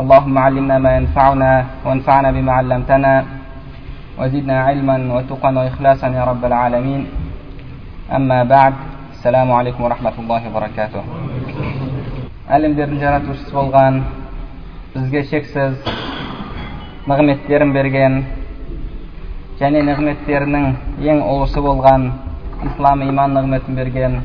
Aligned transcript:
اللهم 0.00 0.34
علمنا 0.38 0.76
ما 0.78 0.90
ينفعنا 0.98 1.50
وانفعنا 1.84 2.28
بما 2.30 2.52
علمتنا 2.52 3.14
وزدنا 4.18 4.56
علما 4.68 4.96
وتقا 5.14 5.50
وإخلاصا 5.58 6.08
يا 6.18 6.24
رب 6.30 6.42
العالمين 6.44 7.02
أما 8.16 8.38
بعد 8.44 8.74
السلام 9.14 9.48
عليكم 9.52 9.80
ورحمة 9.84 10.16
الله 10.18 10.40
وبركاته 10.48 11.02
әлемдердің 12.50 12.98
жаратушысы 12.98 13.52
болған 13.54 14.00
бізге 14.94 15.20
шексіз 15.30 15.76
нығметтерін 17.06 17.70
берген 17.76 18.16
және 19.60 19.84
нығметтерінің 19.86 20.64
ең 21.12 21.20
ұлысы 21.30 21.62
болған 21.62 22.08
ислам 22.70 23.04
иман 23.06 23.36
нығметін 23.38 23.78
берген 23.78 24.16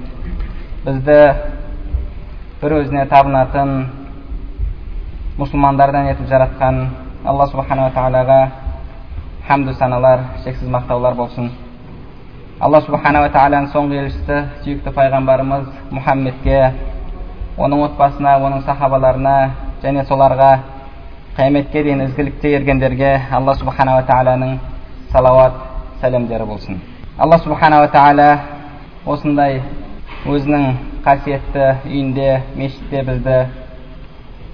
бізді 0.87 1.19
бір 2.63 2.77
өзіне 2.79 3.05
табынатын 3.13 3.75
мұсылмандардан 5.40 6.10
етіп 6.10 6.26
жаратқан 6.28 6.78
алла 7.24 7.46
субханала 7.48 7.90
тағалаға 7.94 8.40
хамду 9.48 9.72
саналар 9.72 10.20
шексіз 10.44 10.68
мақтаулар 10.68 11.14
болсын. 11.16 11.46
Алла 12.60 12.82
субханала 12.84 13.30
тағаланың 13.32 13.70
соңғы 13.72 14.02
елшісі 14.02 14.40
сүйікті 14.64 14.92
пайғамбарымыз 14.98 15.64
мұхаммедке 15.96 16.58
оның 17.56 17.86
отбасына 17.86 18.34
оның 18.36 18.66
сахабаларына 18.66 19.36
және 19.82 20.04
соларға 20.10 20.50
қияметке 21.38 21.86
дейін 21.86 22.04
ізгілікте 22.04 22.52
ергендерге 22.58 23.14
алла 23.32 23.54
субханала 23.56 24.04
тағаланың 24.10 24.58
салауат 25.12 25.56
сәлемдері 26.02 26.44
болсын. 26.52 26.82
Алла 27.18 27.38
субханала 27.38 27.88
тағала 27.88 28.28
осындай 29.06 29.62
өзінің 30.28 30.68
қасиетті 31.04 31.64
үйінде 31.88 32.28
мешітте 32.60 33.02
бізді 33.08 33.40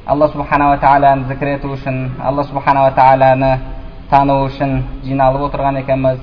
алла 0.07 0.29
субханала 0.31 0.77
тағаланы 0.79 1.27
зікір 1.27 1.49
ету 1.57 1.73
үшін 1.75 1.97
алла 2.23 2.45
субханала 2.47 2.93
тағаланы 2.95 3.49
тану 4.11 4.37
үшін 4.47 4.77
жиналып 5.03 5.49
отырған 5.49 5.81
екенбіз 5.81 6.21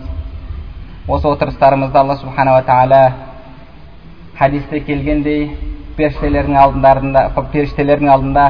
осы 1.07 1.27
отырыстарымызда 1.27 1.99
алла 1.99 2.15
субханала 2.21 2.61
тағала 2.63 3.01
хадисте 4.37 4.79
келгендей 4.87 5.49
періштелердің 5.97 6.55
алдындарында 6.61 7.25
періштелердің 7.51 8.13
алдында 8.13 8.45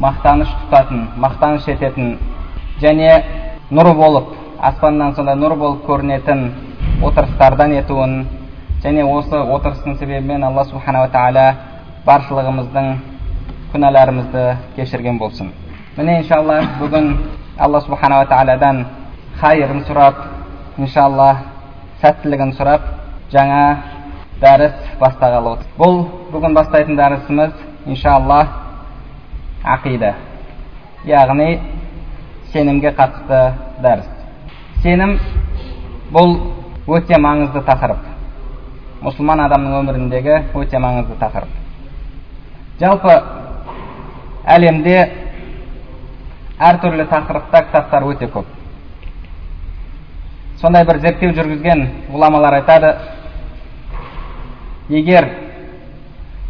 мақтаныш 0.00 0.56
тұтатын 0.62 1.04
мақтаныш 1.26 1.68
ететін 1.74 2.16
және 2.80 3.12
нұр 3.70 3.92
болып 4.00 4.32
аспаннан 4.70 5.14
сондай 5.14 5.36
нұр 5.36 5.58
болып 5.60 5.84
көрінетін 5.90 6.46
отырыстардан 7.04 7.76
етуін 7.82 8.22
және 8.82 9.04
осы 9.04 9.36
отырыстың 9.36 10.00
себебімен 10.00 10.48
алла 10.48 10.64
субханала 10.72 11.12
тағала 11.12 11.46
баршылығымыздың 12.06 12.94
күнәларымызды 13.72 14.44
кешірген 14.76 15.18
болсын 15.18 15.52
міне 15.96 16.18
иншалла 16.20 16.60
бүгін 16.80 17.10
алла 17.58 17.80
субханала 17.86 18.26
тағаладан 18.30 18.84
хайырын 19.40 19.84
сұрап 19.88 20.24
иншалла 20.78 21.30
сәттілігін 22.02 22.54
сұрап 22.58 22.86
жаңа 23.32 23.60
дәріс 24.40 24.96
бастағалы 25.00 25.56
бұл 25.78 26.00
бүгін 26.32 26.54
бастайтын 26.56 26.96
дәрісіміз 26.98 27.52
иншалла 27.86 28.40
ақида 29.76 30.14
яғни 31.06 31.50
сенімге 32.52 32.94
қатысты 32.96 33.42
дәріс 33.84 34.08
сенім 34.82 35.18
бұл 36.14 36.34
өте 36.88 37.18
маңызды 37.20 37.62
тақырып 37.68 38.08
мұсылман 39.04 39.44
адамның 39.46 39.76
өміріндегі 39.82 40.40
өте 40.58 40.80
маңызды 40.82 41.18
тақырып 41.20 42.80
жалпы 42.80 43.14
әлемде 44.44 44.96
әртүрлі 46.60 47.06
тақырыпта 47.10 47.62
кітаптар 47.68 48.06
өте 48.08 48.28
көп. 48.32 48.46
Сондай 50.60 50.84
бір 50.84 51.00
зерттеу 51.00 51.32
жүргізген 51.36 51.86
ғұламалар 52.12 52.58
айтады 52.60 52.94
егер 54.90 55.28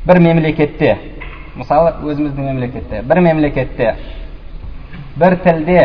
бір 0.06 0.18
мемлекетте 0.24 0.96
мысалы 1.54 1.92
өзіміздің 2.02 2.48
мемлекетте 2.50 3.02
бір 3.06 3.20
мемлекетте 3.26 3.94
бір 5.20 5.36
тілде 5.44 5.82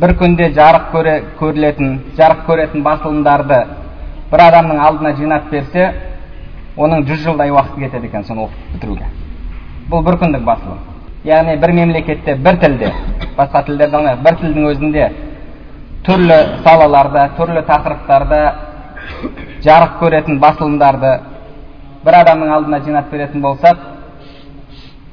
бір 0.00 0.14
күнде 0.18 0.50
жарық 0.56 0.90
көре, 0.94 1.16
көрілетін 1.38 1.96
жарық 2.18 2.44
көретін 2.48 2.84
басылымдарды 2.86 3.62
бір 4.32 4.46
адамның 4.48 4.80
алдына 4.80 5.14
жинап 5.18 5.50
берсе 5.50 5.90
оның 6.76 7.04
жүз 7.08 7.26
жылдай 7.26 7.50
уақыт 7.50 7.82
кетеді 7.84 8.06
екен 8.06 8.24
соны 8.24 8.46
оқып 8.46 8.76
бітіруге 8.76 9.19
бұл 9.90 10.04
бір 10.06 10.16
күндік 10.22 10.44
басылым 10.46 10.78
яғни 11.26 11.56
бір 11.60 11.72
мемлекетте 11.76 12.34
бір 12.34 12.58
тілде 12.62 12.92
басқа 13.36 13.64
тілдерді 13.66 13.96
алмайық 13.98 14.22
бір 14.24 14.38
тілдің 14.40 14.68
өзінде 14.70 15.06
түрлі 16.06 16.38
салаларда 16.64 17.26
түрлі 17.38 17.62
тақырыптарда 17.68 18.40
жарық 19.66 19.98
көретін 20.00 20.40
басылымдарды 20.40 21.12
бір 22.04 22.18
адамның 22.22 22.52
алдына 22.56 22.80
жинап 22.86 23.10
беретін 23.12 23.42
болсақ 23.44 23.82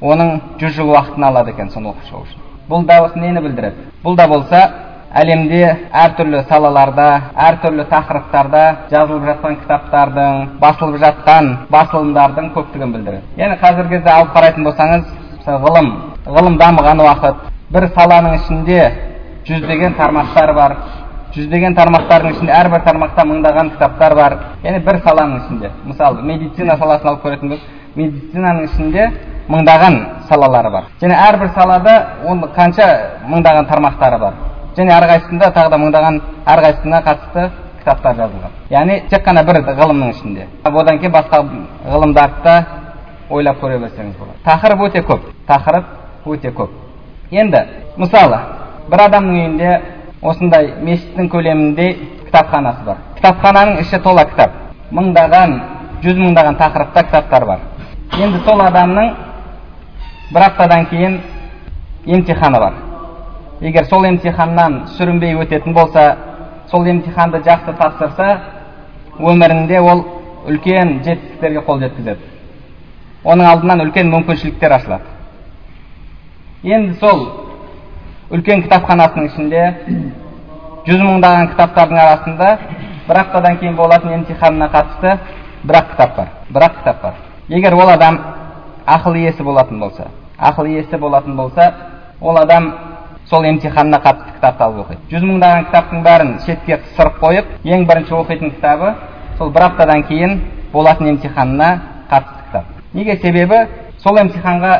оның 0.00 0.38
жүз 0.60 0.76
жыл 0.78 0.92
уақытын 0.94 1.26
алады 1.28 1.52
екен 1.52 1.70
соны 1.74 1.90
оқып 1.92 2.08
шығу 2.08 2.22
үшін 2.22 2.46
бұл 2.70 2.86
да 2.86 3.00
нені 3.16 3.42
білдіреді 3.42 3.90
бұл 4.04 4.16
да 4.16 4.28
болса 4.28 4.62
әлемде 5.08 5.62
әртүрлі 6.04 6.42
салаларда 6.48 7.06
әртүрлі 7.48 7.86
тақырыптарда 7.88 8.62
жазылып 8.90 9.24
жатқан 9.30 9.54
кітаптардың 9.62 10.42
басылып 10.60 10.98
жатқан 11.04 11.48
басылымдардың 11.72 12.50
көптігін 12.56 12.92
білдіреді. 12.92 13.22
Яғни 13.40 13.56
қазіргі 13.62 13.94
кезде 13.96 14.10
алып 14.12 14.34
қарайтын 14.36 14.68
болсаңыз 14.68 15.04
ғылым 15.48 15.88
ғылым 16.26 16.58
дамыған 16.60 17.00
уақыт. 17.06 17.36
бір 17.72 17.88
саланың 17.96 18.34
ішінде 18.36 18.92
жүздеген 19.48 19.96
тармақтар 19.96 20.54
бар. 20.54 20.76
жүздеген 21.32 21.74
тармақтардың 21.76 22.30
ішінде 22.32 22.52
әрбір 22.52 22.84
тармақта 22.84 23.24
мыңдаған 23.24 23.70
кітаптар 23.72 24.14
бар. 24.14 24.36
Яғни 24.64 24.84
бір 24.84 25.00
саланың 25.04 25.36
ішінде. 25.40 25.70
Мысалы 25.84 26.22
медицина 26.22 26.76
саласын 26.76 27.08
алып 27.08 27.24
көретін 27.24 27.48
болсақ 27.48 27.68
медицинаның 27.96 28.64
ішінде 28.64 29.10
мыңдаған 29.48 29.94
салалары 30.28 30.70
бар. 30.70 30.84
Және 31.00 31.14
әрбір 31.28 31.52
салада 31.54 31.94
оның 32.24 32.52
қанша 32.56 32.88
мыңдаған 33.28 33.68
тармақтары 33.68 34.18
бар. 34.20 34.34
Және 34.78 34.94
әрқайсысында 34.94 35.50
тағы 35.56 35.72
да 35.72 35.78
мыңдаған 35.82 36.20
әрқайсысына 36.46 37.02
қатысты 37.06 37.50
кітаптар 37.80 38.16
жазылған. 38.16 38.56
Яғни 38.70 39.00
тек 39.10 39.24
қана 39.26 39.44
бір 39.46 39.60
ғылымның 39.66 40.10
ішінде. 40.14 40.46
Одан 40.64 40.98
кейін 40.98 41.12
басқа 41.12 41.42
ғылымдарды 41.88 42.42
да 42.44 42.56
ойлап 43.30 43.60
көре 43.60 43.78
берсеңіз 43.82 44.16
болады. 44.18 44.38
Тақырып 44.44 44.84
өте 44.88 45.02
көп. 45.06 45.28
Тақырып 45.48 45.84
өте 46.26 46.52
көп. 46.52 46.70
Енді 47.30 47.64
мысалы 47.96 48.38
бір 48.90 49.04
адамның 49.08 49.40
үйінде 49.40 49.72
осындай 50.22 50.72
мешіттің 50.82 51.28
көлеміндей 51.32 51.94
кітапханасы 52.26 52.84
бар. 52.86 53.02
Кітапхананың 53.16 53.80
іші 53.82 54.00
тола 54.02 54.24
кітап. 54.30 54.52
Мыңдаған 54.92 55.56
жүз 56.02 56.20
мыңдаған 56.22 56.58
тақырыпта 56.60 57.04
кітаптар 57.08 57.46
бар. 57.46 57.64
Енді 58.18 58.40
сол 58.44 58.62
адамның 58.64 59.14
бір 60.32 60.46
аптадан 60.48 60.86
кейін 60.90 61.20
емтиханы 62.06 62.60
бар. 62.60 62.87
Егер 63.60 63.84
сол 63.90 64.04
емтиханнан 64.06 64.84
сүрінбей 64.96 65.34
өтетін 65.42 65.74
болса 65.74 66.16
сол 66.70 66.86
емтиханды 66.86 67.40
жақсы 67.46 67.74
тапсырса 67.78 68.28
өмірінде 69.18 69.80
ол 69.80 70.04
үлкен 70.46 71.00
жетістіктерге 71.04 71.64
қол 71.66 71.80
жеткізеді. 71.82 72.20
Оның 73.24 73.50
алдынан 73.50 73.82
үлкен 73.86 74.10
мүмкіншіліктер 74.12 74.74
ашылады. 74.76 75.04
Енді 76.62 76.94
сол 77.00 77.24
үлкен 78.30 78.62
кітапханасының 78.66 79.26
ішінде 79.30 79.64
жүз 80.86 81.02
мыңдаған 81.02 81.50
кітаптардың 81.54 82.00
арасында 82.04 82.52
бір 83.08 83.20
аптадан 83.24 83.58
кейін 83.58 83.76
болатын 83.76 84.14
емтиханына 84.20 84.70
қатысты 84.72 85.18
бір 85.64 85.80
ақ 85.80 85.90
кітап 85.92 86.16
бар. 86.16 86.28
Бір 86.50 86.68
ақ 86.68 86.78
кітап 86.78 87.02
бар. 87.02 87.14
Егер 87.48 87.74
ол 87.74 87.90
адам 87.90 88.20
ақыл 88.86 89.18
иесі 89.18 89.42
болатын 89.42 89.80
болса 89.80 90.08
ақыл 90.38 90.68
иесі 90.70 90.98
болатын 90.98 91.36
болса 91.36 91.72
ол 92.20 92.36
адам 92.38 92.72
сол 93.30 93.44
емтиханына 93.44 93.98
қатысты 94.04 94.34
кітапты 94.36 94.64
алып 94.64 94.86
оқиды. 94.86 95.00
Жүз 95.10 95.24
мыңдаған 95.28 95.66
кітаптың 95.68 96.02
бәрін 96.04 96.32
шетке 96.46 96.78
сырып 96.96 97.18
қойып 97.22 97.46
ең 97.64 97.86
бірінші 97.88 98.14
оқитын 98.14 98.54
кітабы 98.56 98.94
сол 99.38 99.50
бір 99.50 99.66
аптадан 99.68 100.02
кейін 100.08 100.40
болатын 100.72 101.08
емтиханына 101.12 101.68
қатысты 102.10 102.44
кітап. 102.46 102.64
Неге 102.94 103.16
себебі? 103.16 103.66
Сол 104.02 104.18
емтиханға 104.18 104.72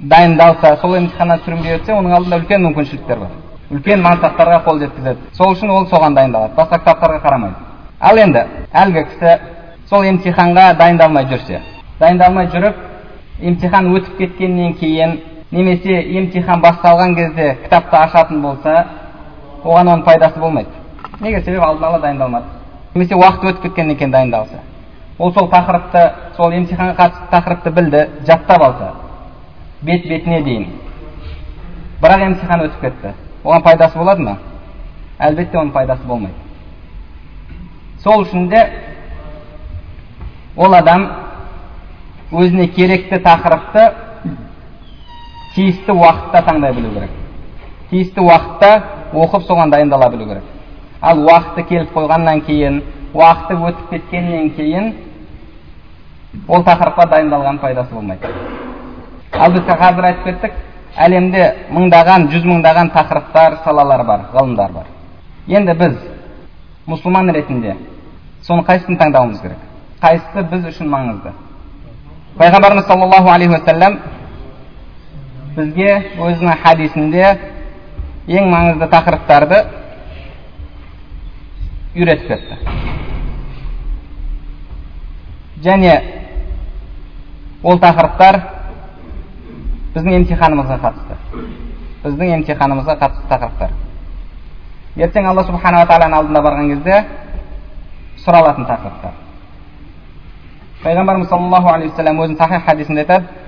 дайындалса 0.00 0.76
сол 0.80 0.96
емтиханнан 0.96 1.40
сүрінбей 1.44 1.78
өтсе 1.78 1.92
оның 1.92 2.14
алдында 2.16 2.38
үлкен 2.42 2.66
мүмкіншіліктер 2.68 3.18
бар. 3.18 3.32
Үлкен 3.70 4.02
мансаптарға 4.02 4.62
қол 4.64 4.78
жеткізеді. 4.80 5.32
Сол 5.32 5.54
үшін 5.54 5.70
ол 5.70 5.86
соған 5.90 6.14
дайындалады. 6.14 6.54
Басқа 6.54 6.78
кітаптарға 6.78 7.22
қарамайды. 7.24 7.54
Ал 8.00 8.18
енді 8.18 8.44
әлгі 8.72 9.04
кісі 9.10 9.38
сол 9.90 10.04
емтиханға 10.04 10.74
дайындалмай 10.78 11.26
жүрсе 11.30 11.60
дайындалмай 11.98 12.46
жүріп 12.52 12.76
емтихан 13.42 13.88
өтіп 13.96 14.18
кеткеннен 14.18 14.74
кейін 14.78 15.16
немесе 15.50 16.02
емтихан 16.18 16.60
басталған 16.60 17.14
кезде 17.16 17.56
кітапты 17.64 17.96
ашатын 17.96 18.42
болса 18.42 18.86
оған 19.64 19.88
оның 19.94 20.04
пайдасы 20.04 20.40
болмайды. 20.40 20.70
Неге? 21.20 21.40
Себебі 21.42 21.64
алдын 21.64 21.84
ала 21.84 22.00
дайындалмады. 22.00 22.44
Немесе 22.94 23.14
уақыт 23.14 23.44
өтіп 23.44 23.62
кеткеннен 23.62 23.96
кейін 23.96 24.12
дайындалса. 24.12 24.60
Ол 25.18 25.32
сол 25.32 25.48
тақырыпты 25.50 26.02
сол 26.36 26.52
емтиханға 26.52 26.94
қатысты 26.98 27.30
тақырыпты 27.32 27.70
білді 27.70 28.04
жаттап 28.26 28.62
алса 28.62 28.92
бет 29.82 30.06
бетіне 30.08 30.42
дейін. 30.42 30.66
Бірақ 32.02 32.22
емтихан 32.26 32.60
өтіп 32.66 32.80
кетті. 32.80 33.14
Оған 33.44 33.62
пайдасы 33.62 33.98
болады 33.98 34.22
ма? 34.22 34.36
Әлбетте 35.18 35.58
оның 35.58 35.72
пайдасы 35.72 36.04
болмайды. 36.06 36.34
Сол 38.02 38.22
үшін 38.22 38.48
де 38.48 38.62
ол 40.56 40.74
адам 40.74 41.08
өзіне 42.30 42.68
керекті 42.68 43.18
тақырыпты 43.24 43.88
тиісті 45.54 45.92
уақытта 45.92 46.42
таңдай 46.46 46.72
білу 46.74 46.92
керек. 46.94 47.10
Тиісті 47.90 48.20
уақытта 48.20 48.70
оқып 49.12 49.46
соған 49.48 49.70
дайындала 49.70 50.10
білу 50.10 50.28
керек. 50.28 50.44
Ал 51.00 51.18
уақыты 51.24 51.64
келіп 51.68 51.92
қойғаннан 51.94 52.44
кейін 52.46 52.82
уақыты 53.14 53.56
өтіп 53.68 53.90
кеткеннен 53.90 54.50
кейін 54.56 54.92
ол 56.48 56.64
тақырыпқа 56.64 57.08
дайындалған 57.10 57.58
пайдасы 57.58 57.94
болмайды. 57.94 58.28
Ал 59.32 59.52
біз 59.52 59.62
қазір 59.68 60.04
айтып 60.10 60.24
кеттік 60.24 60.52
әлемде 60.96 61.44
мыңдаған 61.72 62.28
жүз 62.32 62.44
мыңдаған 62.48 62.92
тақырыптар 62.92 63.58
салалар 63.64 64.04
бар 64.04 64.26
ғылымдар 64.34 64.72
бар. 64.72 64.86
Енді 65.46 65.74
біз 65.74 65.96
мұсылман 66.86 67.32
ретінде 67.32 67.76
соны 68.42 68.64
қайсысын 68.66 68.98
таңдауымыз 68.98 69.40
керек? 69.42 69.58
Қайсысы 70.02 70.44
біз 70.50 70.66
үшін 70.72 70.88
маңызды? 70.92 71.32
Пайғамбарымыз 72.38 72.86
саллаллаху 72.86 73.30
алейхи 73.32 73.52
уассалам 73.52 73.98
бізге 75.58 75.90
өзінің 76.22 76.60
хадисінде 76.62 77.24
ең 78.30 78.46
маңызды 78.52 78.86
тақырыптарды 78.92 79.58
үйретіп 81.98 82.28
кетті 82.28 82.54
және 85.64 85.94
ол 87.62 87.80
тақырыптар 87.82 88.38
біздің 89.96 90.18
емтиханымызға 90.20 90.78
қатысты 90.84 91.18
біздің 92.04 92.34
емтиханымызға 92.36 92.98
қатысты 93.02 93.32
тақырыптар 93.32 93.74
ертең 95.08 95.26
алла 95.32 95.44
субханала 95.48 95.88
тағаланың 95.90 96.18
алдына 96.20 96.44
барған 96.46 96.70
кезде 96.74 97.02
сұралатын 98.22 98.70
тақырыптар 98.70 99.18
пайғамбарымыз 100.84 101.28
саллаллаху 101.28 101.74
алейхи 101.74 101.90
вассалам 101.96 102.22
өзінің 102.22 102.38
сахих 102.38 102.64
хадисінде 102.66 103.00
айтады 103.02 103.47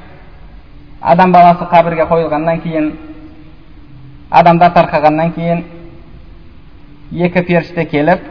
адам 1.01 1.33
баласы 1.33 1.65
қабірге 1.65 2.05
қойылғаннан 2.11 2.61
кейін 2.61 2.91
адамдар 4.31 4.73
тарқағаннан 4.75 5.33
кейін 5.35 5.63
екі 7.11 7.43
періште 7.43 7.85
келіп 7.89 8.27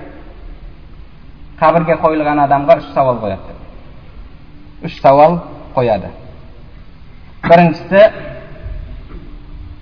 қабірге 1.60 1.98
қойылған 2.04 2.44
адамға 2.46 2.78
үш 2.80 2.92
сауал 2.94 3.18
қояды 3.24 3.56
үш 4.86 5.00
сауал 5.02 5.40
қояды 5.76 6.12
біріншісі 7.48 8.04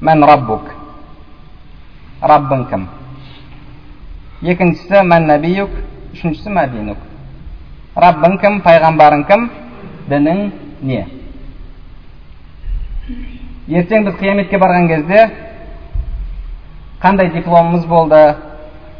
мән 0.01 0.23
раббук 0.31 0.71
раббың 2.21 2.65
кім 2.71 2.87
екіншісі 4.41 5.03
мән 5.11 5.27
нәбиюк 5.33 5.75
үшіншісі 6.15 6.55
мәдинук 6.55 7.03
раббың 7.99 8.39
кім 8.41 8.59
пайғамбарың 8.65 9.27
кім 9.27 9.47
дінің 10.09 10.43
не 10.87 11.05
ертең 13.67 14.05
біз 14.07 14.15
қияметке 14.21 14.59
барған 14.59 14.87
кезде 14.87 15.23
қандай 17.01 17.31
дипломымыз 17.33 17.85
болды 17.87 18.21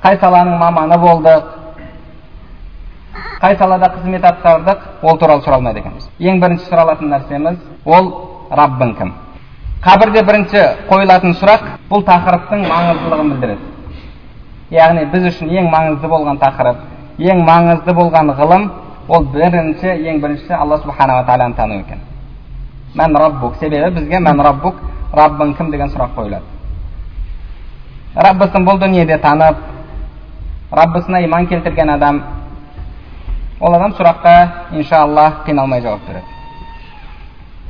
қай 0.04 0.18
саланың 0.20 0.58
маманы 0.60 0.98
болдық 1.02 1.54
қай 3.42 3.56
салада 3.58 3.92
қызмет 3.94 4.26
атқардық 4.26 4.84
ол 5.04 5.18
туралы 5.18 5.42
сұралмайды 5.46 5.80
екенбіз. 5.80 6.10
Ең 6.20 6.42
бірінші 6.42 6.66
сұралатын 6.72 7.12
нәрсеміз 7.14 7.58
ол 7.86 8.12
раббың 8.52 8.94
кім? 8.98 9.14
Қабірде 9.86 10.24
бірінші 10.26 10.64
қойылатын 10.90 11.36
сұрақ 11.38 11.66
бұл 11.90 12.04
тақырыптың 12.08 12.66
маңыздылығын 12.68 13.32
білдіреді. 13.34 13.72
Яғни 14.74 15.06
біз 15.14 15.30
үшін 15.32 15.54
ең 15.54 15.70
маңызды 15.72 16.10
болған 16.12 16.42
тақырып 16.42 16.84
ең 17.30 17.46
маңызды 17.46 17.94
болған 17.94 18.34
ғылым 18.42 18.70
ол 19.08 19.30
бірінші 19.34 19.94
ең 20.12 20.22
бірінші 20.22 20.54
алла 20.54 20.82
субханала 20.82 21.26
тағаланы 21.26 21.56
тану 21.56 21.80
екен. 21.80 22.02
Мән 22.96 23.16
раббук 23.16 23.56
себебі 23.60 23.90
бізге 24.00 24.20
мән 24.20 24.42
раббук 24.44 24.76
раббың 25.14 25.54
кім 25.58 25.72
деген 25.72 25.90
сұрақ 25.90 26.16
қойылады 26.16 26.44
раббысын 28.16 28.66
бұл 28.66 28.80
дүниеде 28.80 29.18
танып 29.22 29.58
раббысына 30.72 31.24
иман 31.26 31.48
келтірген 31.48 31.90
адам 31.90 32.24
ол 33.60 33.76
адам 33.76 33.94
сұраққа 33.98 34.36
иншалла 34.72 35.44
қиналмай 35.46 35.82
жауап 35.82 36.02
береді 36.08 36.26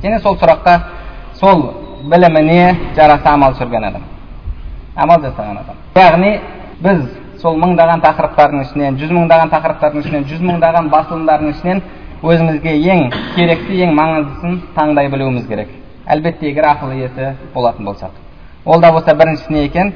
және 0.02 0.20
сол 0.22 0.36
сұраққа 0.36 0.78
сол 1.40 1.62
біліміне 2.10 2.94
жараса 2.96 3.32
амал 3.34 3.54
сүрген 3.54 3.84
адам 3.84 4.02
амал 4.96 5.20
жасаған 5.22 5.58
адам 5.62 5.76
яғни 5.96 6.40
біз 6.82 7.04
сол 7.42 7.58
мыңдаған 7.58 8.02
тақырыптардың 8.02 8.64
ішінен 8.64 8.98
жүз 8.98 9.12
мыңдаған 9.14 9.52
тақырыптардың 9.52 10.04
ішінен 10.04 10.24
жүз 10.30 10.40
мыңдаған 10.42 10.90
басылымдардың 10.90 11.52
ішінен 11.54 11.82
өзімізге 12.22 12.72
ең 12.90 13.04
керекті 13.36 13.76
ең 13.84 13.92
маңыздысын 13.94 14.56
таңдай 14.74 15.06
білуіміз 15.12 15.44
керек 15.46 15.68
әлбетте 16.10 16.48
егер 16.50 16.66
ақыл 16.72 16.96
иесі 16.96 17.34
болатын 17.54 17.86
болсақ 17.86 18.10
ол 18.64 18.80
да 18.80 18.90
болса 18.92 19.14
біріншісі 19.14 19.52
не 19.52 19.64
екен 19.68 19.92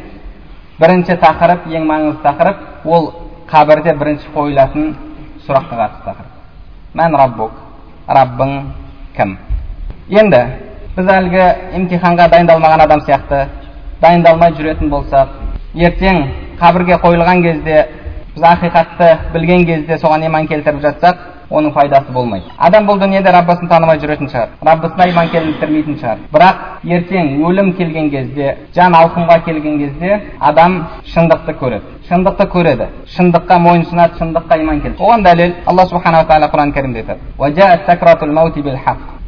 бірінші 0.78 1.16
тақырып 1.18 1.66
ең 1.66 1.88
маңызды 1.88 2.22
тақырып 2.22 2.86
ол 2.86 3.08
қабірде 3.50 3.96
бірінші 3.98 4.30
қойылатын 4.36 4.94
сұраққа 5.48 5.80
қатысты 5.80 6.04
тақырып 6.06 6.94
мән 7.00 7.18
раббук 7.18 7.58
раббың 8.06 8.54
кім 9.16 9.36
енді 10.08 10.44
біз 10.94 11.12
әлгі 11.16 11.42
емтиханға 11.80 12.28
дайындалмаған 12.36 12.86
адам 12.86 13.02
сияқты 13.02 13.46
дайындалмай 14.00 14.54
жүретін 14.60 14.94
болсақ 14.94 15.34
ертең 15.74 16.22
қабірге 16.62 17.02
қойылған 17.02 17.42
кезде 17.42 17.86
біз 18.36 18.48
ақиқатты 18.54 19.12
білген 19.34 19.66
кезде 19.66 19.98
соған 19.98 20.26
иман 20.26 20.46
келтіріп 20.46 20.82
жатсақ 20.86 21.31
оның 21.52 21.72
пайдасы 21.72 22.12
болмайды. 22.12 22.44
Адам 22.58 22.86
бұл 22.88 22.98
дүниеде 23.00 23.30
раббысын 23.32 23.68
танымай 23.68 23.98
жүретін 24.00 24.28
шығар. 24.32 24.48
Раббысына 24.66 25.08
иман 25.10 25.28
келтірмейтін 25.32 25.96
шығар. 26.00 26.18
Бірақ 26.32 26.56
ертең 26.84 27.44
өлім 27.46 27.72
келген 27.78 28.10
кезде 28.10 28.56
жан 28.74 28.92
алқымға 28.98 29.36
келген 29.44 29.78
кезде 29.78 30.20
адам 30.40 30.86
шындықты 31.14 31.52
көреді. 31.60 31.82
Шындықты 32.08 32.44
көреді. 32.54 32.86
Шындыққа 33.16 33.58
мойынсынады 33.66 34.12
шындыққа 34.20 34.60
иман 34.60 34.80
келтіреді 34.80 35.02
оған 35.02 35.20
дәлел 35.26 35.52
алла 35.66 35.86
субханала 35.86 36.24
тағала 36.28 36.48
құран 36.52 36.72
кәрімде 36.72 36.98
айтады. 37.02 37.20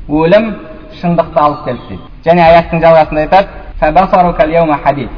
Өлім 0.09 0.55
шындықты 1.01 1.39
алып 1.41 1.65
келді 1.65 1.83
дейді. 1.89 2.03
Және 2.25 2.41
аяттың 2.45 2.81
жалғасында 2.85 3.21
айтады. 3.25 3.49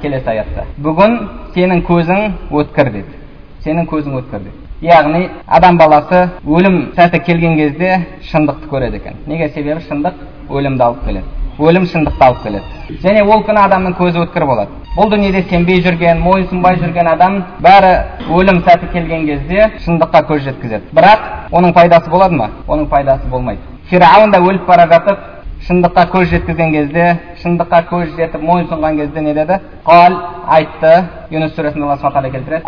Келесі 0.02 0.28
аятта. 0.30 0.64
Бүгін 0.78 1.12
сенің 1.54 1.82
көзің 1.86 2.20
өткір 2.50 2.90
деді 2.92 3.26
сенің 3.66 3.88
көзің 3.90 4.16
өткір 4.20 4.46
деді 4.46 4.65
яғни 4.82 5.28
адам 5.46 5.78
баласы 5.78 6.26
өлім 6.44 6.92
сәті 6.96 7.20
келген 7.24 7.56
кезде 7.56 7.92
шындықты 8.30 8.68
көреді 8.68 9.00
екен. 9.00 9.14
Неге? 9.26 9.48
Себебі 9.54 9.80
шындық 9.88 10.18
өлімді 10.50 10.84
алып 10.84 11.04
келеді. 11.06 11.24
Өлім 11.58 11.86
шындықты 11.88 12.24
алып 12.24 12.42
келеді. 12.42 12.64
Және 13.02 13.22
ол 13.24 13.44
күні 13.46 13.62
адамның 13.64 13.96
көзі 13.96 14.20
өткір 14.26 14.44
болады. 14.44 14.70
Бұл 14.96 15.10
дүниеде 15.12 15.42
сенбей 15.48 15.80
жүрген 15.84 16.20
мойынсұнбай 16.24 16.76
жүрген 16.82 17.08
адам 17.08 17.38
бәрі 17.64 17.94
өлім 18.32 18.62
сәті 18.64 18.90
келген 18.92 19.26
кезде 19.26 19.70
шындыққа 19.84 20.22
көз 20.28 20.44
жеткізеді. 20.50 20.92
Бірақ 20.96 21.24
оның 21.52 21.72
пайдасы 21.76 22.10
болады 22.10 22.36
ма? 22.36 22.50
Оның 22.68 22.88
пайдасы 22.88 23.28
болмайды. 23.30 23.60
Фирауын 23.90 24.32
да 24.32 24.40
өліп 24.40 24.66
бара 24.66 24.86
жатып 24.92 25.18
шындыққа 25.64 26.02
көз 26.12 26.28
жеткізген 26.30 26.72
кезде 26.72 27.04
шындыққа 27.42 27.80
көз 27.88 28.12
жетіп 28.16 28.42
мойынсұнған 28.44 28.96
кезде 29.00 29.20
не 29.20 29.32
деді? 29.34 29.56
Қал 29.86 30.12
айтты 30.46 30.92
юнус 31.30 31.54
сүресінде 31.56 31.84
алла 31.84 31.96
тағала 31.96 32.30
келтіреді. 32.30 32.62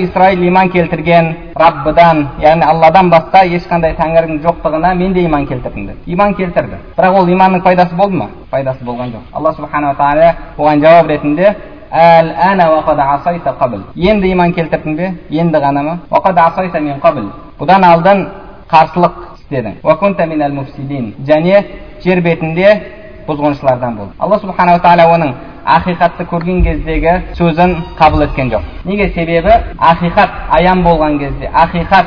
Исраил 0.00 0.42
иман 0.46 0.70
келтірген 0.70 1.36
раббыдан 1.56 2.28
яғни 2.40 2.64
алладан 2.64 3.10
басқа 3.10 3.44
ешқандай 3.46 3.96
тәңірдің 3.96 4.42
жоқтығына 4.44 4.94
мен 4.94 5.12
де 5.12 5.24
иман 5.24 5.46
келтірдім 5.46 5.86
деді 5.86 5.98
иман 6.06 6.34
келтірді. 6.34 6.76
Бірақ 6.96 7.18
ол 7.18 7.28
иманның 7.28 7.62
пайдасы 7.62 7.94
болды 7.96 8.16
ма? 8.16 8.28
Пайдасы 8.50 8.84
болған 8.84 9.12
жоқ. 9.14 9.22
Алла 9.32 9.52
субханала 9.52 9.94
тағала 9.94 10.34
оған 10.58 10.80
жауап 10.80 11.08
ретінде 11.08 11.56
енді 13.96 14.30
иман 14.32 14.52
келтірдің 14.52 14.96
бе? 14.96 15.14
Енді 15.30 15.58
ғана 15.58 15.82
ма? 15.82 15.98
Бұдан 17.60 17.84
алдын 17.84 18.28
қарсылық 18.70 19.12
істедің 19.50 19.74
және 21.26 21.64
жер 22.04 22.20
бетінде 22.20 22.68
бұзғыншылардан 23.26 23.96
бол 23.96 24.08
алла 24.18 24.38
субханала 24.38 24.78
тағала 24.78 25.06
оның 25.14 25.34
ақиқатты 25.66 26.26
көрген 26.30 26.62
кездегі 26.64 27.12
сөзін 27.38 27.76
қабыл 27.98 28.24
еткен 28.24 28.50
жоқ 28.50 28.62
неге 28.84 29.10
себебі 29.14 29.52
ақиқат 29.78 30.30
аян 30.58 30.82
болған 30.84 31.18
кезде 31.18 31.50
ақиқат 31.52 32.06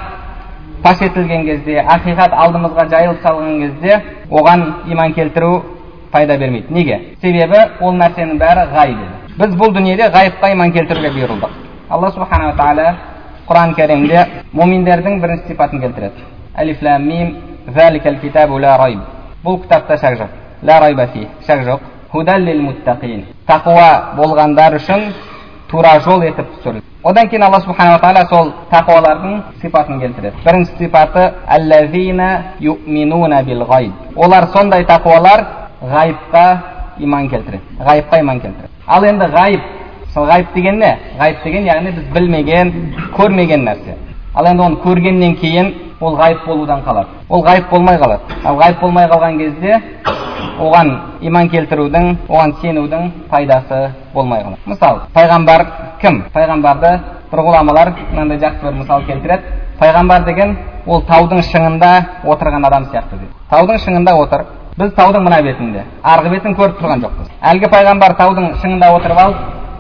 паш 0.84 1.02
етілген 1.02 1.46
кезде 1.46 1.80
ақиқат 1.80 2.34
алдымызға 2.34 2.88
жайылып 2.90 3.22
салған 3.24 3.60
кезде 3.62 4.02
оған 4.32 4.66
иман 4.88 5.14
келтіру 5.14 5.64
пайда 6.12 6.38
бермейді 6.38 6.74
неге 6.74 7.00
себебі 7.22 7.60
ол 7.82 7.94
нәрсенің 7.94 8.38
бәрі 8.40 8.68
ғайып 8.74 9.00
еді 9.06 9.38
біз 9.40 9.56
бұл 9.62 9.74
дүниеде 9.74 10.10
ғайыпқа 10.18 10.52
иман 10.54 10.72
келтіруге 10.72 11.14
бұйырылдық 11.16 11.50
алла 11.90 12.12
субханала 12.12 12.54
тағала 12.58 12.96
құран 13.48 13.74
кәрімде 13.78 14.26
муминдердің 14.54 15.20
бірінші 15.22 15.48
сипатын 15.48 15.82
келтіреді 15.82 16.32
алиф 16.58 16.82
мим 16.82 17.36
бұл 19.44 19.62
кітапта 19.62 19.98
шак 19.98 20.18
жоқ. 20.18 20.30
Ла 20.64 20.80
райба 20.80 21.08
фи 21.08 21.28
шак 21.46 21.60
жоқ. 21.64 21.80
Муттақин 22.14 23.26
тақуа 23.48 24.16
болғандар 24.16 24.76
үшін 24.78 25.08
тура 25.68 26.00
жол 26.06 26.22
етіп 26.22 26.52
түсірді 26.54 26.84
одан 27.04 27.28
кейін 27.30 27.44
алла 27.48 27.60
субханала 27.64 28.00
тағала 28.00 28.28
сол 28.30 28.52
тақуалардың 28.72 29.40
сипатын 29.62 30.00
келтіреді 30.00 30.36
бірінші 30.46 30.78
сипаты 30.78 31.32
олар 34.16 34.48
сондай 34.54 34.86
тақуалар 34.86 35.46
ғайыпқа 35.82 36.46
иман 37.00 37.30
келтіреді 37.30 37.64
ғайыпқа 37.80 38.20
иман 38.20 38.40
келтіреді 38.40 38.70
ал 38.88 39.04
енді 39.04 39.26
ғайып 39.26 39.62
мысалы 40.06 40.28
ғайып 40.28 40.54
деген 40.54 40.80
не 40.80 40.98
ғайып 41.20 41.44
деген 41.44 41.66
яғни 41.66 41.92
біз 41.96 42.04
білмеген 42.14 42.74
көрмеген 43.18 43.66
нәрсе 43.66 43.98
ал 44.36 44.46
енді 44.46 44.64
оны 44.64 44.78
көргеннен 44.86 45.36
кейін 45.42 45.74
ол 46.04 46.18
ғайып 46.20 46.46
болудан 46.46 46.82
қалады. 46.86 47.08
Ол 47.30 47.44
ғайып 47.46 47.70
болмай 47.70 47.98
қалады. 47.98 48.22
Ал 48.46 48.58
ғайып 48.60 48.80
болмай 48.82 49.08
қалған 49.08 49.38
кезде 49.38 49.82
оған 50.60 50.92
иман 51.22 51.50
келтірудің 51.50 52.10
оған 52.30 52.54
сенудің 52.62 53.12
пайдасы 53.30 53.92
болмай 54.14 54.44
қалады. 54.44 54.60
Мысалы 54.66 55.00
пайғамбар 55.14 55.66
кім? 56.02 56.24
Пайғамбарды 56.34 56.92
бір 57.32 57.40
ғұламалар 57.48 57.94
мынандай 58.12 58.38
жақсы 58.38 58.66
бір 58.66 58.74
мысал 58.82 59.06
келтіреді. 59.08 59.44
Пайғамбар 59.80 60.26
деген 60.26 60.58
ол 60.86 61.02
таудың 61.08 61.42
шыңында 61.50 61.92
отырған 62.26 62.68
адам 62.68 62.86
сияқты 62.92 63.18
дейді. 63.18 63.34
Таудың 63.50 63.82
шыңында 63.86 64.14
отыр. 64.20 64.46
Біз 64.78 64.94
таудың 64.98 65.24
мына 65.24 65.42
бетінде 65.46 65.84
арғы 66.04 66.32
бетін 66.34 66.56
көріп 66.58 66.80
тұрған 66.82 67.04
жоқпыз. 67.06 67.28
Әлгі 67.52 67.70
пайғамбар 67.74 68.16
таудың 68.18 68.48
шыңында 68.62 68.90
отырып 68.96 69.20
алып 69.26 69.38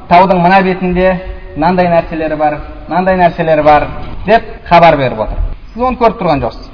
таудың 0.10 0.42
мына 0.44 0.62
бетінде 0.62 1.08
мынандай 1.56 1.90
нәрселері 1.90 2.38
бар 2.38 2.60
мынандай 2.90 3.18
нәрселері 3.18 3.64
бар 3.66 3.88
деп 4.28 4.44
хабар 4.70 4.98
беріп 4.98 5.26
отыр. 5.26 5.53
Сіз 5.74 5.82
оны 5.82 5.98
көріп 5.98 6.20
тұрған 6.22 6.44
жоқсыз. 6.44 6.70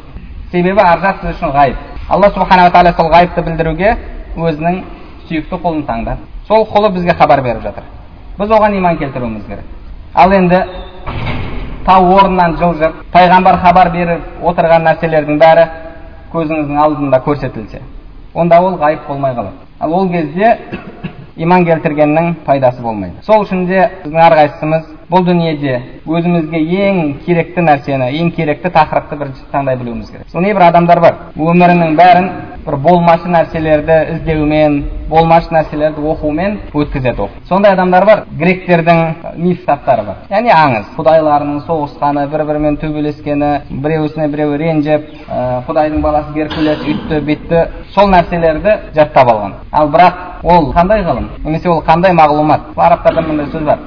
Себебі 0.52 0.82
ар 0.84 1.00
жақ 1.00 1.22
сіз 1.22 1.38
үшін 1.38 1.54
ғайып. 1.56 1.78
Алла 2.10 2.30
субханала 2.34 2.72
тағала 2.74 2.94
сол 2.98 3.12
ғайыпты 3.14 3.44
білдіруге 3.46 3.96
өзінің 4.36 4.82
сүйікті 5.30 5.60
құлын 5.64 5.86
таңдады 5.88 6.26
сол 6.48 6.66
құлы 6.66 6.90
бізге 6.94 7.14
хабар 7.14 7.42
беріп 7.42 7.62
жатыр. 7.64 7.84
Біз 8.40 8.50
оған 8.50 8.78
иман 8.78 8.98
келтіруіміз 8.98 9.46
керек. 9.46 9.66
Ал 10.14 10.34
енді 10.34 10.64
тау 11.86 12.12
орнынан 12.16 12.58
жылжып 12.58 13.04
пайғамбар 13.14 13.60
хабар 13.62 13.92
беріп 13.94 14.44
отырған 14.44 14.88
нәрселердің 14.88 15.40
бәрі 15.40 15.66
көзіңіздің 16.34 16.78
алдында 16.84 17.22
көрсетілсе 17.26 17.82
онда 18.34 18.60
ол 18.62 18.78
ғайып 18.82 19.08
болмай 19.08 19.34
қалады. 19.34 19.56
Ал 19.80 19.94
ол 19.94 20.10
кезде 20.10 20.58
иман 21.40 21.66
келтіргеннің 21.66 22.34
пайдасы 22.46 22.82
болмайды. 22.84 23.24
Сол 23.26 23.46
үшін 23.46 23.66
де 23.70 23.86
біздің 24.04 24.22
әрқайсымыз 24.28 24.88
бұл 25.10 25.26
дүниеде 25.26 25.80
өзімізге 26.06 26.60
ең 26.86 27.00
керекті 27.26 27.64
нәрсені 27.66 28.12
ең 28.20 28.30
керекті 28.36 28.70
тақырыпты 28.76 29.18
бірінші 29.18 29.48
таңдай 29.52 29.80
білуіміз 29.80 30.12
керек. 30.12 30.30
Сол 30.30 30.46
небір 30.46 30.68
адамдар 30.68 31.02
бар. 31.02 31.16
Өмірінің 31.36 31.96
бәрін 31.98 32.30
бір 32.66 32.76
болмашы 32.84 33.32
нәрселерді 33.32 33.96
іздеумен 34.14 34.76
болмашы 35.10 35.50
нәрселерді 35.56 36.04
оқумен 36.12 36.60
өткізеді 36.74 37.24
оқу 37.26 37.42
сондай 37.50 37.74
адамдар 37.74 38.06
бар. 38.06 38.24
Гректердің 38.38 39.02
миф 39.38 39.64
кітаптары 39.64 40.06
бар. 40.06 40.22
Яғни 40.30 40.54
аңыз. 40.54 40.92
Құдайларының 40.98 41.64
соғысқаны 41.66 42.28
бір 42.30 42.46
бірімен 42.46 42.78
төбелескені 42.84 43.52
біреуісіне 43.72 44.28
біреуі 44.30 44.62
ренжіп 44.62 45.10
ә, 45.26 45.64
құдайдың 45.66 46.04
баласы 46.06 46.34
геркулес 46.36 46.86
үйтті 46.86 47.24
бүйтті 47.26 47.66
сол 47.96 48.12
нәрселерді 48.14 48.78
жаттап 48.94 49.34
алған. 49.34 49.58
Ал 49.72 49.90
бірақ 49.90 50.44
ол 50.44 50.72
қандай 50.76 51.04
ғылым? 51.08 51.29
Немесе 51.44 51.70
ол 51.70 51.82
қандай 51.86 52.14
мағлұмат 52.14 52.62
арабтарда 52.76 53.22
мындай 53.22 53.48
сөз 53.48 53.64
бар 53.64 53.80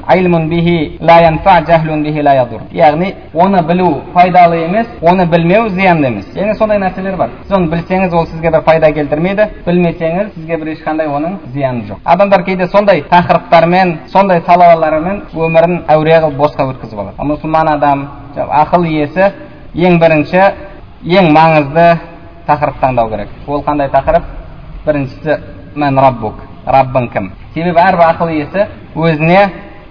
яғни 2.73 3.15
оны 3.35 3.63
білу 3.67 4.03
пайдалы 4.15 4.57
емес 4.65 4.87
оны 5.01 5.27
білмеу 5.27 5.69
зиянды 5.69 6.07
емес 6.09 6.27
яғни 6.35 6.55
сондай 6.59 6.79
нәрселер 6.79 7.17
бар 7.17 7.31
сіз 7.43 7.53
оны 7.57 7.69
білсеңіз 7.71 8.15
ол 8.15 8.27
сізге 8.27 8.51
бір 8.51 8.63
пайда 8.63 8.93
келтірмейді 8.93 9.49
білмесеңіз 9.67 10.35
сізге 10.35 10.57
бір 10.57 10.73
ешқандай 10.75 11.07
оның 11.07 11.39
зияны 11.53 11.87
жоқ 11.89 11.99
адамдар 12.05 12.45
кейде 12.45 12.67
сондай 12.69 13.03
тақырыптармен 13.11 13.97
сондай 14.13 14.41
салалармен 14.47 15.23
өмірін 15.35 15.83
әуре 15.89 16.21
қылып 16.21 16.37
босқа 16.37 16.69
өткізіп 16.73 16.99
алады 16.99 17.17
ал 17.19 17.27
мұсылман 17.33 17.73
адам 17.77 18.07
ақыл 18.37 18.87
иесі 18.89 19.33
ең 19.75 19.99
бірінші 20.01 20.43
ең 21.05 21.33
маңызды 21.35 21.89
тақырып 22.47 22.81
таңдау 22.81 23.11
керек 23.11 23.29
ол 23.47 23.63
қандай 23.67 23.91
тақырып 23.93 24.25
біріншісі 24.87 25.39
мән 25.77 26.01
раббук 26.01 26.35
раббың 26.67 27.09
кім 27.13 27.31
себебі 27.55 27.79
әрбір 27.79 28.05
ақыл 28.09 28.33
иесі 28.35 28.67
өзіне 28.97 29.41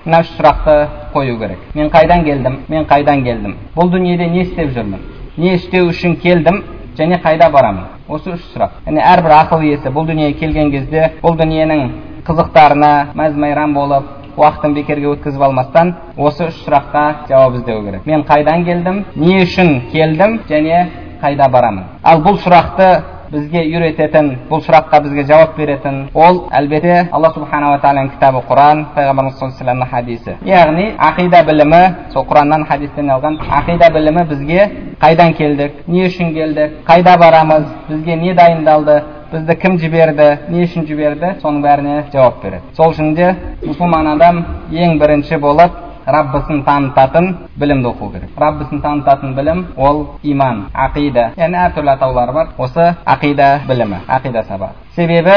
мына 0.06 0.22
үш 0.24 0.30
сұрақты 0.38 0.76
қою 1.14 1.38
керек 1.40 1.74
мен 1.76 1.90
қайдан 1.90 2.24
келдім 2.26 2.60
мен 2.70 2.86
қайдан 2.90 3.24
келдім 3.24 3.56
бұл 3.76 3.92
дүниеде 3.92 4.30
не 4.30 4.46
істеп 4.46 4.72
жүрмін 4.76 5.02
не 5.38 5.56
істеу 5.56 5.90
үшін 5.92 6.16
келдім 6.22 6.64
және 6.98 7.20
қайда 7.24 7.52
барамын 7.52 7.86
осы 8.08 8.34
үш 8.36 8.48
сұрақ 8.54 8.82
яғни 8.86 9.04
әрбір 9.04 9.36
ақыл 9.38 9.68
иесі 9.68 9.92
бұл 9.94 10.08
дүниеге 10.10 10.40
келген 10.40 10.72
кезде 10.72 11.12
бұл 11.22 11.38
дүниенің 11.40 11.86
қызықтарына 12.28 12.92
мәз 13.16 13.38
майрам 13.38 13.74
болып 13.74 14.38
уақытын 14.38 14.74
бекерге 14.74 15.12
өткізіп 15.12 15.42
алмастан 15.48 15.96
осы 16.18 16.48
үш 16.50 16.60
сұраққа 16.66 17.06
жауап 17.30 17.56
іздеу 17.60 17.86
керек 17.86 18.06
мен 18.06 18.24
қайдан 18.28 18.66
келдім 18.66 19.04
не 19.16 19.42
үшін 19.44 19.74
келдім 19.92 20.40
және 20.50 20.86
қайда 21.22 21.50
барамын 21.52 21.84
ал 22.04 22.24
бұл 22.26 22.40
сұрақты 22.44 22.90
бізге 23.32 23.62
үйрететін 23.64 24.30
бұл 24.50 24.60
сұраққа 24.66 25.00
бізге 25.06 25.24
жауап 25.30 25.54
беретін 25.56 26.02
ол 26.14 26.42
әлбетте 26.52 27.08
алла 27.16 27.30
субханала 27.32 27.78
тағаланың 27.80 28.10
кітабы 28.16 28.42
құран 28.50 28.82
пайғамбарымыз 28.96 29.38
саллаллаху 29.40 29.96
алейhi 29.96 30.18
хадисі 30.20 30.36
яғни 30.50 30.88
ақида 31.10 31.44
білімі 31.48 31.82
сол 32.12 32.26
құраннан 32.28 32.66
хадистен 32.68 33.12
алған 33.16 33.38
ақида 33.60 33.92
білімі 33.96 34.26
бізге 34.34 34.66
қайдан 35.00 35.32
келдік 35.38 35.88
не 35.88 36.08
үшін 36.10 36.34
келдік 36.36 36.82
қайда 36.90 37.18
барамыз 37.20 37.64
бізге 37.88 38.16
не 38.16 38.34
дайындалды 38.34 39.00
бізді 39.32 39.56
кім 39.62 39.80
жіберді 39.80 40.28
не 40.50 40.66
үшін 40.66 40.88
жіберді 40.90 41.38
соның 41.40 41.64
бәріне 41.64 41.96
жауап 42.12 42.44
береді 42.44 42.76
сол 42.76 42.92
үшін 42.92 43.16
де 43.16 43.32
мұсылман 43.64 44.12
адам 44.18 44.44
ең 44.72 45.00
бірінші 45.00 45.40
болып 45.40 45.80
раббысын 46.06 46.64
танытатын 46.64 47.36
білімді 47.56 47.90
оқу 47.90 48.12
керек 48.14 48.30
раббысын 48.38 48.82
танытатын 48.82 49.36
білім 49.36 49.66
ол 49.78 50.06
иман 50.24 50.66
ақида 50.74 51.32
яғни 51.38 51.60
әртүрлі 51.66 51.94
атаулары 51.96 52.34
бар 52.34 52.48
осы 52.58 52.96
ақида 53.06 53.50
білімі 53.68 54.02
ақида 54.08 54.44
сабағы 54.50 54.96
себебі 54.96 55.36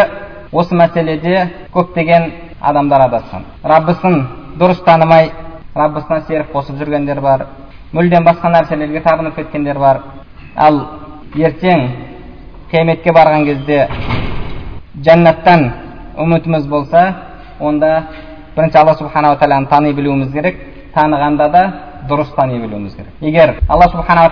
осы 0.53 0.75
мәселеде 0.75 1.49
көптеген 1.75 2.31
адамдар 2.61 3.09
адасқан 3.09 3.45
раббысын 3.63 4.27
дұрыс 4.59 4.85
танымай 4.85 5.31
раббысына 5.75 6.21
серік 6.29 6.53
қосып 6.53 6.79
жүргендер 6.79 7.21
бар 7.21 7.47
мүлдем 7.93 8.25
басқа 8.25 8.51
нәрселерге 8.55 9.03
табынып 9.03 9.37
кеткендер 9.37 9.79
бар 9.79 10.01
ал 10.57 10.81
ертең 11.35 11.89
қияметке 12.71 13.13
барған 13.13 13.45
кезде 13.45 13.89
жәннаттан 15.03 15.65
үмітіміз 16.19 16.67
болса 16.69 17.03
онда 17.61 18.07
бірінші 18.57 18.79
алла 18.79 18.95
субханала 18.95 19.37
тағаланы 19.37 19.69
тани 19.69 19.93
білуіміз 19.93 20.33
керек 20.33 20.57
танығанда 20.95 21.49
да 21.51 21.63
дұрыс 22.09 22.35
тани 22.37 22.59
білуіміз 22.59 22.95
керек 22.95 23.13
егер 23.21 23.55
алла 23.69 23.89
субханала 23.91 24.31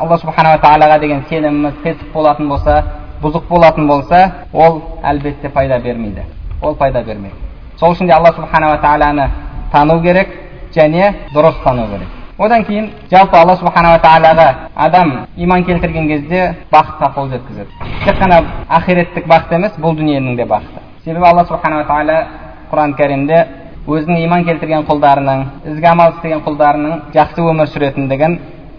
алла 0.00 0.18
субханала 0.18 0.58
тағалаға 0.62 1.00
деген 1.00 1.24
сеніміміз 1.28 1.80
қисық 1.84 2.12
болатын 2.12 2.48
болса 2.48 2.82
бұзық 3.22 3.48
болатын 3.48 3.86
болса 3.88 4.32
ол 4.52 4.82
әлбетте 5.02 5.48
пайда 5.48 5.78
бермейді 5.78 6.22
ол 6.62 6.74
пайда 6.74 7.02
бермейді 7.02 7.36
сол 7.80 7.94
үшін 7.94 8.06
де 8.06 8.12
алла 8.12 8.32
субханала 8.36 8.78
тағаланы 8.82 9.30
тану 9.72 10.00
керек 10.02 10.28
және 10.74 11.12
дұрыс 11.34 11.62
тану 11.64 11.86
керек 11.90 12.08
одан 12.38 12.64
кейін 12.64 12.90
жалпы 13.10 13.36
алла 13.36 13.56
субханала 13.56 13.98
тағалаға 13.98 14.54
адам 14.74 15.26
иман 15.36 15.64
келтірген 15.64 16.08
кезде 16.08 16.54
бақытқа 16.72 17.14
қол 17.14 17.30
жеткізеді 17.30 17.70
тек 18.04 18.18
қана 18.20 18.42
ақиреттік 18.68 19.26
бақыт 19.26 19.54
емес 19.56 19.78
бұл 19.80 19.96
дүниенің 19.96 20.36
де 20.36 20.44
бақыты 20.44 20.84
себебі 21.04 21.24
алла 21.24 21.44
субханала 21.46 21.84
тағала 21.84 22.26
құран 22.70 22.94
кәрімде 22.98 23.38
өзінің 23.86 24.22
иман 24.24 24.44
келтірген 24.44 24.86
құлдарының 24.88 25.44
ізгі 25.72 25.86
амал 25.90 26.14
істеген 26.16 26.42
құлдарының 26.46 27.04
жақсы 27.14 27.44
өмір 27.52 27.70
сүретіндігін 27.74 28.38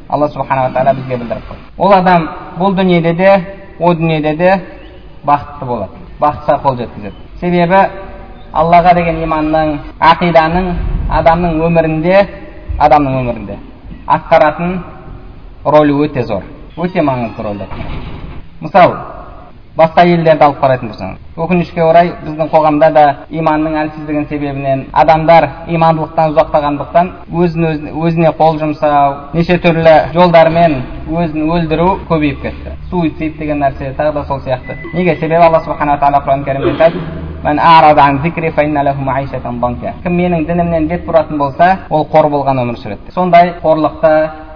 алла 0.09 0.27
субханала 0.33 0.73
тағала 0.75 0.95
бізге 0.97 1.17
білдіріп 1.21 1.47
қойды 1.51 1.61
ол 1.77 1.93
адам 1.93 2.27
бұл 2.59 2.75
дүниеде 2.75 3.13
де 3.13 3.31
о 3.79 3.93
дүниеде 3.93 4.35
де 4.35 4.51
бақытты 5.25 5.65
болады 5.65 6.03
бақытқа 6.19 6.59
қол 6.63 6.77
жеткізеді 6.77 7.15
себебі 7.39 7.81
аллаға 8.53 8.93
деген 8.95 9.23
иманның 9.23 9.77
ақиданың 10.11 10.69
адамның 11.19 11.61
өмірінде 11.67 12.19
адамның 12.79 13.19
өмірінде 13.21 13.57
атқаратын 14.07 14.79
рөлі 15.65 15.99
өте 16.05 16.23
зор 16.23 16.43
өте 16.77 17.01
маңызды 17.01 17.41
атқарады. 17.41 17.67
Мысалы 18.61 18.97
басқа 19.77 20.05
елдерді 20.09 20.43
алып 20.47 20.59
қарайтын 20.63 20.91
болсаңыз 20.91 21.27
өкінішке 21.37 21.83
орай 21.85 22.11
біздің 22.25 22.49
қоғамда 22.49 22.89
да 22.93 23.05
иманның 23.29 23.75
әлсіздігінің 23.83 24.27
себебінен 24.29 24.85
адамдар 24.93 25.47
имандылықтан 25.69 26.33
ұзақтағандықтан 26.33 27.11
өзін 27.29 27.67
өзіне, 27.69 27.93
өзіне 27.93 28.31
қол 28.39 28.57
жұмсау 28.57 29.13
неше 29.37 29.59
түрлі 29.61 29.95
жолдармен 30.15 30.79
өзін 31.07 31.45
өлдіру 31.53 31.87
көбейіп 32.09 32.41
кетті. 32.41 32.73
Суицид 32.89 33.37
деген 33.37 33.61
нәрсе 33.61 33.93
тағы 33.93 34.13
да 34.13 34.25
сол 34.25 34.41
сияқты. 34.41 34.79
Неге? 34.93 35.15
Себебі 35.15 35.43
алла 35.45 35.61
субханала 35.61 35.99
тағала 36.01 36.23
құран 36.25 36.43
кәрімде 36.47 36.73
айтады 36.73 36.97
кім 40.03 40.17
менің 40.17 40.45
дінімнен 40.47 40.87
бет 40.87 41.05
бұратын 41.05 41.37
болса 41.37 41.77
ол 41.89 42.07
қор 42.11 42.31
болған 42.33 42.63
өмір 42.63 42.81
сүреді. 42.81 43.13
Сондай 43.13 43.53
қорлықта 43.61 44.11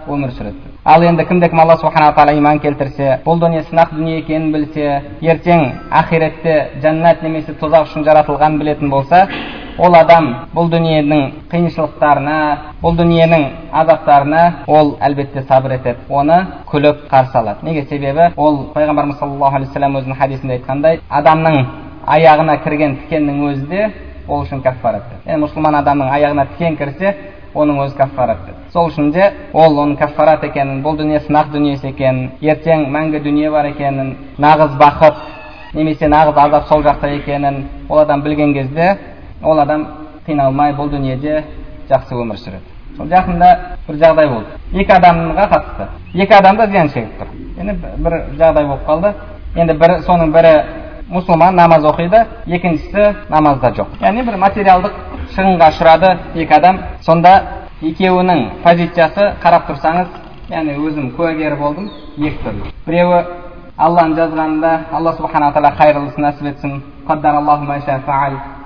өмір 0.07 0.31
сүреді. 0.33 0.70
Ал 0.83 1.03
енді 1.03 1.25
кімде 1.25 1.50
кім 1.50 1.59
алла 1.59 1.75
субханала 1.77 2.13
тағала 2.17 2.33
иман 2.38 2.59
келтірсе 2.59 3.19
бұл 3.25 3.38
дүние 3.38 3.61
сынақ 3.67 3.91
дүние 3.93 4.17
екенін 4.23 4.51
білсе 4.51 5.01
ертең 5.21 5.67
ақиретте 5.93 6.55
жәннат 6.81 7.21
немесе 7.21 7.53
тозақ 7.53 7.85
үшін 7.85 8.05
жаратылғанын 8.07 8.57
білетін 8.57 8.89
болса 8.89 9.27
ол 9.77 9.93
адам 9.95 10.31
бұл 10.55 10.71
дүниенің 10.73 11.21
қиыншылықтарына 11.51 12.38
бұл 12.81 12.97
дүниенің 12.97 13.45
азаптарына 13.71 14.41
ол 14.67 14.95
әлбетте 15.00 15.43
сабыр 15.45 15.75
етеді. 15.77 16.00
Оны 16.09 16.47
күліп 16.71 17.05
қарсы 17.11 17.38
алады. 17.38 17.65
Неге 17.65 17.85
себебі? 17.85 18.31
Ол 18.35 18.71
пайғамбарымыз 18.73 19.19
саллаллаху 19.19 19.55
алейхи 19.55 19.69
вассалам 19.69 19.97
өзінің 20.01 20.17
хадисінде 20.17 20.57
айтқандай 20.57 21.00
адамның 21.09 21.65
аяғына 22.07 22.57
кірген 22.63 22.97
тікеннің 23.03 23.45
өзі 23.51 23.67
де 23.69 23.91
ол 24.27 24.43
үшін 24.47 24.63
кәффарат 24.65 25.13
яғни 25.25 25.45
мұсылман 25.45 25.77
адамның 25.81 26.09
аяғына 26.09 26.47
тікен 26.55 26.77
кірсе 26.77 27.15
оның 27.53 27.81
өзі 27.86 27.98
каффарат 27.98 28.46
деді 28.46 28.72
сол 28.74 28.89
үшін 28.89 29.12
де 29.12 29.31
ол 29.53 29.77
оның 29.77 29.98
каффарат 30.00 30.43
екенін 30.43 30.81
бұл 30.84 30.98
дүние 30.98 31.20
сынақ 31.25 31.51
дүниесі 31.51 31.89
екенін 31.91 32.29
ертең 32.41 32.86
мәңгі 32.93 33.24
дүние 33.24 33.51
бар 33.51 33.65
екенін 33.72 34.15
нағыз 34.39 34.77
бақыт 34.79 35.17
немесе 35.74 36.08
нағыз 36.08 36.38
азап 36.38 36.67
сол 36.67 36.84
жақта 36.84 37.10
екенін 37.15 37.65
ол 37.89 38.00
адам 38.00 38.22
білген 38.22 38.53
кезде 38.53 38.98
ол 39.43 39.60
адам 39.60 39.88
қиналмай 40.27 40.74
бұл 40.77 40.89
дүниеде 40.91 41.43
жақсы 41.89 42.15
өмір 42.15 42.39
сүреді 42.39 42.98
сол 42.98 43.08
жақында 43.08 43.51
бір 43.88 44.00
жағдай 44.05 44.27
болды 44.29 44.81
екі 44.84 44.93
адамға 44.96 45.48
қатысты 45.51 45.88
екі 46.24 46.34
адам 46.38 46.58
да 46.58 46.67
зиян 46.67 46.89
шегіп 46.89 47.20
тұр 47.20 47.27
енді 47.60 47.75
бір 47.98 48.17
жағдай 48.39 48.65
болып 48.65 48.86
қалды 48.88 49.13
енді 49.55 49.74
бір 49.74 49.98
соның 50.08 50.31
бірі 50.31 50.53
мұсылман 51.11 51.55
намаз 51.55 51.83
оқиды 51.91 52.23
екіншісі 52.47 53.03
намазда 53.29 53.73
жоқ 53.75 53.99
яғни 54.01 54.23
бір 54.27 54.37
материалдық 54.45 54.93
шығынға 55.35 55.69
ұшырады 55.73 56.11
екі 56.35 56.53
адам 56.55 56.79
сонда 57.05 57.33
екеуінің 57.81 58.45
позициясы 58.63 59.33
қарап 59.43 59.67
тұрсаңыз 59.69 60.07
яғни 60.53 60.77
өзім 60.79 61.11
куәгері 61.17 61.57
болдым 61.59 61.89
екі 62.17 62.37
түрлі 62.45 62.71
біреуі 62.87 63.21
алланың 63.77 64.15
жазғанында 64.19 64.71
алла 64.93 65.13
субханала 65.17 65.53
тағала 65.55 65.75
қайырлысын 65.79 66.25
нәсіп 66.27 66.45
етсін 66.53 66.81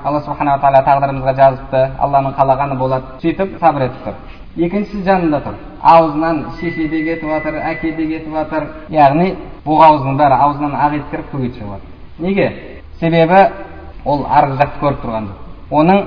алла 0.06 0.22
субханала 0.22 0.62
тағала 0.62 0.84
тағдырымызға 0.86 1.34
жазыпты 1.40 1.80
алланың 1.98 2.36
қалағаны 2.38 2.78
болады 2.78 3.18
сөйтіп 3.24 3.58
сабыр 3.60 3.88
етіп 3.88 4.06
тұр 4.06 4.68
екіншісі 4.68 5.02
жанында 5.08 5.40
тұр 5.48 5.56
аузынан 5.82 6.44
шеше 6.60 6.88
де 6.92 7.02
кетіп 7.08 7.30
жатыр 7.32 7.58
әке 7.72 7.96
де 7.98 8.06
кетіп 8.12 8.38
жатыр 8.38 8.68
яғни 8.94 9.32
бұғы 9.66 9.88
аузының 9.90 10.22
бәрі 10.22 10.40
аузынан 10.46 10.78
ақ 10.78 11.00
ет 11.00 11.10
кіріп 11.12 11.34
көк 11.34 11.42
шығып 11.58 11.74
жатыр 11.74 11.95
неге? 12.20 12.52
Себебі 13.00 13.40
ол 14.06 14.26
арғы 14.30 14.60
жақты 14.62 14.82
көріп 14.82 15.02
тұрған 15.04 15.30
жоқ. 15.30 15.40
Оның 15.72 16.04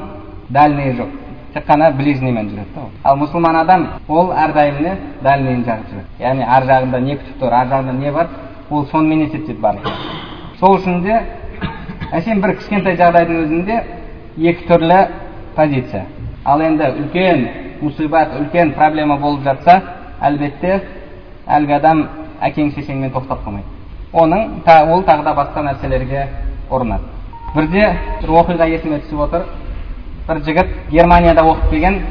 дальный 0.50 0.92
жоқ. 0.96 1.10
Тек 1.54 1.66
қана 1.66 1.90
ближныймен 1.96 2.50
жүреді 2.50 2.74
да 2.74 2.86
ал 3.04 3.16
мұсылман 3.18 3.56
адам 3.60 3.86
ол 4.08 4.32
әрдайым 4.32 4.82
не 4.82 4.96
дальныйын 5.22 5.64
жағып 5.64 5.90
жүреді. 5.90 6.06
Яғни 6.20 6.44
ар 6.44 6.66
жағында 6.68 7.00
не 7.00 7.16
күтіп 7.16 7.40
тұр 7.42 7.52
ар 7.52 7.66
жағында 7.66 7.92
не 7.98 8.12
бар 8.12 8.28
ол 8.70 8.86
сонымен 8.86 9.24
есептейді 9.26 9.60
барлық 9.60 9.88
сол 10.60 10.76
үшін 10.76 11.00
де 11.02 11.20
әшейін 12.12 12.42
бір 12.42 12.54
кішкентай 12.58 12.96
жағдайдың 13.00 13.42
өзінде 13.44 13.80
екі 14.38 14.68
түрлі 14.68 15.00
позиция. 15.56 16.04
Ал 16.44 16.60
енді 16.62 16.92
үлкен 17.02 17.48
мұсибат 17.80 18.36
үлкен 18.40 18.74
проблема 18.74 19.16
болып 19.16 19.42
жатса 19.44 19.80
әлбетте 20.20 20.80
әлгі 21.46 21.76
адам 21.78 22.06
әкең 22.42 22.74
шешеңмен 22.76 23.12
тоқтап 23.14 23.44
қалмайды. 23.44 23.77
Оның 24.12 24.62
ол 24.92 25.04
тағы 25.04 25.24
да 25.24 25.34
басқа 25.36 25.64
нәрселерге 25.68 26.26
ұрынады 26.70 27.18
бірде 27.54 27.84
бір 28.22 28.30
оқиға 28.42 28.68
есіме 28.68 29.00
түсіп 29.04 29.20
отыр. 29.24 29.44
Бір 30.28 30.42
жігіт 30.44 30.72
германияда 30.90 31.42
оқып 31.48 31.70
келген 31.70 32.02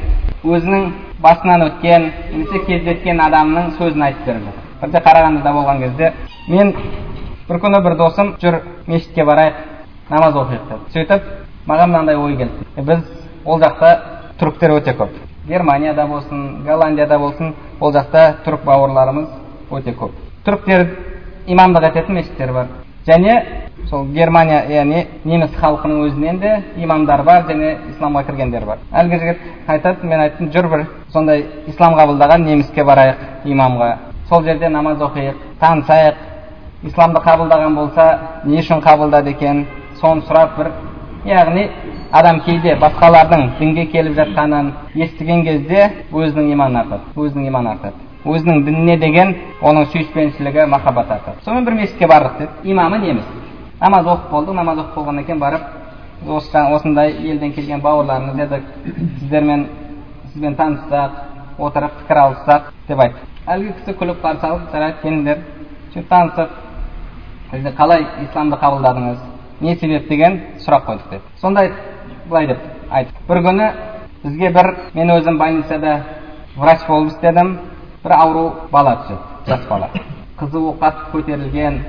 өзінің 0.43 0.87
басынан 1.21 1.65
өткен 1.67 2.11
немесе 2.31 2.63
кездескен 2.65 3.21
адамның 3.21 3.75
сөзін 3.77 4.05
айтып 4.07 4.25
беріп 4.25 4.47
жатыр 4.47 4.67
бірде 4.81 5.01
қарағандыда 5.05 5.53
болған 5.53 5.79
кезде 5.83 6.13
мен 6.47 6.73
бір 7.49 7.59
күні 7.61 7.81
бір 7.83 7.97
досым 7.97 8.33
жүр 8.41 8.59
мешітке 8.87 9.25
барайық 9.25 9.53
намаз 10.09 10.35
оқиық 10.41 10.69
деді 10.71 10.93
сөйтіп 10.93 11.21
маған 11.67 11.91
мынандай 11.91 12.15
ой 12.15 12.37
келді. 12.37 12.65
Біз 12.77 12.99
ол 13.45 13.59
жақта 13.61 13.89
түріктер 14.39 14.77
өте 14.77 14.93
көп. 14.97 15.09
Германияда 15.47 16.07
болсын 16.07 16.63
голландияда 16.65 17.19
болсын 17.19 17.53
ол 17.79 17.93
жақта 17.93 18.37
түрік 18.45 18.63
бауырларымыз 18.65 19.27
өте 19.71 19.93
көп. 19.93 20.11
Түріктер 20.45 20.87
имамдық 21.47 21.87
ететін 21.89 22.15
мешіттер 22.15 22.51
бар. 22.53 22.67
Және 23.07 23.33
сол 23.89 24.05
германия 24.11 24.65
яғни 24.67 25.05
неміс 25.23 25.53
халқының 25.61 26.01
өзінен 26.07 26.39
де 26.39 26.53
имамдар 26.77 27.23
бар 27.23 27.45
және 27.47 27.77
исламға 27.93 28.23
кіргендер 28.27 28.65
бар. 28.65 28.77
Әлгі 28.91 29.19
жігіт 29.19 29.37
айтады 29.67 30.07
мен 30.07 30.19
айттым 30.19 30.51
жүр 30.51 30.67
бір 30.73 30.85
сондай 31.13 31.45
ислам 31.67 31.95
қабылдаған 31.95 32.43
неміске 32.43 32.83
барайық 32.83 33.45
имамға. 33.45 33.97
Сол 34.29 34.43
жерде 34.43 34.69
намаз 34.69 34.99
оқиық 34.99 35.35
танысайық. 35.61 36.15
Исламды 36.83 37.21
қабылдаған 37.23 37.75
болса 37.75 38.19
не 38.45 38.59
үшін 38.59 38.81
қабылдады 38.83 39.31
екен? 39.31 39.65
Соны 40.01 40.21
сұрап 40.27 40.57
бір 40.57 40.71
яғни 41.25 41.69
адам 42.11 42.39
кейде 42.45 42.75
басқалардың 42.81 43.47
дінге 43.59 43.85
келіп 43.91 44.19
жатқанын 44.19 44.73
естіген 44.95 45.43
кезде 45.43 45.87
өзінің 46.11 46.51
иманы 46.53 46.79
артады 46.83 47.15
өзінің 47.15 47.47
иманы 47.47 47.69
артады. 47.71 48.06
Өзінің 48.25 48.63
дініне 48.65 48.97
деген 48.97 49.35
оның 49.61 49.85
сүйіспеншілігі 49.91 50.65
махаббат 50.71 51.11
артады 51.11 51.43
сонымен 51.45 51.65
бір 51.65 51.73
мешітке 51.73 52.07
бардық 52.07 52.37
деді 52.39 52.71
имамы 52.71 52.99
неміс 52.99 53.25
намаз 53.79 54.05
оқып 54.05 54.31
болдық 54.31 54.55
намаз 54.55 54.79
оқып 54.79 54.95
болғаннан 54.95 55.25
кейін 55.25 55.39
барып 55.39 55.61
осы 56.25 56.57
осындай 56.57 57.11
елден 57.11 57.53
келген 57.53 57.81
бауырларымыз 57.81 58.35
дедік 58.35 58.63
сіздермен 59.19 59.67
сізбен 60.33 60.55
таныссақ 60.55 61.11
отырып 61.59 61.91
пікір 62.01 62.17
алыссақ 62.23 62.71
деп 62.87 62.99
айтты 62.99 63.27
әлгі 63.47 63.73
кісі 63.79 63.97
күліп 63.99 64.21
қарсы 64.23 64.45
алып 64.47 64.71
жарайды 64.73 65.01
келіңдер 65.03 65.37
сөйтіп 65.93 66.09
танысып 66.09 66.49
сіз 67.51 67.69
қалай 67.77 68.05
исламды 68.25 68.57
қабылдадыңыз 68.61 69.17
не 69.61 69.75
себеп 69.75 70.09
деген 70.09 70.41
сұрақ 70.65 70.85
қойдық 70.89 71.09
деді 71.11 71.23
сонда 71.41 71.69
былай 72.29 72.47
деп 72.47 72.59
айтты 72.89 73.23
бір 73.29 73.41
күні 73.47 73.71
бізге 74.23 74.49
бір 74.53 74.73
мен 74.93 75.11
өзім 75.15 75.37
больницада 75.37 76.01
врач 76.57 76.85
болып 76.87 77.13
істедім 77.13 77.57
бір 78.07 78.15
ауру 78.15 78.51
бала 78.71 78.95
түседі 79.03 79.19
жас 79.47 79.67
бала 79.69 79.89
қызуы 80.39 80.73
қатты 80.79 81.11
көтерілген 81.11 81.79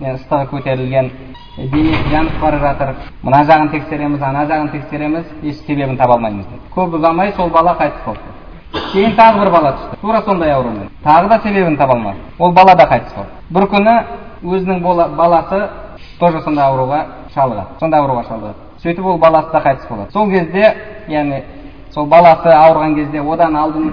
ыстығы 0.00 0.48
көтерілген 0.50 1.10
денесі 1.56 2.10
жанып 2.10 2.40
бара 2.40 2.58
жатыр 2.60 2.94
мына 3.22 3.42
жағын 3.48 3.70
тексереміз 3.72 4.22
ана 4.22 4.44
жағын 4.50 4.70
тексереміз 4.72 5.24
еш 5.42 5.62
себебін 5.66 5.96
таба 5.96 6.18
алмаймыз 6.18 6.46
деді 6.50 6.60
көп 6.74 6.98
ұзамай 6.98 7.32
сол 7.36 7.48
бала 7.50 7.72
қайтыс 7.80 8.04
болды 8.04 8.82
кейін 8.92 9.16
тағы 9.16 9.40
бір 9.40 9.50
бала 9.54 9.72
түсті 9.78 10.00
тура 10.02 10.20
сондай 10.26 10.52
аурумен 10.52 10.90
тағы 11.04 11.28
да 11.28 11.40
себебін 11.42 11.76
таба 11.76 11.94
алмады 11.94 12.18
ол 12.38 12.52
бала 12.52 12.74
да 12.76 12.84
қайтыс 12.90 13.14
болды 13.16 13.30
бір 13.50 13.68
күні 13.72 13.96
өзінің 14.44 14.82
баласы 15.16 15.62
тоже 16.20 16.42
сондай 16.44 16.66
ауруға 16.66 17.00
шалдығады 17.34 17.80
сондай 17.80 18.00
ауруға 18.00 18.26
шалдығады 18.28 18.82
сөйтіп 18.82 19.06
ол 19.06 19.18
баласы 19.18 19.52
да 19.52 19.64
қайтыс 19.64 19.88
болады 19.88 20.12
сол 20.12 20.30
кезде 20.30 20.74
яғни 21.08 21.42
сол 21.94 22.06
баласы 22.06 22.52
ауырған 22.52 22.94
кезде 22.94 23.20
одан 23.20 23.56
алдын 23.56 23.92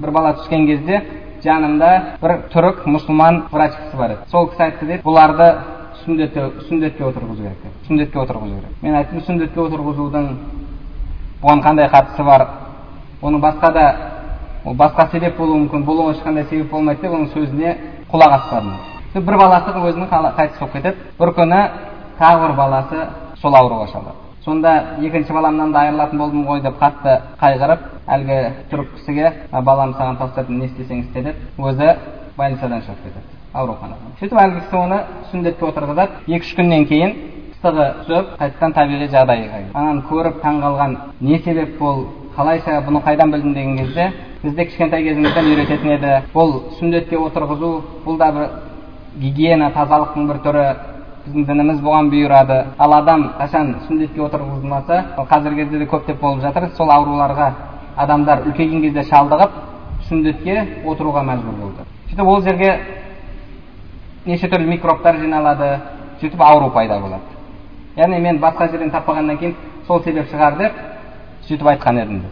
бір 0.00 0.10
бала 0.10 0.32
түскен 0.40 0.66
кезде 0.66 1.02
жанымда 1.44 1.90
бір 2.22 2.36
түрік 2.54 2.86
мұсылман 2.86 3.44
врач 3.52 3.76
кісі 3.76 3.96
бар 3.96 4.16
еді 4.16 4.30
сол 4.30 4.48
кісі 4.50 4.62
айтты 4.66 4.86
дейді 4.86 5.02
бұларды 5.04 5.50
сүндетке 6.04 6.48
сүндетке 6.68 7.04
отырғызу 7.04 7.42
керек 7.42 7.62
деп 7.64 7.86
сүндетке 7.88 8.18
отырғызу 8.24 8.60
керек 8.60 8.82
мен 8.82 8.94
айттым 9.00 9.24
сүндетке 9.26 9.60
отырғызудың 9.60 10.28
бұған 11.42 11.62
қандай 11.64 11.88
қатысы 11.88 12.24
бар? 12.24 12.46
Оның 13.22 13.40
басқа 13.40 13.72
да 13.72 13.84
ол 14.64 14.74
басқа 14.76 15.08
себеп 15.12 15.38
болуы 15.38 15.64
мүмкін 15.64 15.84
бұл 15.86 16.02
ешқандай 16.12 16.44
себеп 16.50 16.70
болмайды 16.70 17.02
деп 17.02 17.14
оның 17.16 17.30
сөзіне 17.34 17.76
құлақ 18.12 18.34
аспадым. 18.38 18.74
Бір 19.14 19.36
баласы 19.36 19.70
өзінің 19.72 20.08
қайтыс 20.36 20.58
болып 20.60 20.72
кетеді. 20.72 20.96
Бір 21.18 21.34
күні 21.36 21.62
тағы 22.18 22.46
бір 22.46 22.56
баласы 22.56 23.06
сол 23.40 23.56
ауруға 23.56 23.88
шалдығады 23.92 24.29
сонда 24.44 24.96
екінші 25.00 25.32
баламнан 25.32 25.72
да 25.72 25.80
айырылатын 25.80 26.18
болдым 26.18 26.46
ғой 26.46 26.62
деп 26.62 26.78
қатты 26.80 27.18
қайғырып 27.40 27.80
әлгі 28.08 28.38
түрік 28.70 28.94
кісіге 28.96 29.32
баламды 29.52 29.98
саған 29.98 30.16
тастадым 30.18 30.58
не 30.58 30.70
істесең 30.70 31.04
істе 31.04 31.22
деп 31.22 31.58
өзі 31.58 31.96
больницадан 32.36 32.80
шығып 32.86 33.02
кетеді. 33.04 33.36
Ауруханадан. 33.52 34.14
Сөйтіп 34.20 34.38
әлгі 34.38 34.60
кісі 34.64 34.76
оны 34.76 35.02
сүндетке 35.32 35.66
отырғызады 35.66 36.24
екі 36.26 36.46
үш 36.46 36.54
күннен 36.56 36.86
кейін 36.88 37.14
ыстығы 37.52 37.86
түсіп 38.06 38.32
қайтадан 38.40 38.74
табиғи 38.78 39.08
жағдайға 39.12 39.60
ананы 39.74 40.04
көріп 40.08 40.40
таңғалған 40.44 40.96
не 41.20 41.38
себеп 41.44 41.76
бұл 41.80 42.06
қалайша 42.36 42.78
бұны 42.86 43.02
қайдан 43.04 43.32
білдің? 43.34 43.54
деген 43.54 43.76
кезде 43.76 44.12
бізде 44.42 44.64
кішкентай 44.64 45.02
кезімізден 45.04 45.50
үйрететін 45.50 45.90
еді. 45.96 46.12
Бұл 46.32 46.54
сүндетке 46.78 47.18
отырғызу 47.20 47.72
бұл 48.06 48.18
да 48.18 48.30
бір 48.32 48.48
гигиена 49.20 49.70
тазалықтың 49.74 50.28
бір 50.30 50.40
түрі 50.46 50.64
біздің 51.24 51.44
дініміз 51.46 51.80
бұған 51.84 52.08
бұйырады 52.12 52.58
ал 52.78 52.94
адам 52.96 53.26
қашан 53.38 53.74
сүндетке 53.86 54.22
отырғызылмаса 54.24 55.00
қазіргі 55.16 55.64
кезде 55.64 55.78
де 55.78 55.86
көптеп 55.90 56.20
болып 56.20 56.40
жатыр 56.40 56.68
сол 56.76 56.90
ауруларға 56.90 57.50
адамдар 57.96 58.46
үлкейген 58.48 58.80
кезде 58.82 59.04
шалдығып 59.10 59.50
сүндетке 60.08 60.56
отыруға 60.86 61.22
мәжбүр 61.28 61.58
болды 61.60 61.84
сөйтіп 62.08 62.26
ол 62.26 62.42
жерге 62.42 62.70
неше 64.26 64.48
түрлі 64.48 64.66
микробтар 64.70 65.18
жиналады 65.20 65.68
сөйтіп 66.20 66.40
ауру 66.40 66.70
пайда 66.70 66.98
болады 67.00 68.00
яғни 68.00 68.20
мен 68.20 68.40
басқа 68.40 68.70
жерден 68.70 68.90
таппағаннан 68.90 69.38
кейін 69.38 69.54
сол 69.86 70.02
себеп 70.02 70.30
шығар 70.32 70.56
деп 70.58 70.72
сөйтіп 71.48 71.68
айтқан 71.74 72.00
едім 72.00 72.22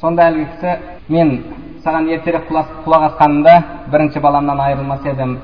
сонда 0.00 0.28
әлгі 0.30 0.46
кісі 0.54 0.76
мен 1.08 1.34
саған 1.84 2.08
ертерек 2.12 2.48
құлақ 2.50 3.08
асқанымда 3.10 3.54
бірінші 3.92 4.20
баламнан 4.20 4.60
айырылмас 4.60 5.04
едім 5.06 5.38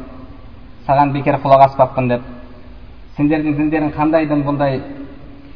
саған 0.86 1.12
бекер 1.12 1.38
құлақ 1.42 1.64
аспаппын 1.68 2.08
деп. 2.08 2.22
Сендердің 3.16 3.56
діндерің 3.58 3.92
қандай 3.96 4.26
дін 4.28 4.44
бұндай 4.46 4.80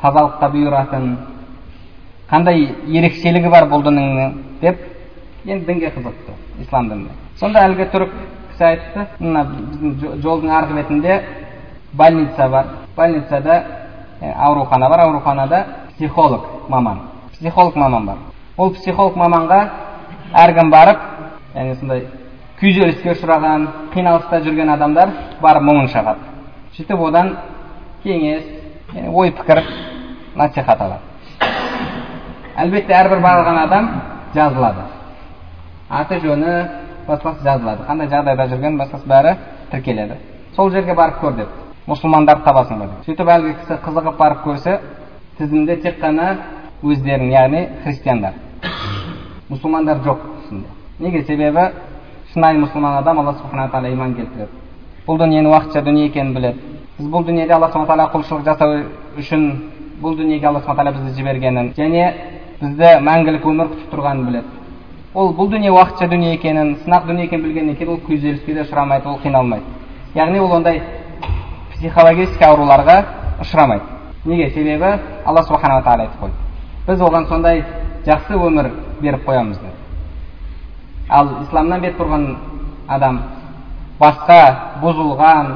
тазалыққа 0.02 0.50
бұйыратын 0.52 1.16
қандай 2.30 2.66
ерекшелігі 2.88 3.50
бар 3.52 3.68
бұл 3.70 3.84
дініңнің 3.86 4.34
деп 4.60 4.80
енді 5.46 5.66
дінге 5.66 5.92
қызықты 5.94 6.34
ислам 6.62 6.88
дініне. 6.88 7.14
Сонда 7.40 7.64
әлгі 7.68 7.88
түрік 7.92 8.12
кісі 8.52 8.64
айтты 8.68 9.06
мына 9.20 9.44
біздің 9.50 10.20
жолдың 10.22 10.52
арғы 10.54 10.76
бетінде 10.80 11.22
больница 11.92 12.48
бар. 12.48 12.66
Больницада 12.96 13.62
аурухана 14.20 14.88
бар. 14.88 15.00
Ауруханада 15.00 15.66
психолог 15.96 16.68
маман. 16.68 17.00
Психолог 17.32 17.76
маман 17.76 18.06
бар. 18.06 18.16
Ол 18.56 18.74
психолог 18.74 19.16
маманға 19.16 19.60
әркім 20.34 20.70
барып 20.70 21.00
яғни 21.54 21.74
сондай 21.80 22.06
күйзеліске 22.60 23.14
ұшыраған 23.14 23.66
қиналыста 23.94 24.40
жүрген 24.44 24.70
адамдар 24.76 25.10
барып 25.42 25.64
мұңын 25.66 25.88
шағады 25.90 26.30
сөйтіп 26.76 27.00
одан 27.08 27.32
кеңес 28.04 28.44
ой 29.10 29.32
пікір 29.34 29.60
насихат 30.38 30.80
алады 30.80 31.48
әлбетте 32.62 32.94
әрбір 32.94 33.22
барған 33.24 33.58
адам 33.64 33.88
жазылады 34.34 34.84
аты 35.90 36.20
жөні 36.22 36.54
басқасы 37.08 37.42
жазылады 37.42 37.88
қандай 37.88 38.08
жағдайда 38.12 38.46
жүрген 38.52 38.78
басқасы 38.78 39.08
бәрі 39.08 39.34
тіркеледі 39.72 40.18
сол 40.56 40.70
жерге 40.70 40.94
барып 40.94 41.18
көр 41.20 41.34
деп 41.40 41.48
мұсылмандарды 41.90 42.44
табасың 42.46 42.78
ба 42.80 42.88
сөйтіп 43.06 43.32
әлгі 43.34 43.56
кісі 43.62 43.80
қызығып 43.84 44.20
барып 44.20 44.44
көрсе 44.46 44.78
тізімде 45.38 45.76
тек 45.82 45.98
қана 46.00 46.28
өздерін 46.82 47.32
яғни 47.32 47.66
христиандар 47.82 48.38
мұсылмандар 49.50 50.00
жоқ 50.06 50.22
неге 51.00 51.24
себебі 51.24 51.68
шынайы 52.34 52.58
мұсылман 52.58 52.98
адам 52.98 53.20
алла 53.20 53.34
субхана 53.38 53.68
тағала 53.70 53.92
иман 53.92 54.14
келтіреді. 54.14 54.50
Бұл 55.06 55.18
дүниенің 55.20 55.50
уақытша 55.52 55.82
дүние 55.86 56.08
екенін 56.08 56.34
біледі. 56.34 56.58
Біз 56.98 57.06
бұл 57.06 57.24
дүниеде 57.28 57.54
алла 57.54 57.68
субхана 57.70 57.86
тағала 57.86 58.10
құлшылық 58.10 58.44
жасау 58.44 58.80
үшін 59.18 59.44
бұл 60.02 60.16
дүниеге 60.18 60.48
алла 60.48 60.60
субхана 60.60 60.90
тағала 60.90 60.96
бізді 60.98 61.20
жібергенін 61.20 61.72
және 61.78 62.12
бізді 62.60 62.90
мәңгілік 63.06 63.46
өмір 63.46 63.70
күтіп 63.70 63.94
тұрғанын 63.94 64.26
біледі. 64.26 64.46
Ол 65.14 65.30
бұл 65.38 65.50
дүние 65.52 65.70
уақытша 65.70 66.08
дүние 66.10 66.34
екенін 66.34 66.74
сынақ 66.82 67.06
дүние 67.06 67.28
екенін 67.28 67.44
білгеннен 67.44 67.76
кейін 67.76 67.92
ол 67.92 68.00
күйзеліске 68.08 68.54
де 68.54 68.64
ұшырамайды 68.64 69.06
ол 69.06 69.20
қиналмайды. 69.22 69.62
Яғни 70.14 70.40
ол 70.40 70.56
ондай 70.56 70.82
психологический 71.76 72.46
ауруларға 72.48 73.04
ұшырамайды. 73.44 73.84
Неге? 74.24 74.50
Себебі 74.50 74.98
алла 75.24 75.42
субханала 75.42 75.82
тағала 75.82 76.08
айтып 76.08 76.20
қойды. 76.20 76.34
Біз 76.88 77.00
оған 77.00 77.28
сондай 77.28 77.64
жақсы 78.06 78.34
өмір 78.34 78.70
беріп 79.00 79.26
қоямыз 79.28 79.60
деп. 79.60 79.73
Ал 81.08 81.28
исламнан 81.42 81.80
бет 81.80 81.96
бұрған 81.98 82.36
адам 82.88 83.20
басқа 84.00 84.40
бұзылған 84.82 85.50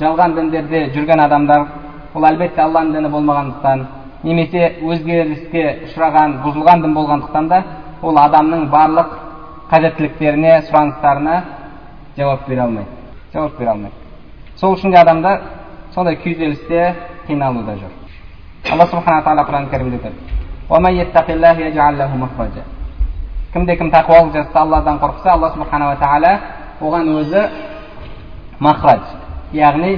жалған 0.00 0.34
діндерде 0.34 0.90
жүрген 0.94 1.20
адамдар 1.20 1.66
ол 2.14 2.24
әлбетте 2.24 2.62
алланың 2.62 2.92
діні 2.96 3.08
болмағандықтан 3.12 3.86
немесе 4.22 4.62
өзгеріске 4.82 5.64
ұшыраған 5.86 6.38
бұзылған 6.44 6.82
дін 6.82 6.94
болғандықтан 6.94 7.48
да 7.48 7.62
ол 8.02 8.18
адамның 8.18 8.68
барлық 8.70 9.08
қажеттіліктеріне 9.70 10.52
сұраныстарына 10.68 11.42
жауап 12.16 12.48
бере 12.48 12.60
алмайды 12.62 12.88
жауап 13.32 13.58
бере 13.58 13.70
алмайды. 13.70 13.94
Сол 14.56 14.74
үшін 14.74 14.90
де 14.90 14.98
адамдар 14.98 15.40
сондай 15.94 16.16
күйзелісте 16.24 16.94
қиналуда 17.28 17.76
жүр 17.78 17.92
алла 18.72 18.86
субхана 18.86 19.22
тағала 19.22 19.46
құран 19.46 19.70
кәрімде 19.70 19.96
айтады 22.48 22.77
кімде 23.52 23.76
кім 23.76 23.90
тақуалық 23.90 24.32
жасаса 24.34 24.60
алладан 24.60 24.98
қорықса 25.00 25.32
алла 25.32 25.50
субханала 25.54 25.96
тағала 25.96 26.32
оған 26.80 27.08
өзі 27.16 27.44
махрадж 28.60 29.06
яғни 29.56 29.94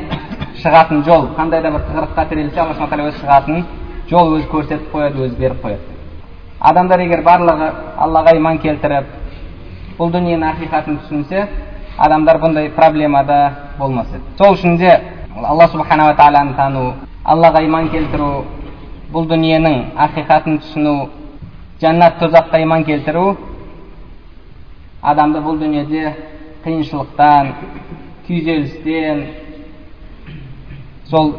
шығатын 0.63 1.03
жол 1.05 1.27
қандай 1.37 1.63
да 1.63 1.73
бір 1.75 1.83
тығырыққа 1.89 2.29
тірелсе 2.29 2.61
алла 2.61 2.75
субхана 2.79 3.09
өзі 3.09 3.25
шығатын 3.25 3.65
жол 4.11 4.37
өзі 4.37 4.47
көрсетіп 4.53 4.95
қояды 4.95 5.25
өзі 5.27 5.39
беріп 5.41 5.65
қояды 5.65 5.99
адамдар 6.61 7.01
егер 7.01 7.25
барлығы 7.27 7.73
аллаға 7.99 8.37
иман 8.39 8.59
келтіріп 8.63 9.19
бұл 9.99 10.15
дүниенің 10.15 10.47
ақиқатын 10.55 11.01
түсінсе 11.03 11.47
адамдар 11.99 12.39
бұндай 12.39 12.71
проблемада 12.77 13.41
болмас 13.79 14.15
еді 14.15 14.39
сол 14.39 14.55
үшін 14.55 14.79
де 14.79 14.95
алла 15.43 15.67
субханала 15.69 16.15
тағаланы 16.15 16.55
тану 16.57 16.93
аллаға 17.25 17.65
иман 17.67 17.91
келтіру 17.91 18.45
бұл 19.13 19.27
дүниенің 19.27 19.97
ақиқатын 20.07 20.61
түсіну 20.63 21.09
жәннат 21.81 22.19
тозаққа 22.21 22.61
иман 22.63 22.85
келтіру 22.85 23.37
адамды 25.03 25.41
бұл 25.41 25.59
дүниеде 25.59 26.15
қиыншылықтан 26.65 27.53
күйзелістен 28.27 29.23
сол 31.09 31.33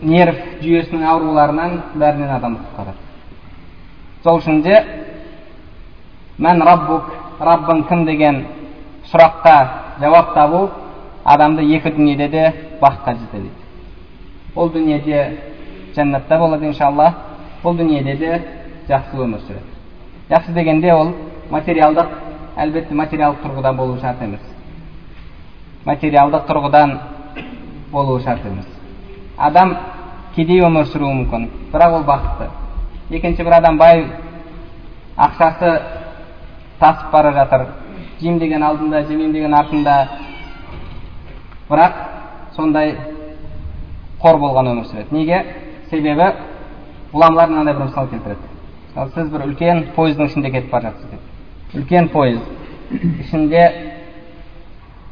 нерв 0.00 0.38
жүйесінің 0.62 1.04
ауруларынан 1.12 1.74
бәрінен 1.94 2.30
адамды 2.38 2.62
құтқарады 2.64 3.02
сол 4.24 4.40
үшін 4.40 4.62
де 4.64 4.78
мән 6.38 6.62
раббук 6.66 7.12
раббың 7.40 7.84
кім 7.90 8.06
деген 8.08 8.44
сұраққа 9.10 9.56
жауап 10.00 10.32
табу 10.34 10.62
адамды 11.24 11.66
екі 11.76 11.92
дүниеде 11.98 12.28
де 12.28 12.46
бақытқа 12.80 13.14
жетеді 13.20 13.42
дейді 13.42 14.56
ол 14.56 14.72
дүниеде 14.72 15.20
жәннатта 15.94 16.38
болады 16.38 16.72
иншалла 16.72 17.12
бұл 17.62 17.76
дүниеде 17.76 18.16
де 18.16 18.40
жақсы 18.88 19.20
өмір 19.20 19.44
сүреді 19.44 19.71
жақсы 20.32 20.52
дегенде 20.56 20.92
ол 20.94 21.12
материалдық 21.50 22.08
әлбетте 22.56 22.94
материалдық 22.96 23.42
тұрғыдан 23.44 23.76
болу 23.76 23.98
шарт 24.00 24.22
емес 24.24 24.40
материалдық 25.84 26.46
тұрғыдан 26.48 26.94
болуы 27.92 28.22
шарт 28.24 28.46
емес 28.46 28.66
адам 29.36 29.74
кедей 30.34 30.62
өмір 30.64 30.86
сүруі 30.88 31.12
мүмкін 31.18 31.48
бірақ 31.72 31.96
ол 31.98 32.06
бақытты 32.08 32.48
екінші 33.18 33.44
бір 33.44 33.58
адам 33.58 33.76
бай 33.78 34.06
ақшасы 35.16 35.72
тасып 36.80 37.10
бара 37.12 37.32
жатыр 37.32 37.66
жеймін 38.20 38.38
деген 38.38 38.62
алдында 38.62 39.02
жемеймін 39.02 39.32
деген 39.32 39.54
артында 39.58 39.98
бірақ 41.68 42.00
сондай 42.56 42.96
қор 44.22 44.40
болған 44.40 44.72
өмір 44.72 44.88
сүреді 44.88 45.12
неге 45.12 45.44
себебі 45.90 46.32
ғұламалар 47.12 47.52
мынандай 47.52 47.74
бір 47.74 47.90
мысал 47.90 48.08
келтіреді 48.08 48.51
ал 48.96 49.08
сіз 49.14 49.30
бір 49.32 49.46
үлкен 49.46 49.86
пойыздың 49.96 50.30
ішінде 50.30 50.50
кетіп 50.50 50.70
бара 50.70 50.90
жатсыз 50.90 51.10
деп. 51.10 51.20
Үлкен 51.74 52.08
пойыз. 52.12 52.40
Ішінде 53.24 53.64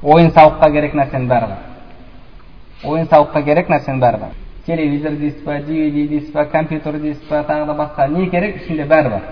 ойын 0.03 0.31
сауыққа 0.33 0.71
керек 0.73 0.95
нәрсенің 0.97 1.29
бәрі 1.29 1.51
бар 1.51 2.89
ойын 2.89 3.09
сауыққа 3.09 3.43
керек 3.45 3.69
нәрсенің 3.69 4.01
бәрі 4.01 4.21
бар 4.21 4.37
телевизор 4.67 5.17
дейсіз 5.19 5.43
ба 5.45 5.59
dvd 5.61 6.09
дейсіз 6.09 6.33
ба 6.33 6.45
компьютер 6.45 6.99
дейсіз 6.99 7.29
ба 7.29 7.43
тағы 7.49 7.67
да 7.67 7.75
басқа 7.75 8.09
не 8.09 8.29
керек 8.31 8.63
ішінде 8.63 8.85
бәрі 8.89 9.11
бар. 9.11 9.23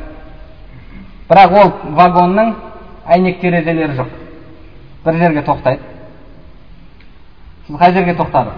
Бірақ 1.29 1.55
ол 1.61 1.73
вагонның 1.97 2.55
әйнек 3.07 3.41
терезелері 3.41 3.97
жоқ. 4.01 4.11
Бір 5.05 5.21
жерге 5.23 5.43
тоқтайды. 5.47 5.81
Сіз 7.67 7.77
қай 7.77 7.93
жерге 7.93 8.17
тоқтадық 8.19 8.57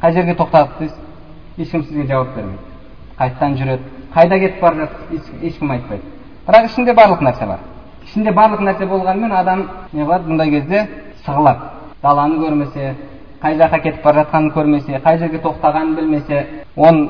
қай 0.00 0.12
жерге 0.12 0.34
тоқтадық 0.34 0.78
дейсіз 0.78 0.98
ешкім 1.58 1.84
сізге 1.84 2.06
жауап 2.06 2.34
бермейді. 2.36 2.69
Қайтадан 3.20 3.56
жүреді 3.60 3.82
қайда 4.14 4.38
кетіп 4.40 4.60
бара 4.60 4.86
жатыр 4.86 5.46
ешкім 5.46 5.70
айтпайды 5.70 6.02
бірақ 6.48 6.64
ішінде 6.70 6.94
барлық 6.96 7.22
нәрсе 7.26 7.46
бар 7.46 7.58
ішінде 8.06 8.32
барлық 8.32 8.64
нәрсе 8.64 8.86
болғанымен 8.88 9.32
адам 9.36 9.66
не 9.92 10.02
қылады 10.02 10.30
бұндай 10.30 10.50
кезде 10.50 10.86
сығылады 11.26 11.70
даланы 12.02 12.40
көрмесе 12.40 12.94
қай 13.42 13.56
жаққа 13.60 13.82
кетіп 13.82 14.02
бара 14.04 14.24
жатқанын 14.24 14.52
көрмесе 14.56 15.00
қай 15.04 15.18
жерге 15.18 15.42
тоқтағанын 15.44 15.94
білмесе 15.96 16.64
он 16.76 17.08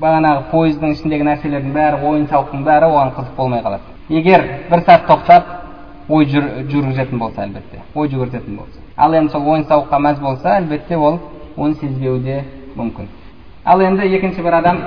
бағанағы 0.00 0.50
пойыздың 0.52 0.94
ішіндегі 0.94 1.26
нәрселердің 1.26 1.74
бәрі 1.74 2.02
ойын 2.06 2.26
сауықтың 2.30 2.64
бәрі 2.64 2.90
оған 2.92 3.14
қызық 3.16 3.36
болмай 3.36 3.62
қалады 3.62 4.14
егер 4.14 4.44
бір 4.70 4.84
сәт 4.86 5.06
тоқтап 5.10 5.44
ой 6.08 6.26
жүргізетін 6.26 7.18
болса 7.18 7.42
әлбетте 7.42 7.82
ой 7.94 8.08
жүгіртетін 8.08 8.56
болса 8.56 8.80
ал 8.96 9.14
енді 9.14 9.32
сол 9.32 9.48
ойын 9.50 9.66
сауыққа 9.66 9.98
мәз 10.06 10.20
болса 10.20 10.56
әлбетте 10.60 10.96
ол 10.96 11.18
оны 11.56 11.74
сезбеуі 11.74 12.22
де 12.22 12.44
мүмкін 12.76 13.10
ал 13.68 13.82
енді 13.82 14.08
екінші 14.16 14.42
бір 14.42 14.54
адам 14.54 14.78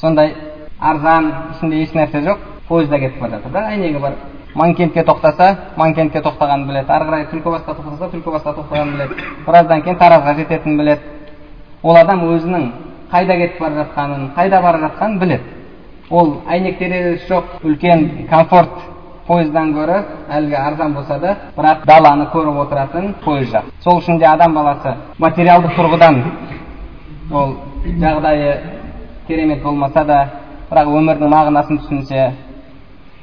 сондай 0.00 0.34
арзан 0.80 1.32
ішінде 1.54 1.82
еш 1.82 1.96
нәрсе 1.96 2.22
жоқ 2.28 2.38
пойызда 2.68 2.98
кетіп 2.98 3.20
бара 3.20 3.38
жатыр 3.38 3.52
бірақ 3.52 3.72
әйнегі 3.72 3.98
бар 4.04 4.12
манкентке 4.54 5.04
тоқтаса 5.04 5.56
манкентке 5.76 6.20
тоқтағанын 6.20 6.66
біледі 6.68 6.92
ары 6.92 7.08
қарай 7.08 7.26
түлкібасқа 7.32 7.76
тоқтаса 7.78 8.10
түлкібасқа 8.12 8.54
тоқтағанын 8.58 8.92
біледі 8.96 9.14
біраздан 9.46 9.82
кейін 9.82 9.98
таразға 9.98 10.34
жететінін 10.42 10.78
біледі 10.78 11.00
ол 11.82 11.96
адам 11.96 12.26
өзінің 12.28 12.68
қайда 13.12 13.36
кетіп 13.36 13.60
бара 13.60 13.74
жатқанын 13.82 14.30
қайда 14.36 14.62
бара 14.62 14.78
жатқанын 14.86 15.18
біледі. 15.18 15.42
Ол 16.10 16.34
әйнек 16.48 16.78
терезесі 16.78 17.28
жоқ 17.28 17.44
үлкен 17.64 18.26
комфорт 18.30 18.70
пойыздан 19.26 19.72
гөрі 19.72 19.98
әлгі 20.28 20.56
арзан 20.56 20.94
болса 20.94 21.18
да 21.18 21.36
бірақ 21.56 21.84
даланы 21.86 22.26
көріп 22.32 22.62
отыратын 22.66 23.14
пойыз 23.24 23.52
жақсы 23.52 23.84
сол 23.84 24.00
үшін 24.00 24.18
де 24.18 24.26
адам 24.26 24.54
баласы 24.54 24.94
материалдық 25.18 25.76
тұрғыдан 25.76 26.22
ол 27.32 27.54
жағдайы 27.82 28.52
керемет 29.26 29.62
болмаса 29.62 30.04
да 30.04 30.18
бірақ 30.70 30.90
өмірдің 30.98 31.32
мағынасын 31.32 31.80
түсінсе 31.82 32.30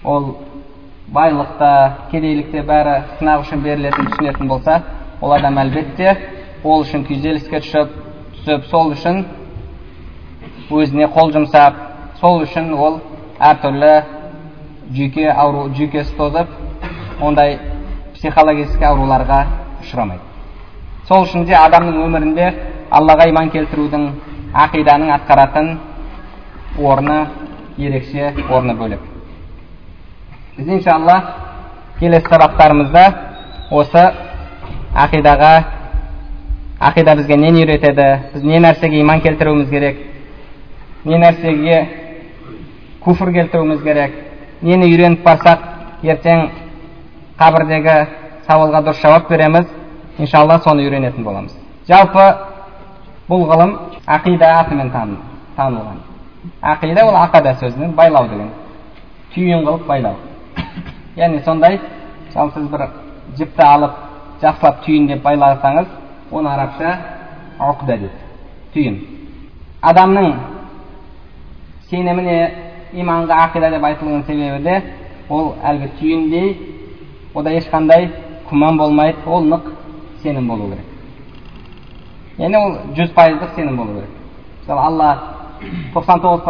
ол 0.03 0.35
байлықта 1.13 1.71
кедейлікте 2.11 2.63
бәрі 2.67 2.95
сынақ 3.19 3.45
үшін 3.45 3.63
берілетінін 3.63 4.11
түсінетін 4.11 4.51
болса 4.51 4.81
ол 5.21 5.33
адам 5.33 5.57
әлбетте 5.63 6.15
ол 6.63 6.83
үшін 6.83 7.05
күйзеліске 7.07 7.61
түсіп 7.63 7.95
түсіп 8.35 8.69
сол 8.69 8.91
үшін 8.93 9.23
өзіне 10.69 11.07
қол 11.15 11.31
жұмсап 11.33 11.79
сол 12.19 12.43
үшін 12.43 12.73
ол 12.75 12.99
әртүрлі 13.39 13.93
жүйке 14.95 15.29
ауру 15.31 15.69
жүйкесі 15.77 16.17
тозып 16.17 16.51
ондай 17.21 17.59
психологический 18.13 18.85
ауруларға 18.85 19.45
ұшырамайды. 19.83 20.21
Сол 21.07 21.23
үшін 21.23 21.45
де 21.47 21.55
адамның 21.55 22.01
өмірінде 22.03 22.49
аллаға 22.91 23.29
иман 23.29 23.49
келтірудің 23.53 24.09
ақиданың 24.53 25.11
атқаратын 25.13 25.77
орны 26.81 27.19
ерекше 27.77 28.33
орны 28.49 28.73
бөлек 28.75 28.99
біз 30.57 30.67
иншалла 30.67 31.17
келесі 31.99 32.25
сабақтарымызда 32.25 33.03
осы 33.71 34.05
ақидаға 34.95 35.53
ақида 36.79 37.15
бізге 37.19 37.37
нені 37.37 37.63
үйретеді 37.63 38.07
біз 38.33 38.43
не 38.43 38.59
нәрсеге 38.59 39.01
иман 39.01 39.21
келтіруіміз 39.21 39.69
керек 39.69 39.97
не 41.05 41.17
нәрсеге 41.17 41.79
куфр 43.03 43.31
келтіруіміз 43.33 43.83
керек 43.83 44.13
нені 44.61 44.89
үйреніп 44.89 45.23
барсақ 45.23 45.59
ертең 46.03 46.49
қабірдегі 47.39 47.97
сауалға 48.47 48.81
дұрыс 48.87 49.01
жауап 49.03 49.29
береміз 49.29 49.67
иншалла 50.17 50.59
соны 50.63 50.87
үйренетін 50.87 51.23
боламыз 51.23 51.53
жалпы 51.87 52.48
бұл 53.29 53.45
ғылым 53.49 53.75
ақида 54.07 54.49
атымен 54.63 54.89
танылған. 54.93 55.99
Ақида 56.61 57.05
ол 57.05 57.15
ақада 57.15 57.53
сөзінен 57.59 57.93
байлау 57.95 58.27
деген. 58.27 58.49
Түйін 59.33 59.65
қылып 59.67 59.85
байлау. 59.87 60.15
Яғни 61.15 61.43
сондай 61.45 61.79
мысалы 62.27 62.51
сіз 62.55 62.67
бір 62.71 62.85
жіпті 63.37 63.63
алып 63.63 63.91
жақсылап 64.41 64.81
түйіндеп 64.85 65.21
байласаңыз 65.23 65.87
оны 66.31 66.49
арабша 66.49 66.95
ұқда 67.59 67.97
дейді. 67.97 68.09
Түйін. 68.73 68.99
Адамның 69.81 70.33
сеніміне 71.89 72.39
иманға 72.93 73.43
ақида 73.47 73.71
деп 73.75 73.85
айтылуының 73.91 74.25
себебі 74.25 74.63
де 74.63 74.81
ол 75.29 75.53
әлгі 75.63 75.91
түйіндей 75.99 76.53
ода 77.33 77.53
ешқандай 77.53 78.09
күмән 78.49 78.77
болмайды 78.77 79.25
ол 79.27 79.45
нық 79.45 79.73
сенім 80.23 80.47
болу 80.47 80.71
керек. 80.71 80.88
Яғни 82.39 82.57
ол 82.57 82.77
жүз 82.95 83.11
пайыздық 83.15 83.55
сенім 83.55 83.77
болу 83.77 83.93
керек 83.99 84.09
мысалы 84.61 84.81
алла 84.81 85.09
тоқсан 85.93 86.21
тоғыз 86.23 86.41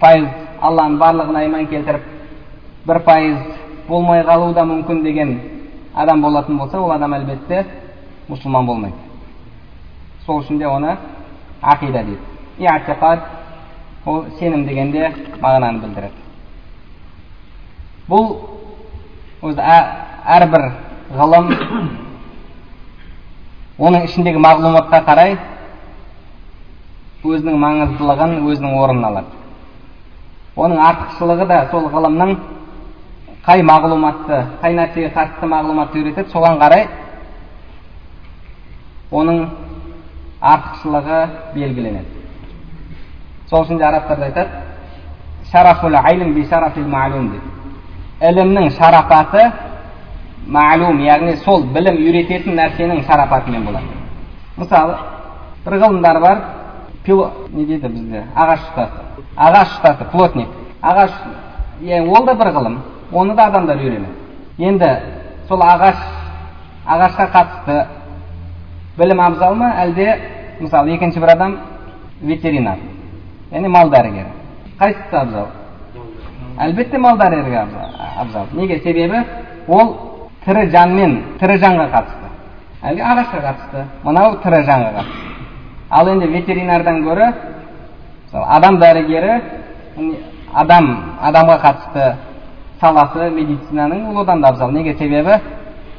пайыз 0.00 0.28
алланың 0.62 0.98
барлығына 0.98 1.44
иман 1.46 1.66
келтіріп 1.66 2.02
бір 2.86 2.98
пайыз 3.06 3.38
болмай 3.88 4.22
қалуы 4.24 4.54
да 4.54 4.62
мүмкін 4.62 5.02
деген 5.02 5.40
адам 5.94 6.22
болатын 6.22 6.58
болса 6.58 6.78
ол 6.78 6.92
адам 6.92 7.14
әлбетте 7.14 7.64
мұсылман 8.28 8.66
болмайды 8.66 8.96
сол 10.26 10.42
үшін 10.42 10.58
де 10.58 10.66
оны 10.66 10.96
ақида 11.62 12.04
дейді 12.04 12.18
иатиқад 12.58 13.20
ол 14.06 14.24
сенім 14.38 14.66
дегенде 14.66 15.12
мағынаны 15.40 15.80
білдіреді 15.82 16.14
бұл 18.08 18.36
өзі 19.42 19.60
әрбір 20.38 20.70
ғылым 21.16 21.50
оның 23.78 24.04
ішіндегі 24.08 24.40
мағлұматқа 24.42 24.98
қарай 25.06 25.36
өзінің 27.22 27.58
маңыздылығын 27.62 28.32
өзінің 28.50 28.72
орнын 28.78 29.04
алады. 29.06 29.36
Оның 30.58 30.80
артықшылығы 30.82 31.46
да 31.46 31.58
сол 31.70 31.86
ғылымның 31.92 32.32
қай 33.46 33.62
мағлұматты 33.62 34.40
қай 34.62 34.74
нәрсеге 34.74 35.12
қатысты 35.14 35.50
мағлұматты 35.52 36.02
үйретеді 36.02 36.32
соған 36.34 36.58
қарай 36.58 36.88
оның 39.14 39.44
артықшылығы 40.42 41.20
белгіленеді. 41.54 42.10
Сол 43.48 43.62
үшін 43.62 43.78
де 43.78 43.86
арабтарда 43.86 44.24
айтады 44.24 44.50
шарафул 45.52 45.94
айлм 45.94 46.34
деп. 46.34 47.42
Ілімнің 48.20 48.70
шарапаты 48.74 49.52
мәлум 50.46 51.00
яғни 51.04 51.36
сол 51.44 51.64
білім 51.74 51.96
үйрететін 52.02 52.56
нәрсенің 52.58 53.04
шарапатымен 53.06 53.64
болады 53.64 53.86
мысалы 54.56 54.96
бір 55.64 55.78
ғылымдар 55.82 56.20
бар 56.20 56.42
пило 57.04 57.30
не 57.52 57.64
дейді 57.64 57.88
бізде 57.88 58.24
ағаш 58.34 58.60
ұстасы 58.68 59.24
ағаш 59.36 59.74
ұстасы 59.76 60.10
плотник 60.12 60.48
ағаш 60.82 61.10
ол 62.08 62.26
да 62.26 62.34
бір 62.34 62.52
ғылым 62.56 62.78
оны 63.12 63.34
да 63.34 63.46
адамдар 63.46 63.76
үйренеді 63.76 64.68
енді 64.70 64.90
сол 65.48 65.62
ағаш 65.62 65.96
ағашқа 66.86 67.28
қатысты 67.32 67.86
білім 68.98 69.20
абзал 69.20 69.54
ма 69.54 69.72
әлде 69.84 70.08
мысалы 70.60 70.94
екінші 70.96 71.20
бір 71.20 71.34
адам 71.36 71.56
ветеринар 72.22 72.78
яғни 73.52 73.68
мал 73.68 73.90
дәрігері 73.90 74.32
қайсысы 74.78 75.16
абзал 75.16 75.48
әлбетте 76.58 76.98
мал 76.98 77.18
дәрігері 77.18 77.66
абзал 78.16 78.46
неге 78.52 78.80
себебі 78.80 79.24
ол 79.68 80.07
тірі 80.48 80.70
жанмен 80.72 81.14
тірі 81.40 81.58
жанға 81.60 81.90
қатысты. 81.92 82.28
Әлгі 82.80 83.02
ағашқа 83.04 83.40
қатысты. 83.44 83.82
Мынау 84.04 84.38
тірі 84.40 84.62
жанға 84.64 84.92
қатысты. 84.96 85.34
Ал 85.90 86.08
енді 86.08 86.26
ветеринардан 86.32 87.02
гөрі 87.04 87.26
мысалы 88.24 88.46
адам 88.56 88.78
дәрігері 88.80 89.34
адам 90.54 90.88
адамға 91.20 91.56
қатысты 91.66 92.14
саласы 92.80 93.28
медицинаның 93.30 94.06
ол 94.08 94.22
одан 94.22 94.40
да 94.40 94.48
абзал 94.48 94.70
неге 94.70 94.94
себебі? 94.94 95.36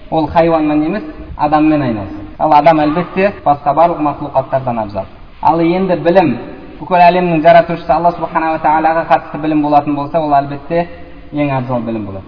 Ол 0.10 0.28
хайуанмен 0.28 0.84
емес 0.86 1.04
адаммен 1.38 1.82
айналысады. 1.82 2.26
Ал 2.40 2.54
адам 2.54 2.80
әлбетте 2.80 3.34
басқа 3.46 3.74
барлық 3.76 4.02
мақлұқаттардан 4.02 4.82
абзал. 4.82 5.06
Ал 5.42 5.60
енді 5.62 5.96
білім. 5.96 6.38
Бүкіл 6.80 6.96
әлемнің 6.96 7.42
жаратушысы 7.44 7.92
алла 7.92 8.12
субханала 8.12 8.58
тағалаға 8.64 9.06
қатысты 9.10 9.42
білім 9.42 9.62
болатын 9.62 9.96
болса 9.96 10.20
ол 10.20 10.34
әлбетте 10.34 10.88
ең 11.34 11.52
абзал 11.58 11.82
білім 11.82 12.06
болады. 12.06 12.26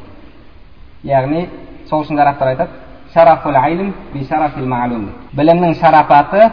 Яғни 1.03 1.47
сол 1.91 2.05
үшін 2.05 2.19
арабтар 2.23 2.55
айтады 2.55 2.71
білімнің 5.35 5.73
шарапаты 5.79 6.49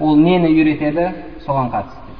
ол 0.00 0.16
нені 0.16 0.48
үйретеді 0.48 1.08
соған 1.46 1.70
қатысты. 1.72 2.12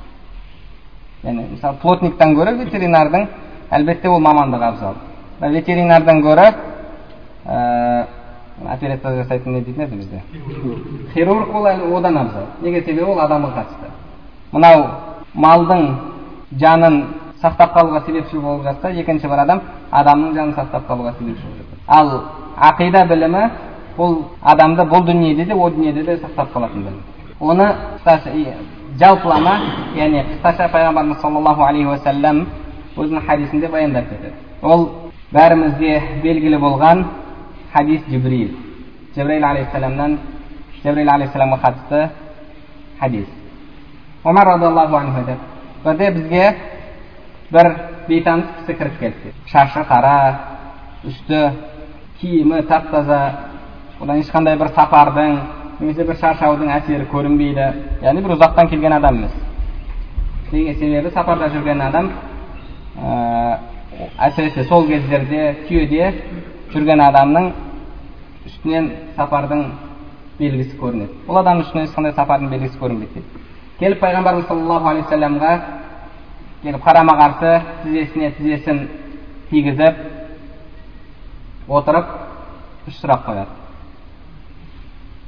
Яғни 1.23 1.47
мысалы 1.53 1.77
плотниктан 1.83 2.35
гөрі 2.35 2.57
ветеринардың 2.65 3.27
әлбетте 3.71 4.09
ол 4.09 4.21
мамандығы 4.21 4.65
абзал. 4.65 4.95
Ветеринардан 5.41 6.21
гөрі 6.23 6.47
ә, 7.47 8.07
операция 8.65 9.23
жасайтын 9.23 9.53
не 9.53 9.61
дейтін 9.61 9.85
еді 9.85 9.97
бізде? 9.97 10.23
Хирург 11.15 11.55
ол 11.55 11.97
одан 11.97 12.17
абзал. 12.19 12.47
Неге 12.63 12.83
себебі 12.83 13.05
ол 13.05 13.21
адамға 13.21 13.53
қатысты. 13.57 13.91
Мынау 14.53 14.87
малдың 15.35 15.97
жанын 16.61 17.03
сақтап 17.43 17.75
қалуға 17.75 18.05
себепші 18.07 18.39
болып 18.39 18.65
жатса 18.65 18.91
екінші 18.91 19.29
бір 19.29 19.45
адам 19.45 19.61
адамның 19.91 20.35
жанын 20.35 20.55
сақтап 20.55 20.87
қалуға 20.89 21.15
себепші 21.19 21.43
болып 21.43 21.59
жатыр. 21.59 21.79
Ал 21.87 22.11
ақида 22.69 23.05
білімі 23.11 23.43
бұл 23.97 24.19
адамды 24.43 24.87
бұл 24.89 25.05
дүниеде 25.07 25.45
де 25.45 25.55
о 25.55 25.71
дүниеде 25.71 26.05
де 26.05 26.17
сақтап 26.23 26.53
қалатын 26.55 26.85
білім 26.87 27.01
оны 27.41 27.69
жалпылама 28.99 29.55
яғни 29.97 30.23
қысқаша 30.29 30.69
пайғамбарымыз 30.73 31.21
саллаллаху 31.21 31.63
алейхи 31.65 31.89
уассалам 31.89 32.47
өзінің 32.97 33.27
хадисінде 33.27 33.69
баяндап 33.69 34.09
кетеді 34.11 34.35
ол 34.63 34.89
бәрімізге 35.33 36.01
белгілі 36.23 36.59
болған 36.61 37.05
хадис 37.73 38.03
жибрил 38.09 38.51
жибраил 39.17 39.45
алейхисаламнан 39.45 40.19
жибраил 40.83 41.11
алейхисаламға 41.11 41.59
қатысты 41.65 42.11
хадис 43.01 43.27
омар 44.25 44.47
радиаллаху 44.47 44.97
анху 44.97 45.19
айтады 45.19 45.39
бірде 45.85 46.11
бізге 46.11 46.57
бір 47.51 47.73
бейтаныс 48.09 48.47
кісі 48.61 48.79
кіріп 48.79 48.99
келді 49.01 49.33
шашы 49.47 49.87
қара 49.89 50.17
үсті 51.05 51.51
киімі 52.23 52.63
тап 52.71 52.91
таза 52.91 53.21
одан 54.01 54.21
ешқандай 54.23 54.57
бір 54.59 54.71
сапардың 54.77 55.41
немесе 55.81 56.05
бір 56.07 56.17
шаршаудың 56.21 56.71
әсері 56.71 57.09
көрінбейді 57.11 57.67
яғни 58.05 58.23
бір 58.23 58.37
ұзақтан 58.37 58.71
келген 58.71 58.95
адам 58.95 59.17
емес 59.19 59.35
себебі 60.53 61.11
сапарда 61.11 61.49
жүрген 61.51 61.83
адам 61.83 62.11
ә, 63.03 63.59
әсіресе 64.29 64.69
сол 64.69 64.87
кездерде 64.87 65.43
түйеде 65.67 66.13
жүрген 66.73 67.03
адамның 67.09 67.51
үстінен 68.47 68.91
сапардың 69.17 69.67
белгісі 70.39 70.79
көрінеді 70.79 71.27
бұл 71.27 71.43
адамның 71.43 71.67
үстінен 71.67 71.91
ешқандай 71.91 72.15
сапардың 72.17 72.55
белгісі 72.55 72.79
көрінбейді 72.79 73.15
дейді 73.19 73.47
келіп 73.81 74.03
пайғамбарымыз 74.07 74.49
саллаллаху 74.49 74.93
алейхи 74.93 75.09
вассаламға 75.09 75.53
келіп 76.63 76.85
қарама 76.87 77.19
қарсы 77.19 77.55
тізесіне 77.83 78.31
тізесін 78.39 78.83
тигізіп 79.51 80.22
отырып 81.69 82.07
үш 82.89 83.01
сұрақ 83.03 83.27
қояды 83.27 83.47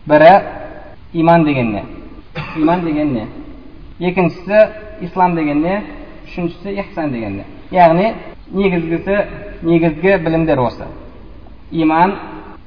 бірі 0.07 0.33
иман 1.13 1.45
деген 1.45 1.73
не 1.73 1.85
иман 2.57 2.85
деген 2.85 3.13
не 3.13 3.27
екіншісі 4.01 4.69
ислам 5.03 5.35
деген 5.37 5.63
не 5.63 5.83
үшіншісі 6.27 6.81
ихсан 6.81 7.13
деген 7.13 7.37
не 7.37 7.45
яғни 7.71 8.15
негізгісі 8.51 9.19
негізгі 9.63 10.17
білімдер 10.25 10.61
осы 10.61 10.85
иман 11.71 12.19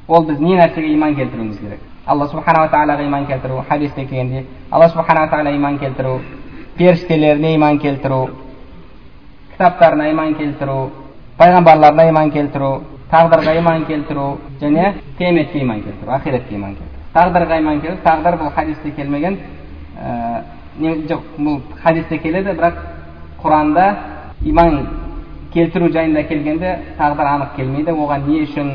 ол 0.07 0.25
біз 0.25 0.39
не 0.39 0.55
нәрсеге 0.55 0.93
иман 0.93 1.15
келтіруіміз 1.15 1.59
керек 1.59 1.79
алла 2.05 2.27
субханала 2.31 2.69
тағалаға 2.71 3.05
иман 3.05 3.25
келтіру 3.27 3.63
хадисте 3.69 4.05
келгендей 4.05 4.45
алла 4.71 4.89
субханала 4.89 5.27
тағала 5.27 5.55
иман 5.55 5.77
келтіру 5.79 6.19
періштелеріне 6.77 7.55
иман 7.55 7.79
келтіру 7.79 8.29
кітаптарына 9.51 10.09
иман 10.11 10.35
келтіру 10.35 10.91
пайғамбарларына 11.37 12.09
иман 12.09 12.31
келтіру 12.31 12.81
тағдырға 13.11 13.55
иман 13.59 13.85
келтіру 13.85 14.37
және 14.61 14.93
қияметке 15.19 15.61
иман 15.61 15.81
келтіру 15.81 16.11
ақиретке 16.11 16.55
иман 16.55 16.75
келтіру 16.75 17.03
тағдырға 17.13 17.59
иман 17.59 17.81
келтіру 17.81 18.03
тағдыр 18.03 18.37
бұл 18.41 18.53
хадисте 18.55 18.91
келмеген 18.91 19.37
жоқ 20.79 21.21
бұл 21.37 21.61
хадисте 21.83 22.17
келеді 22.17 22.51
бірақ 22.59 22.81
құранда 23.43 23.87
иман 24.43 24.87
келтіру 25.53 25.89
жайында 25.89 26.23
келгенде 26.23 26.75
тағдыр 26.99 27.31
анық 27.35 27.55
келмейді 27.55 27.91
оған 27.91 28.27
не 28.27 28.43
үшін 28.43 28.71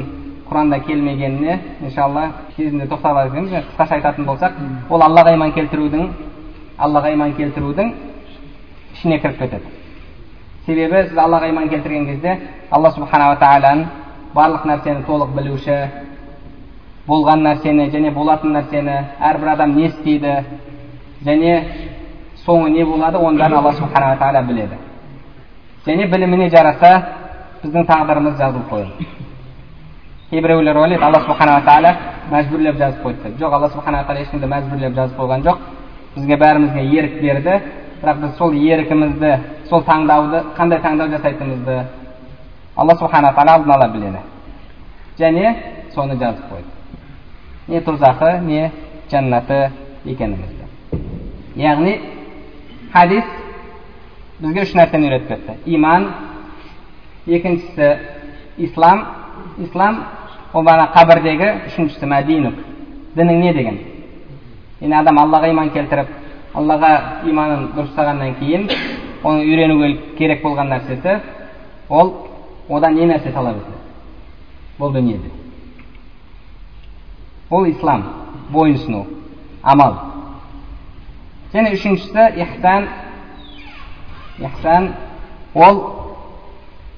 құранда 0.48 0.80
келмегеніне 0.86 1.58
иншалла 1.82 2.30
кезінде 2.56 2.86
тоқталар 2.86 3.28
екенбіз 3.28 3.52
қысқаша 3.52 3.94
айтатын 3.98 4.24
болсақ 4.24 4.52
ол 4.90 5.02
аллаға 5.02 5.34
иман 5.34 5.52
келтірудің 5.52 6.08
аллаға 6.78 7.12
иман 7.12 7.34
келтірудің 7.36 7.92
ішіне 8.94 9.18
кіріп 9.20 9.38
кетеді 9.38 9.62
себебі 10.66 11.08
сіз 11.08 11.18
аллаға 11.18 11.48
иман 11.50 11.68
келтірген 11.68 12.06
кезде 12.06 12.38
алла 12.70 12.90
субханала 12.90 13.36
тағаланың 13.36 14.01
барлық 14.34 14.66
нәрсені 14.66 15.04
толық 15.06 15.34
білуші 15.36 15.78
болған 17.08 17.42
нәрсені 17.46 17.88
және 17.92 18.12
болатын 18.14 18.54
нәрсені 18.56 18.96
әрбір 19.20 19.52
адам 19.54 19.74
не 19.76 19.86
істейді 19.90 20.36
және 21.24 21.52
соңы 22.46 22.70
не 22.70 22.84
болады 22.84 23.18
оның 23.18 23.38
бәрін 23.42 23.58
алла 23.58 23.72
субханала 23.72 24.16
тағала 24.16 24.42
біледі. 24.46 24.78
Және 25.86 26.06
біліміне 26.06 26.48
жараса 26.50 26.92
біздің 27.62 27.86
тағдырымыз 27.86 28.38
жазылып 28.38 28.70
қойылды 28.70 29.06
кейбіреулер 30.30 30.76
ойлайды 30.76 31.04
алла 31.04 31.20
субханала 31.26 31.60
тағала 31.66 31.94
мәжбүрлеп 32.30 32.78
жазып 32.78 33.02
қойды. 33.04 33.22
Деп 33.22 33.40
жоқ 33.40 33.52
алла 33.52 33.68
субханала 33.68 34.06
тағала 34.06 34.22
ешкімді 34.24 34.46
мәжбүрлеп 34.48 34.94
жазып 34.94 35.18
қойған 35.18 35.42
жоқ. 35.44 35.58
Бізге 36.16 36.36
бәрімізге 36.40 36.84
ерік 36.98 37.20
берді. 37.20 37.58
Бірақ 38.02 38.22
біз 38.22 38.36
сол 38.38 38.54
еркімізді 38.54 39.32
сол 39.68 39.84
таңдауды 39.84 40.40
қандай 40.56 40.80
таңдау 40.82 41.10
жасайтынымызды 41.12 41.76
алла 42.76 42.96
субханала 42.98 43.34
тағала 43.34 43.56
алдын 43.58 43.72
ала 43.74 43.88
біледі 43.88 44.18
және 45.18 45.54
соны 45.94 46.16
жазып 46.16 46.44
қойды 46.50 46.70
не 47.68 47.80
тұзақы 47.80 48.40
не 48.46 48.70
жәннаты 49.10 49.70
екенімізді 50.04 51.00
яғни 51.56 51.98
хадис 52.92 53.24
бізге 54.40 54.62
үш 54.62 54.74
нәрсені 54.74 55.08
үйретіп 55.08 55.28
кетті 55.28 55.74
иман 55.76 56.08
екіншісі 57.26 57.92
ислам 58.58 59.04
ислам 59.58 60.02
ол 60.52 60.64
бағана 60.64 60.90
қабірдегі 60.96 61.52
үшіншісі 61.68 62.08
мәдинук 62.08 62.58
дінің 63.16 63.40
не 63.44 63.52
деген 63.52 63.78
яғни 64.80 64.96
адам 64.96 65.18
аллаға 65.18 65.52
иман 65.52 65.70
келтіріп 65.70 66.08
аллаға 66.54 66.92
иманын 67.28 67.70
дұрыстағаннан 67.76 68.34
кейін 68.40 68.68
оны 69.22 69.44
үйренуге 69.46 69.94
керек 70.18 70.42
болған 70.42 70.72
нәрсесі 70.72 71.20
ол 71.88 72.12
одан 72.68 72.94
не 72.94 73.06
нәрсе 73.06 73.32
талап 73.32 73.56
етіледі. 73.56 73.80
Бұл 74.78 74.92
дүниеде. 74.94 75.30
Бұл 77.50 77.68
ислам 77.70 78.04
бойынсыну 78.50 79.06
амал. 79.62 79.96
Және 81.52 81.74
үшіншісі 81.76 82.28
ихсан. 82.42 82.88
Ихсан 84.40 84.92
ол 85.54 85.82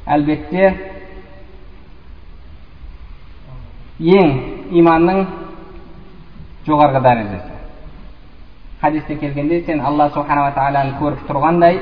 әлбетте 0.06 0.68
ең 3.98 4.30
иманның 4.78 5.26
жоғарғы 6.66 7.02
дәрежесі. 7.02 7.52
Хадисте 8.80 9.16
келгенде 9.16 9.62
сен 9.66 9.80
алла 9.80 10.10
субханала 10.14 10.52
тағаланы 10.56 10.98
көріп 11.00 11.26
тұрғандай 11.28 11.80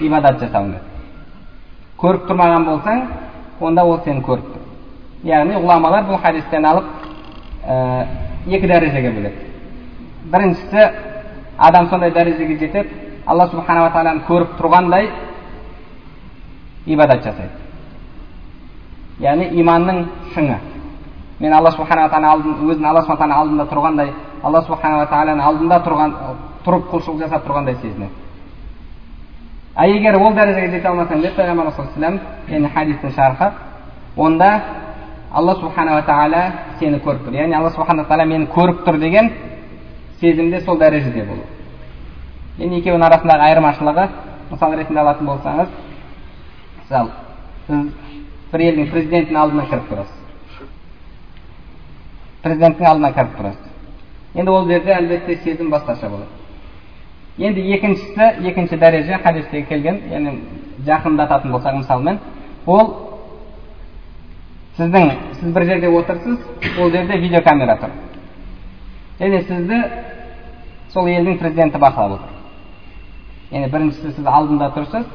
ибадат 0.00 0.40
жасауың 0.40 0.76
көріп 1.98 2.28
тұрмаған 2.28 2.64
болсаң 2.68 3.02
онда 3.60 3.84
ол 3.84 3.98
сені 4.04 4.22
көріп 4.26 4.52
тұр 4.54 5.28
яғни 5.28 5.58
ғұламалар 5.58 6.06
бұл 6.06 6.20
хадистен 6.22 6.64
алып 6.64 6.84
ә, 7.66 8.06
екі 8.46 8.66
дәрежеге 8.70 9.10
бөледі 9.16 9.48
біріншісі 10.32 10.84
адам 11.58 11.88
сондай 11.90 12.10
дәрежеге 12.14 12.58
жетеді 12.58 12.88
алла 13.26 13.48
субханала 13.50 13.90
тағаланы 13.90 14.22
көріп 14.28 14.54
тұрғандай 14.60 15.10
ибадат 16.86 17.24
жасайды 17.24 17.50
яғни 19.24 19.50
иманның 19.60 20.04
шыңы 20.34 20.58
мен 21.40 21.52
алла 21.52 21.70
субханала 21.74 22.08
тағала 22.12 22.32
алдын 22.36 22.70
өзін 22.70 22.86
алла 22.86 23.02
субхана 23.02 23.42
алдында 23.42 23.66
тұрғандай 23.72 24.14
алла 24.42 24.62
субханала 24.62 25.10
тағаланың 25.10 25.44
алдында 25.50 25.82
тұрған 25.86 26.16
тұрып 26.64 26.90
құлшылық 26.92 27.24
жасап 27.24 27.46
тұрғандай 27.46 27.74
сезінеді 27.82 28.27
а 29.78 29.86
егер 29.86 30.16
ол 30.18 30.32
дәрежеге 30.34 30.72
жете 30.72 30.88
алмасаң 30.88 31.20
деді 31.22 31.36
пайғамбарымыз 31.36 31.76
саллаллаху 31.76 32.18
яғни 32.50 32.70
хадистің 32.74 33.12
шархы 33.14 33.50
онда 34.16 34.48
алла 35.30 35.54
субханала 35.60 36.02
тағала 36.02 36.40
сені 36.80 36.98
көріп 37.04 37.28
тұр 37.28 37.36
яғни 37.38 37.54
алла 37.54 37.70
субхана 37.70 38.02
тағала 38.08 38.26
мені 38.26 38.48
көріп 38.50 38.82
тұр 38.86 38.98
деген 38.98 39.30
сезімде 40.20 40.60
сол 40.66 40.80
дәрежеде 40.80 41.22
болу 41.28 41.44
енді 42.58 42.80
екеуінің 42.80 43.06
арасындағы 43.06 43.46
айырмашылығы 43.46 44.08
мысал 44.50 44.74
ретінде 44.74 45.00
алатын 45.00 45.30
болсаңыз 45.30 45.68
мысалы 46.80 47.10
сіз 47.68 47.86
бір 48.50 48.66
елдің 48.66 48.90
президентінің 48.90 49.40
алдына 49.44 49.68
кіріп 49.70 49.92
тұрасыз 49.92 50.66
президенттің 52.42 52.90
алдына 52.90 53.12
кіріп 53.14 53.38
тұрасыз 53.38 54.40
енді 54.42 54.50
ол 54.50 54.66
жерде 54.66 54.98
әлбетте 54.98 55.38
сезім 55.44 55.70
басқаша 55.70 56.10
болады 56.10 56.47
енді 57.38 57.62
екіншісі 57.74 58.48
екінші 58.50 58.76
дәреже 58.76 59.18
хадисте 59.22 59.62
келген 59.62 60.00
яғни 60.10 60.32
жақындататын 60.86 61.52
болсақ 61.52 61.76
мысалмен 61.78 62.18
ол 62.66 62.90
сіздің 64.78 65.12
сіз 65.40 65.52
бір 65.54 65.64
жерде 65.70 65.88
отырсыз 65.88 66.38
ол 66.80 66.90
жерде 66.90 67.18
видеокамера 67.18 67.78
тұр 67.78 67.94
және 69.20 69.42
сізді 69.46 69.78
сол 70.92 71.06
елдің 71.06 71.38
президенті 71.38 71.78
бақылап 71.78 72.18
отыр 72.18 72.34
яғни 73.52 73.70
біріншісі 73.70 74.16
сіз 74.16 74.26
алдында 74.26 74.72
тұрсыз 74.74 75.06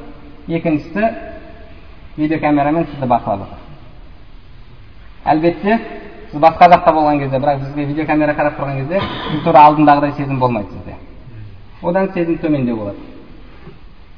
екіншісі 0.48 1.12
видеокамерамен 2.16 2.88
сізді 2.92 3.06
бақылап 3.10 3.46
отыр 3.46 3.58
әлбетте 5.24 5.78
сіз 6.30 6.40
басқа 6.40 6.72
жақта 6.72 6.92
болған 6.92 7.18
кезде 7.18 7.38
бірақ 7.38 7.64
бізге 7.64 7.84
видеокамера 7.92 8.34
қарап 8.34 8.58
тұрған 8.58 8.80
кезде 8.82 9.00
тура 9.44 9.68
алдындағыдай 9.68 10.16
сезім 10.16 10.38
болмайды 10.38 10.72
сізде 10.72 10.93
одан 11.84 12.10
сезім 12.14 12.38
төмендеу 12.38 12.76
болады. 12.76 12.98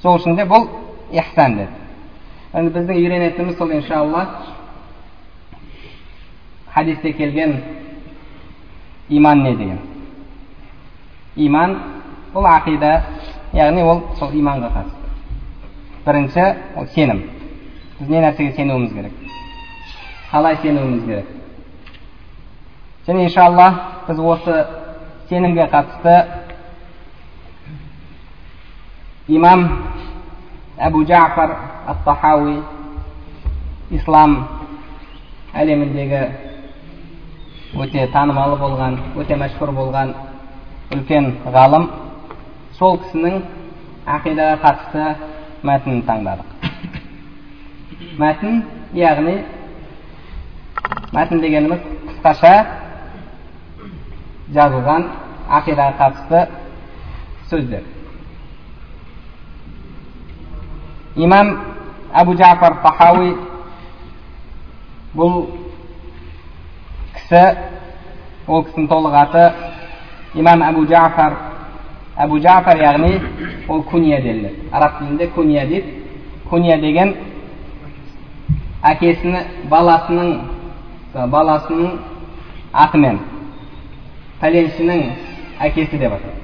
Сол 0.03 0.19
үшін 0.19 0.37
де 0.37 0.47
бұл 0.47 0.69
ихсан 1.13 1.57
деді. 1.57 1.69
Енді 2.55 2.73
біздің 2.75 3.01
үйренетініміз 3.01 3.59
сол 3.59 3.73
иншалла 3.75 4.27
хадисте 6.73 7.13
келген 7.13 7.61
иман 9.09 9.43
не 9.43 9.55
деген? 9.57 9.79
Иман 11.37 11.77
бұл 12.35 12.47
ақида 12.49 13.01
яғни 13.53 13.83
ол 13.83 14.03
сол 14.19 14.33
иманға 14.33 14.71
қатысты. 14.75 15.07
Бірінші 16.07 16.47
ол 16.77 16.87
сенім. 16.95 17.23
Біз 17.99 18.09
не 18.09 18.21
нәрсеге 18.21 18.55
сенуіміз 18.57 18.93
керек? 18.93 19.13
Қалай 20.31 20.57
сенуіміз 20.63 21.05
керек? 21.05 21.27
Және 23.07 23.25
иншалла 23.25 23.69
біз 24.09 24.19
осы 24.19 24.67
сенімге 25.29 25.69
қатысты 25.73 26.46
имам 29.29 29.69
әбу 30.79 31.05
жафар 31.07 31.57
ат 31.87 32.05
тахауи 32.05 32.61
ислам 33.91 34.37
әлеміндегі 35.55 36.21
өте 37.83 38.07
танымалы 38.13 38.59
болған 38.61 38.99
өте 39.19 39.35
мәшһүр 39.41 39.73
болған 39.75 40.13
үлкен 40.95 41.33
ғалым 41.57 41.89
сол 42.79 43.01
кісінің 43.03 43.41
ақидаға 44.17 44.61
қатысты 44.63 45.09
мәтінін 45.67 46.07
таңдадық 46.07 46.49
мәтін 48.23 48.63
яғни 48.95 49.37
мәтін 51.19 51.43
дегеніміз 51.43 51.83
қысқаша 52.13 52.55
жазылған 54.55 55.11
ақидаға 55.59 55.99
қатысты 55.99 56.47
сөздер 57.51 57.96
имам 61.17 61.53
әбу 62.13 62.37
жафар 62.37 62.79
тахауи 62.83 63.35
бұл 65.17 65.37
кісі 67.17 67.43
ол 68.47 68.65
кісінің 68.67 68.89
толық 68.91 69.17
аты 69.23 69.45
имам 70.35 70.63
әбу 70.63 70.85
жафар 70.87 71.39
әбу 72.17 72.41
жафар 72.41 72.83
яғни 72.83 73.21
ол 73.69 73.83
куния 73.83 74.21
делінеді 74.21 74.69
араб 74.73 74.99
тілінде 74.99 75.29
куния 75.35 75.67
дейді 75.67 75.95
куния 76.51 76.77
деген 76.81 77.15
әкесіні 78.83 79.41
баласының 79.71 80.37
баласының 81.15 81.97
атымен 82.73 83.19
пәленшінің 84.41 85.03
әкесі 85.65 85.99
деп 85.99 86.13
атады 86.13 86.37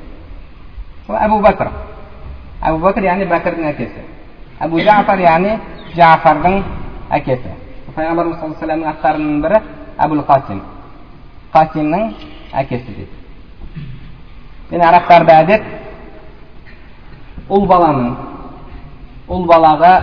сол 1.06 1.20
әбу 1.20 1.40
бәкір 1.44 1.70
әбу 2.62 2.82
бәкір 2.86 3.08
яғни 3.10 3.28
бәкірдің 3.30 3.68
әкесі 3.74 4.06
әбу 4.62 4.80
жафар 4.86 5.18
яғни 5.22 5.56
жафардың 5.96 6.58
әкесі 7.18 7.54
пайғамбарымыз 7.96 8.38
саллаллаху 8.40 8.64
алейhi 8.64 8.90
аттарының 8.92 9.40
бірі 9.44 9.58
әбул 9.98 10.22
қасим 10.28 10.60
қасимнің 11.54 12.12
әкесі 12.62 12.94
дейді 12.98 13.14
және 14.70 14.84
арабтарда 14.88 15.38
әдет 15.44 15.62
ұл 17.48 17.66
баланың 17.68 18.14
ұл 19.28 19.46
балаға 19.50 19.94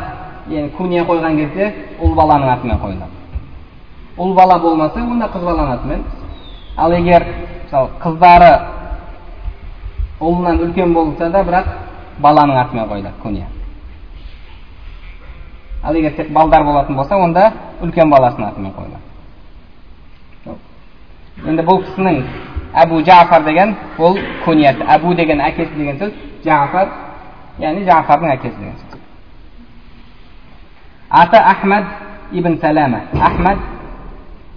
яғни 0.50 0.74
куния 0.78 1.06
қойған 1.08 1.38
кезде 1.40 1.72
ұл 2.02 2.14
баланың 2.18 2.52
атымен 2.56 2.82
қойылады 2.84 3.16
ұл 4.20 4.34
бала 4.36 4.60
болмаса 4.60 5.00
онда 5.00 5.30
қыз 5.34 5.46
баланың 5.46 5.74
атымен 5.78 6.04
ал 6.78 6.94
егер 6.94 7.26
мысалы 7.64 7.90
қыздары 8.04 8.52
ұлынан 10.20 10.60
үлкен 10.66 10.94
болса 10.94 11.30
да 11.30 11.44
бірақ 11.48 11.72
баланың 12.20 12.60
атымен 12.66 12.90
қойылады 12.90 13.22
куния 13.24 13.48
ал 15.84 15.96
егер 15.96 16.16
тек 16.16 16.32
балдар 16.32 16.64
болатын 16.64 16.96
болса 16.96 17.16
онда 17.18 17.52
үлкен 17.82 18.10
баласының 18.10 18.48
атымен 18.50 18.74
қойылады 18.74 19.10
енді 21.48 21.64
бұл 21.64 21.84
кісінің 21.86 22.24
әбу 22.84 23.02
жафар 23.06 23.44
деген 23.44 23.76
ол 23.98 24.18
кунияты 24.46 24.84
әбу 24.84 25.16
деген 25.16 25.40
әкесі 25.42 25.76
деген 25.78 25.98
сөз 26.00 26.14
жафар 26.44 26.88
яғни 27.60 27.86
жафардың 27.88 28.34
әкесі 28.36 28.58
деген 28.60 28.76
сөз 28.82 29.00
аты 31.10 31.38
ахмад 31.38 31.86
ибн 32.32 32.60
сәләмә 32.62 33.02
ахмад 33.30 33.58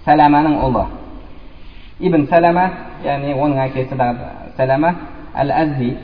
сәләмәнің 0.05 0.59
ұлы 0.67 0.85
ибн 1.99 2.27
сәләмә 2.31 2.69
яғни 3.05 3.33
оның 3.33 3.63
әкесі 3.69 3.97
сәләмә 4.57 4.95
әл 5.35 5.51
әзди 5.51 5.95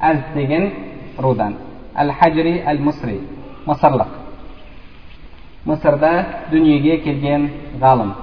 әз 0.00 0.24
деген 0.34 0.70
рудан 1.18 1.54
әл 1.94 2.12
хаджри 2.20 2.58
әл 2.66 2.82
мұсри 2.82 3.20
мысырлық 3.66 4.19
мысырда 5.64 6.26
дүниеге 6.50 6.98
келген 7.04 7.50
ғалым 7.80 8.14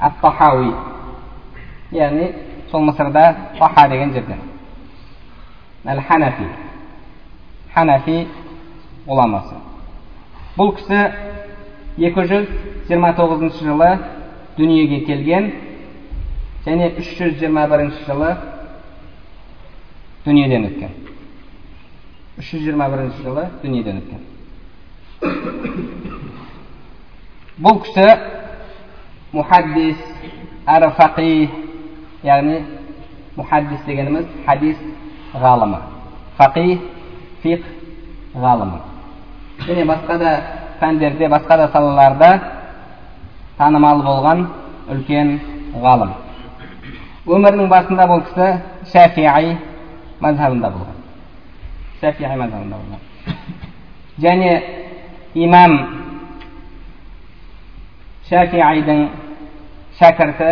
ат 0.00 0.20
тахауи 0.22 0.72
яғни 1.92 2.32
сол 2.70 2.80
мысырда 2.80 3.36
таха 3.58 3.88
деген 3.88 4.12
жерден 4.12 4.38
әл 5.84 6.00
ханафи 6.08 6.46
ханафи 7.74 8.26
ғұламасы 9.06 9.58
бұл 10.56 10.74
кісі 10.76 11.00
229 11.98 13.62
жылы 13.62 13.90
дүниеге 14.56 15.00
келген 15.06 15.52
және 16.66 16.92
321 16.98 17.90
жылы 18.06 18.30
дүниеден 20.24 20.70
өткен 20.70 20.92
321 22.38 23.22
жылы 23.22 23.48
дүниеден 23.62 24.02
өткен 24.04 24.22
бұл 27.58 27.80
кісі 27.82 28.04
мұхаддис 29.34 29.98
әрі 30.70 30.88
фақи 30.94 31.32
яғни 32.22 32.60
мұхаддис 33.34 33.80
дегеніміз 33.86 34.28
хадис 34.44 34.78
ғалымы 35.42 35.80
фақи 36.38 36.78
фиқ 37.42 37.66
ғалымы 38.38 38.78
және 39.66 39.88
басқа 39.90 40.18
да 40.22 40.36
пәндерде 40.78 41.28
басқа 41.34 41.56
да 41.58 41.68
салаларда 41.74 42.30
танымал 43.58 44.02
болған 44.06 44.46
үлкен 44.94 45.36
ғалым 45.82 46.14
өмірінің 47.26 47.68
басында 47.74 48.06
бұл 48.06 48.26
кісі 48.30 48.52
шафиғи 48.92 49.56
мазхабында 50.20 50.70
болған 50.78 50.98
шафиғи 52.00 52.36
мазхабында 52.38 52.76
болған 52.76 53.02
және 54.22 54.52
имам 55.34 55.80
шафиғидің 58.28 59.06
шәкірті 59.98 60.50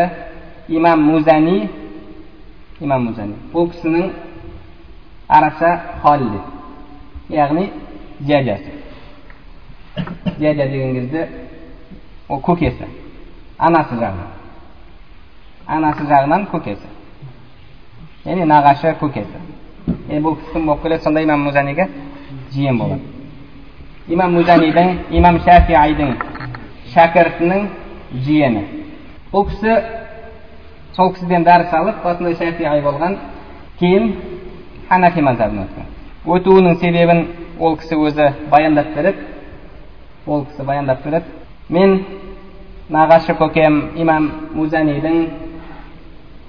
имам 0.68 1.02
музани 1.10 1.68
имам 2.80 3.04
музани 3.10 3.34
бұл 3.52 3.68
кісінің 3.72 4.10
арабша 5.28 5.72
халид 6.02 6.40
яғни 7.28 7.70
дядясы 8.20 8.72
дядя 10.38 10.68
деген 10.68 10.94
кезде 10.94 11.28
ол 12.28 12.40
көкесі 12.40 12.88
анасы 13.58 13.94
жағынан 13.94 14.30
анасы 15.66 16.06
жағынан 16.08 16.46
көкесі 16.52 16.88
яғни 18.24 18.46
нағашы 18.50 18.94
көкесі 19.00 19.42
енді 20.08 20.22
бұл 20.24 20.38
кісі 20.40 20.64
болып 20.64 20.82
келеді 20.82 21.04
сонда 21.04 21.22
имам 21.22 21.44
музаниге 21.44 21.88
жиен 22.52 22.78
болады 22.78 23.02
имам 24.08 24.34
музанидің 24.38 24.96
имам 25.10 25.38
шафиайдың 25.44 26.16
шәкіртінің 26.94 27.68
жиені. 28.26 28.64
Бұл 29.32 29.46
кісі 29.50 29.76
сол 30.96 31.12
кісіден 31.12 31.44
дәріс 31.44 31.72
алып 31.76 32.02
басында 32.04 32.32
шафиғи 32.38 32.82
болған 32.84 33.16
кейін 33.80 34.12
ханафи 34.88 35.22
мазhabына 35.22 35.66
өткен 35.66 35.90
өтуінің 36.36 36.78
себебін 36.80 37.24
ол 37.60 37.76
кісі 37.76 37.98
өзі 38.00 38.28
баяндап 38.50 38.94
береді 38.96 39.26
ол 40.26 40.46
кісі 40.46 40.64
баяндап 40.64 41.04
береді 41.04 41.26
мен 41.68 41.98
нағашы 42.88 43.36
көкем 43.36 43.80
имам 44.00 44.30
музанидің 44.54 45.18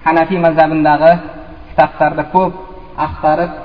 ханафи 0.05 0.39
мазhabындағы 0.39 1.11
кітаптарды 1.73 2.27
көп 2.31 2.63
ақтарып 3.07 3.61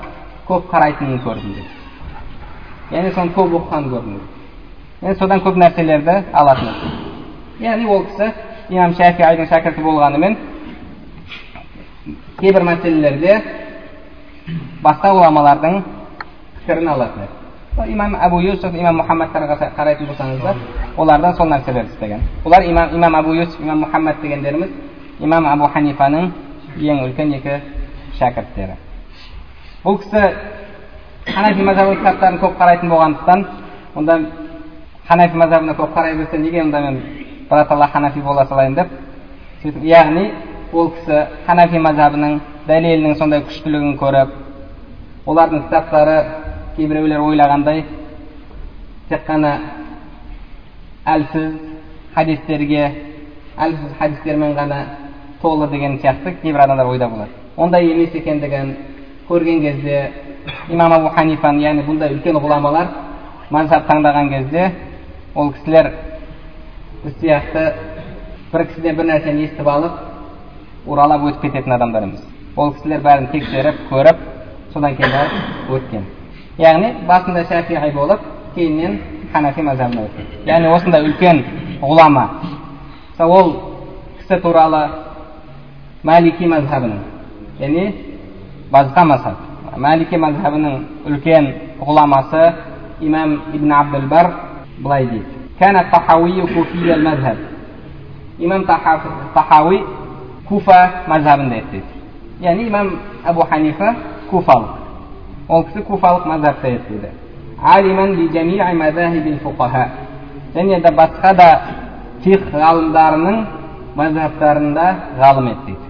көп 0.49 0.69
қарайтынын 0.73 1.23
көрдім 1.23 1.55
дейді 1.55 2.97
яғни 2.97 3.15
соны 3.15 3.35
көп 3.37 3.55
оқығанын 3.61 3.91
көрдім 3.93 4.19
содан 5.11 5.41
көп 5.43 5.57
нәрселерді 5.59 6.15
алатын 6.33 6.69
яғни 7.59 7.87
ол 7.91 8.05
кісі 8.07 8.29
имам 8.69 8.93
шафиайдың 8.95 9.49
шәкірті 9.51 9.83
болғанымен 9.83 10.37
кейбір 12.39 12.63
мәселелерде 12.69 13.35
басқа 14.83 15.11
ғұламалардың 15.17 15.81
пікірін 16.59 16.91
алатын 16.93 17.27
имам 17.91 18.15
әбу 18.15 18.39
юсуф 18.45 18.75
имам 18.75 19.01
мұхаммадтарға 19.01 19.57
қарайтын 19.77 20.07
болсаңыздар 20.11 20.61
олардан 20.97 21.35
сол 21.35 21.51
нәрселерді 21.51 21.91
істеген 21.93 22.21
олар 22.45 22.63
имам, 22.63 22.95
имам 22.95 23.15
әбу 23.15 23.35
юсуф 23.35 23.59
имам 23.61 23.83
мұхаммад 23.83 24.21
дегендеріміз 24.21 24.69
имам 25.19 25.47
әбу 25.51 25.67
ханифаның 25.73 26.31
ең 26.77 27.03
үлкен 27.07 27.33
екі 27.39 27.59
шәкірттері 28.19 28.77
бұл 29.83 29.99
кісі 29.99 30.23
ханафи 31.27 31.97
кітаптарын 31.99 32.39
көп 32.39 32.57
қарайтын 32.61 32.89
болғандықтан 32.89 33.45
онда 33.95 34.19
ханафи 35.07 35.37
мазhabына 35.37 35.73
көп 35.73 35.93
қарай 35.95 36.15
берсе 36.15 36.37
неге 36.37 36.61
онда 36.61 36.81
мен 36.81 37.01
біратала 37.49 37.87
ханафи 37.87 38.21
бола 38.21 38.45
салайын 38.45 38.75
деп 38.75 38.87
сөйтіп 39.63 39.83
яғни 39.83 40.31
ол 40.73 40.91
кісі 40.95 41.19
ханафи 41.45 41.77
мазhabының 41.77 42.39
дәлелінің 42.67 43.17
сондай 43.17 43.43
күштілігін 43.47 43.97
көріп 43.99 44.29
олардың 45.27 45.65
кітаптары 45.67 46.17
кейбіреулер 46.75 47.19
ойлағандай 47.19 47.83
тек 49.09 49.25
қана 49.27 49.53
әлсіз 51.05 51.51
хадистерге 52.15 52.83
әлсіз 53.57 53.97
хадистермен 53.99 54.55
ғана 54.55 54.79
толы 55.41 55.67
деген 55.69 55.99
сияқты 55.99 56.37
кейбір 56.41 56.63
адамдар 56.63 56.87
ойда 56.87 57.09
болады 57.09 57.31
ондай 57.57 57.91
емес 57.91 58.15
екендігін 58.15 58.75
көрген 59.29 59.61
кезде 59.61 60.11
имам 60.69 60.93
абу 60.93 61.09
ханифаны 61.09 61.61
яғни 61.61 61.83
бұндай 61.87 62.15
үлкен 62.15 62.39
ғұламалар 62.39 62.87
мансап 63.51 63.87
таңдаған 63.89 64.29
кезде 64.29 64.71
ол 65.35 65.53
кісілер 65.53 65.91
біз 67.03 67.13
сияқты 67.21 67.63
бір 68.51 68.67
кісіден 68.67 68.95
бір 68.95 69.05
нәрсені 69.05 69.47
естіп 69.47 69.67
алып 69.67 69.93
уралап 70.85 71.23
өтіп 71.29 71.41
кететін 71.41 71.73
адамдар 71.73 72.03
емес 72.03 72.21
ол 72.55 72.73
кісілер 72.75 73.01
бәрін 73.01 73.31
тексеріп 73.31 73.79
көріп 73.89 74.19
содан 74.73 74.95
кейін 74.95 75.11
барып 75.11 75.71
өткен. 75.77 76.05
Яғни 76.57 76.93
басында 77.07 77.45
шафиғи 77.49 77.91
болып 77.95 78.21
кейіннен 78.55 78.99
ханафи 79.33 79.61
мазхабына 79.61 80.05
өтті 80.05 80.25
яғни 80.45 80.69
осындай 80.69 81.07
үлкен 81.07 81.43
ғұлама. 81.81 82.27
Мысалы 83.09 83.39
ол 83.39 83.51
кісі 84.19 84.39
туралы 84.41 84.83
малики 86.03 86.45
мазхабының 86.45 86.99
яғни 87.59 87.87
басқа 88.71 89.05
мазхаб. 89.05 89.35
Малики 89.77 90.17
мазхабының 90.17 90.83
үлкен 91.07 91.53
ғұламасы 91.81 92.53
имам 93.01 93.41
ибн 93.53 93.71
абдулбар 93.71 94.31
былай 94.79 95.05
дейді. 95.05 95.25
Имам 98.39 98.65
тахауи 98.65 99.83
куфа 100.47 100.91
мазхабында 101.07 101.55
еді 101.55 101.67
дейді. 101.71 101.85
Яғни 102.41 102.67
имам 102.67 102.89
әбу 103.25 103.45
ханифа 103.49 103.95
куфалық. 104.31 104.69
Ол 105.47 105.63
кісі 105.63 105.83
куфалық 105.87 106.25
мазхабта 106.27 106.67
еді 106.67 106.83
дейді. 106.89 107.07
Және 110.53 110.81
де 110.81 110.89
басқа 110.91 111.33
да 111.33 111.61
фих 112.23 112.41
ғалымдарының 112.53 113.45
мазхабтарында 113.95 114.95
ғалым 115.19 115.47
еді 115.51 115.65
дейді. 115.65 115.87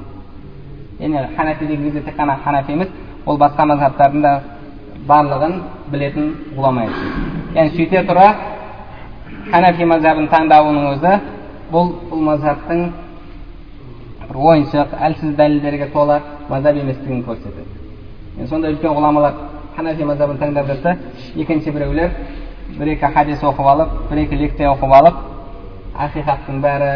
Яғни 0.99 1.35
ханафи 1.35 1.65
деген 1.65 1.83
кезде 1.83 2.01
тек 2.01 2.15
қана 2.17 2.37
ханафи 2.43 2.71
емес 2.71 2.87
ол 3.25 3.37
басқа 3.37 3.65
мазхабтардың 3.65 4.21
да 4.21 4.41
барлығын 5.07 5.53
білетін 5.91 6.33
ғұлама 6.57 6.85
еді. 6.85 6.93
Яғни 7.55 7.75
сөйте 7.77 8.05
тұра 8.07 8.27
ханафи 9.51 9.85
мазхабын 9.85 10.27
таңдауының 10.31 10.85
өзі 10.93 11.13
бұл 11.71 11.89
бұл 12.09 12.21
мазхабтың 12.27 12.83
бір 14.27 14.37
ойыншық 14.51 14.93
әлсіз 15.07 15.35
дәлелдерге 15.39 15.89
толы 15.93 16.19
мазхаб 16.49 16.77
еместігін 16.77 17.23
көрсетеді. 17.27 17.67
Енді 18.37 18.49
сондай 18.49 18.73
үлкен 18.73 18.95
ғұламалар 18.95 19.33
ханафи 19.75 20.07
мазхабын 20.07 20.39
таңдап 20.39 20.67
жатса 20.71 20.97
екінші 21.35 21.71
біреулер 21.71 22.11
бір 22.77 22.93
екі 22.95 23.13
хадис 23.13 23.43
оқып 23.43 23.67
алып 23.73 23.89
бір 24.09 24.23
екі 24.23 24.39
лекция 24.43 24.71
оқып 24.71 24.95
алып 24.99 25.15
ақиқаттың 26.07 26.61
бәрі 26.63 26.91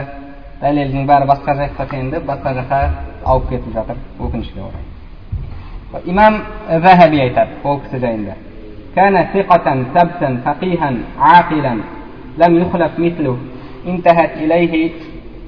дәлелдің 0.62 1.08
бәрі 1.08 1.26
басқа 1.30 1.58
жаққа 1.62 2.10
деп 2.12 2.26
басқа 2.26 2.54
жаққа 2.62 2.80
ауып 3.26 3.50
кетіп 3.50 3.74
жатыр 3.74 3.96
өкінішке 4.20 4.60
орай. 4.62 4.84
Имам 6.06 6.44
захаби 6.82 7.20
айтады 7.22 7.52
ол 7.64 7.80
кісі 7.80 8.00
жайында. 8.00 8.34
كان 12.39 12.65
ثقة 12.65 12.89
ثبتا 12.89 12.89
فقيها 12.89 12.89
عاقلا 12.89 12.89
لم 12.89 12.89
يخلف 12.89 12.99
مثله 12.99 13.37
انتهت 13.87 14.31
إليه 14.37 14.93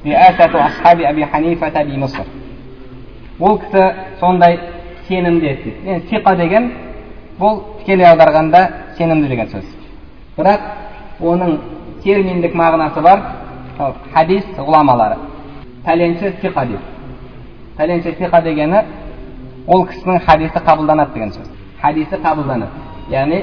رئاسة 0.06 0.66
أصحاب 0.66 1.00
أبي 1.00 1.26
حنيفة 1.26 1.82
بمصر 1.82 2.24
ол 3.40 3.58
кісі 3.58 3.94
сондай 4.20 4.58
сенімді 5.08 5.46
еді 5.46 5.72
енді 5.86 6.06
сиқа 6.08 6.36
деген 6.36 6.70
бұл 7.38 7.62
тікелей 7.80 8.06
аударғанда 8.06 8.68
сенімді 8.96 9.28
деген 9.28 9.48
сөз 9.50 9.64
бірақ 10.36 10.60
оның 11.20 11.58
терминдік 12.04 12.54
мағынасы 12.54 13.02
бар 13.02 13.22
хадис 14.14 14.44
ғұламалары 14.56 15.18
пәленші 15.84 16.32
сиқа 16.42 16.66
дейді 16.66 16.82
пәленші 17.76 18.14
сиқа 18.20 18.42
дегені 18.42 18.84
ол 19.66 19.86
кісінің 19.90 20.22
хадисі 20.28 20.62
қабылданады 20.62 21.14
деген 21.14 21.32
сөз 21.34 21.50
хадисі 21.82 22.22
қабылданады 22.22 22.70
яғни 23.10 23.42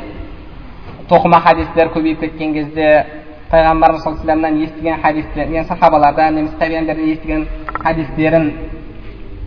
тоқыма 1.09 1.41
хадистер 1.43 1.91
көбейіп 1.91 2.19
кеткен 2.19 2.53
кезде 2.53 3.05
пайғамбарымыз 3.50 4.02
саллаллаху 4.02 4.46
алейhi 4.46 4.64
естіген 4.66 5.00
хадистер 5.02 5.46
яғни 5.46 5.68
сахабалардан 5.68 6.34
немесе 6.34 6.56
табиандерден 6.58 7.12
естіген 7.12 7.46
хадистерін 7.82 8.50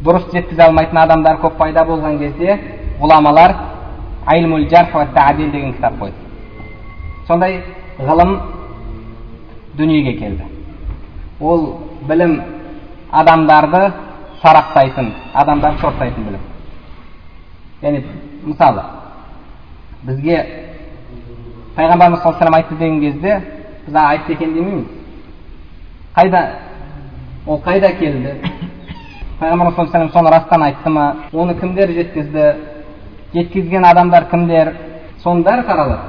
дұрыс 0.04 0.30
жеткізе 0.32 0.64
алмайтын 0.64 0.98
адамдар 0.98 1.42
көп 1.44 1.58
пайда 1.58 1.84
болған 1.88 2.18
кезде 2.20 2.60
ғұламалар 3.02 3.56
деген 5.52 5.74
кітап 5.74 6.00
қойды 6.00 6.16
сондай 7.28 7.64
ғылым 8.00 8.40
дүниеге 9.76 10.14
келді 10.20 10.44
ол 11.42 11.80
білім 12.08 12.42
адамдарды 13.12 13.92
сараптайтын 14.42 15.14
адамдарды 15.34 15.82
сұрыптайтын 15.84 16.24
білім 16.24 16.42
яғни 17.82 18.04
мысалы 18.44 18.84
бізге 20.04 20.44
пайғамбарымыз 21.76 22.22
саллаллаху 22.24 22.56
айтты 22.56 22.76
деген 22.76 23.02
кезде 23.02 23.59
біз 23.90 23.96
айтты 23.96 24.34
екен 24.34 24.54
демейміз 24.54 24.86
қайда 26.16 26.42
ол 27.48 27.62
қайда 27.66 27.92
келді 27.98 28.36
пайғамбарымыз 29.40 29.76
саллаллаху 29.76 30.14
соны 30.14 30.30
растан 30.30 30.64
айтты 30.64 30.90
ма 30.90 31.16
оны 31.34 31.56
кімдер 31.60 31.92
жеткізді 31.92 32.46
жеткізген 33.34 33.86
адамдар 33.86 34.26
кімдер 34.30 34.74
соның 35.24 35.44
бәрі 35.44 35.66
қаралады 35.68 36.00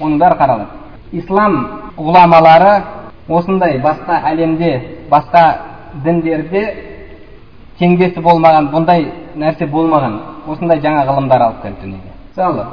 оның 0.00 0.18
бәрі 0.18 0.38
қаралады 0.40 0.66
ислам 1.12 1.56
ғұламалары 1.96 2.82
осындай 3.28 3.78
басқа 3.78 4.20
әлемде 4.32 4.72
басқа 5.10 5.44
діндерде 6.04 6.64
теңдесі 7.78 8.20
болмаған 8.20 8.70
бұндай 8.74 9.08
нәрсе 9.36 9.66
болмаған 9.66 10.20
осындай 10.46 10.80
жаңа 10.80 11.06
ғылымдар 11.08 11.46
алып 11.46 11.62
келді 11.62 11.80
дүниеге 11.84 12.12
мысалы 12.28 12.66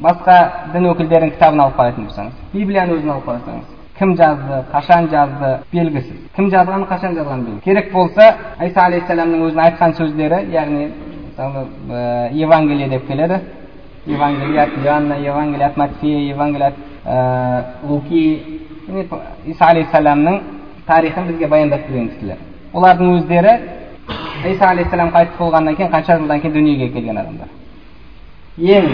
басқа 0.00 0.38
дін 0.72 0.90
өкілдерінің 0.94 1.36
кітабын 1.36 1.60
алып 1.64 1.78
қарайтын 1.80 2.08
болсаңыз 2.08 2.32
библияны 2.52 2.98
өзін 2.98 3.14
алып 3.16 3.28
қарасаңыз 3.28 3.79
кім 4.00 4.14
жазды 4.16 4.62
қашан 4.72 5.10
жазды 5.12 5.48
белгісіз 5.72 6.20
кім 6.36 6.46
жазған 6.50 6.86
қашан 6.88 7.16
жазған 7.18 7.42
белгісіз 7.44 7.64
керек 7.64 7.90
болса 7.92 8.28
айса 8.58 8.86
алейхисаламның 8.86 9.42
өзінің 9.44 9.64
айтқан 9.66 9.92
сөздері 9.98 10.38
яғни 10.54 10.86
мысалы 11.26 11.66
евангелие 12.32 12.88
деп 12.88 13.06
келеді 13.06 13.40
евангелият 14.06 14.70
иоанна 14.84 15.18
евангелият 15.20 15.76
матфей 15.76 16.30
евангелият 16.30 16.74
луки 17.84 18.60
иса 19.44 19.64
алейхисаламның 19.66 20.40
тарихын 20.86 21.26
бізге 21.28 21.46
баяндап 21.46 21.86
берген 21.88 22.08
кісілер 22.08 22.38
олардың 22.72 23.18
өздері 23.18 23.52
иса 24.48 24.70
алейхисалам 24.70 25.12
қайтыс 25.12 25.36
болғаннан 25.38 25.76
кейін 25.76 25.92
қанша 25.92 26.16
жылдан 26.16 26.40
кейін 26.40 26.54
дүниеге 26.54 26.88
келген 26.94 27.18
адамдар 27.18 27.48
ең 28.56 28.88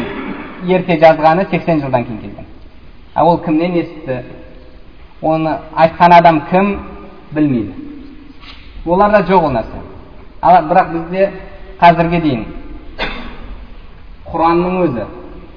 ерте 0.66 0.98
жазғаны 0.98 1.46
сексен 1.50 1.80
жылдан 1.80 2.04
кейін 2.04 2.18
келген 2.20 2.50
ал 3.14 3.28
ол 3.28 3.38
кімнен 3.44 3.78
естіді 3.84 4.18
оны 5.22 5.58
айтқан 5.74 6.12
адам 6.12 6.40
кім 6.50 6.78
білмейді 7.32 7.72
оларда 8.86 9.22
жоқ 9.26 9.44
ол 9.44 9.52
нәрсе 9.52 9.78
ал 10.42 10.64
бірақ 10.68 10.92
бізде 10.92 11.30
қазірге 11.80 12.20
дейін 12.20 12.44
құранның 14.32 14.78
өзі 14.84 15.04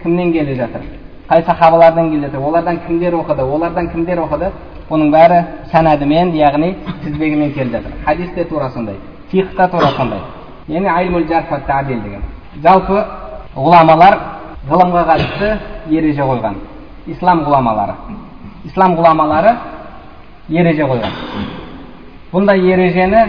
кімнен 0.03 0.33
келе 0.33 0.55
жатыр 0.55 0.81
қай 1.29 1.43
сахабалардан 1.45 2.09
келе 2.09 2.27
жатыр 2.27 2.39
олардан 2.39 2.79
кімдер 2.87 3.13
оқыды 3.13 3.43
олардан 3.43 3.89
кімдер 3.91 4.19
оқыды 4.23 4.51
бұның 4.89 5.11
бәрі 5.13 5.43
сәнәдімен 5.71 6.33
яғни 6.35 6.75
тізбегімен 7.03 7.53
келіп 7.53 7.71
жатыр 7.71 7.91
хадис 8.05 8.33
те 8.35 8.43
тура 8.45 8.69
сондай 8.69 8.95
фих 9.31 9.55
та 9.55 9.67
тура 9.67 9.91
сондай 9.97 10.19
деген 10.67 12.21
жалпы 12.63 13.05
ғұламалар 13.55 14.17
ғылымға 14.69 15.03
қатысты 15.09 15.57
ереже 15.89 16.21
қойған 16.21 16.55
ислам 17.07 17.43
ғұламалары 17.45 17.93
ислам 18.67 18.95
ғұламалары 18.97 19.55
ереже 20.49 20.83
қойған 20.89 21.13
бұндай 22.33 22.65
ережені 22.73 23.21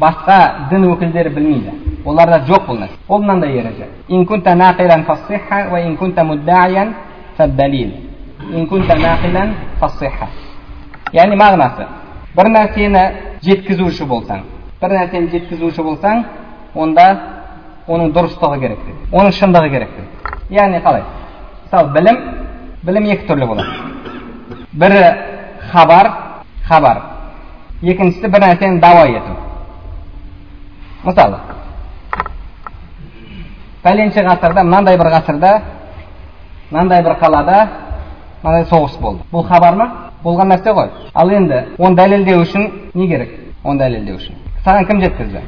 басқа 0.00 0.68
дін 0.70 0.88
өкілдері 0.90 1.30
білмейді 1.36 1.72
оларда 2.04 2.40
жоқ 2.48 2.66
бұл 2.68 2.80
нәрсе 2.82 2.98
ол 3.08 3.22
мынандай 3.22 3.50
ереже 3.60 3.86
яғни 11.14 11.36
мағынасы 11.38 11.86
бір 12.36 12.50
нәрсені 12.52 13.02
жеткізуші 13.46 14.04
болсаң 14.10 14.44
бір 14.82 14.94
нәрсені 14.98 15.30
жеткізуші 15.32 15.82
болсаң 15.86 16.24
онда 16.74 17.06
оның 17.86 18.12
дұрыстығы 18.16 18.60
керек 18.60 19.12
оның 19.12 19.32
шындығы 19.38 19.70
керек 19.70 19.90
яғни 20.50 20.82
қалай 20.84 21.04
мысалы 21.64 21.92
білім 21.94 22.22
білім 22.86 23.10
екі 23.14 23.28
түрлі 23.30 23.46
болады 23.52 23.85
бірі 24.76 25.04
хабар 25.72 26.10
хабар 26.68 27.02
екіншісі 27.82 28.28
бір 28.28 28.44
нәрсені 28.44 28.80
дауа 28.80 29.06
ету 29.08 29.36
мысалы 31.04 31.40
пәленше 33.82 34.24
ғасырда 34.26 34.64
мынандай 34.66 34.98
бір 34.98 35.12
ғасырда 35.14 35.52
мынандай 36.70 37.02
бір 37.02 37.18
қалада 37.20 37.58
мынандай 38.42 38.66
соғыс 38.70 38.98
болды. 39.00 39.22
Бұл 39.32 39.46
хабар 39.46 39.76
ма? 39.76 39.86
Болған 40.24 40.50
нәрсе 40.52 40.72
ғой. 40.74 40.90
Ал 41.14 41.30
енді 41.30 41.62
оны 41.78 41.96
дәлелдеу 41.96 42.42
үшін 42.42 42.66
не 42.94 43.08
керек? 43.08 43.30
Оны 43.64 43.78
дәлелдеу 43.78 44.16
үшін. 44.16 44.34
Саған 44.64 44.86
кім 44.86 45.00
жеткізді? 45.02 45.42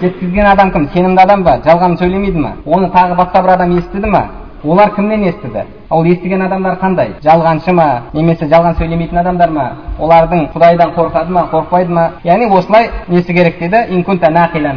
Жеткізген 0.00 0.46
адам 0.46 0.70
кім? 0.72 0.88
Сенімді 0.94 1.22
адам 1.22 1.42
ба? 1.44 1.58
Жалған 1.64 1.96
сөйлемейді 2.00 2.38
ма 2.38 2.52
оны 2.66 2.90
тағы 2.92 3.16
басқа 3.16 3.42
бір 3.42 3.54
адам 3.56 3.76
естіді 3.78 4.06
ма 4.12 4.26
олар 4.64 4.94
кімнен 4.94 5.24
естіді? 5.24 5.64
Ол 5.90 6.04
естіген 6.04 6.42
адамдар 6.42 6.78
қандай? 6.78 7.14
Жалғаншы 7.24 7.72
ма? 7.72 8.02
Немесе 8.12 8.46
жалған 8.46 8.76
сөйлемейтін 8.78 9.18
адамдар 9.18 9.50
ма? 9.50 9.66
Олардың 9.98 10.48
құдайдан 10.54 10.94
қорқады 10.94 11.30
ма 11.30 11.48
қорықпайды 11.52 11.88
ма? 11.88 12.10
Яғни 12.24 12.50
осылай 12.50 12.90
несі 13.08 13.34
керек 13.34 13.58
дейді 13.58 14.04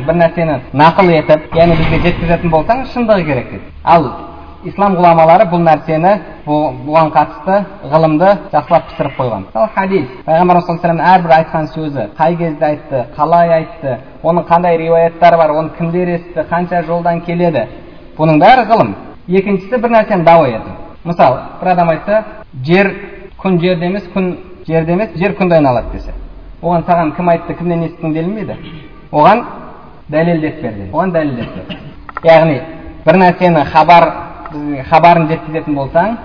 бір 0.08 0.16
нәрсені 0.16 0.60
нақыл 0.74 1.10
етіп 1.18 1.56
яғни 1.56 1.76
бізге 1.78 2.00
жеткізетін 2.08 2.50
болсаң 2.50 2.86
шындығы 2.94 3.26
керек 3.26 3.50
дейді 3.52 3.64
ал 3.84 4.06
ислам 4.64 4.96
ғұламалары 4.96 5.48
бұл 5.52 5.64
нәрсені 5.64 6.14
бұған 6.48 7.12
қатысты 7.14 7.60
ғылымды 7.92 8.30
жақсылап 8.54 8.90
пісіріп 8.90 9.18
қойған. 9.20 9.46
Мысалы 9.48 9.70
хадис 9.76 10.06
пайғамбарымыз 10.26 10.68
саллаллаху 10.68 11.08
әрбір 11.14 11.36
айтқан 11.38 11.68
сөзі 11.76 12.06
қай 12.18 12.38
кезде 12.38 12.66
айтты 12.66 13.06
қалай 13.18 13.54
айтты 13.60 13.98
оның 14.24 14.48
қандай 14.48 14.78
риуаяттары 14.78 15.38
бар 15.38 15.52
оны 15.52 15.70
кімдер 15.78 16.16
естіді 16.16 16.48
қанша 16.50 16.84
жолдан 16.88 17.22
келеді? 17.22 17.68
Бұның 18.18 18.40
бәрі 18.40 18.68
ғылым. 18.72 18.96
Екіншісі 19.28 19.78
бір 19.78 19.92
нәрсені 19.92 20.24
дауа 20.24 20.48
ету 20.50 20.74
мысалы 21.06 21.40
бір 21.62 21.70
адам 21.74 21.90
айтса 21.90 22.24
жер 22.66 22.90
күн 23.42 23.60
жерде 23.60 23.86
емес 23.86 24.04
күн 24.16 24.36
жерде 24.68 24.94
емес 24.94 25.16
жер 25.16 25.36
күнде 25.40 25.56
айналады 25.56 25.94
десе 25.94 26.12
оған 26.62 26.84
саған 26.88 27.16
кім 27.16 27.30
айтты 27.30 27.54
кімнен 27.60 27.86
естідің 27.88 28.14
делінбейді 28.14 28.58
оған 29.12 29.44
дәлелдеп 30.10 30.62
бер 30.62 30.74
дейді 30.74 30.92
оған 30.92 31.12
дәлелдеп 31.12 31.56
бер 31.56 32.32
яғни 32.32 32.60
бір 33.06 33.20
нәрсені 33.24 33.66
хабар 33.72 34.10
хабарын 34.90 35.28
жеткізетін 35.32 35.76
болсаң 35.76 36.18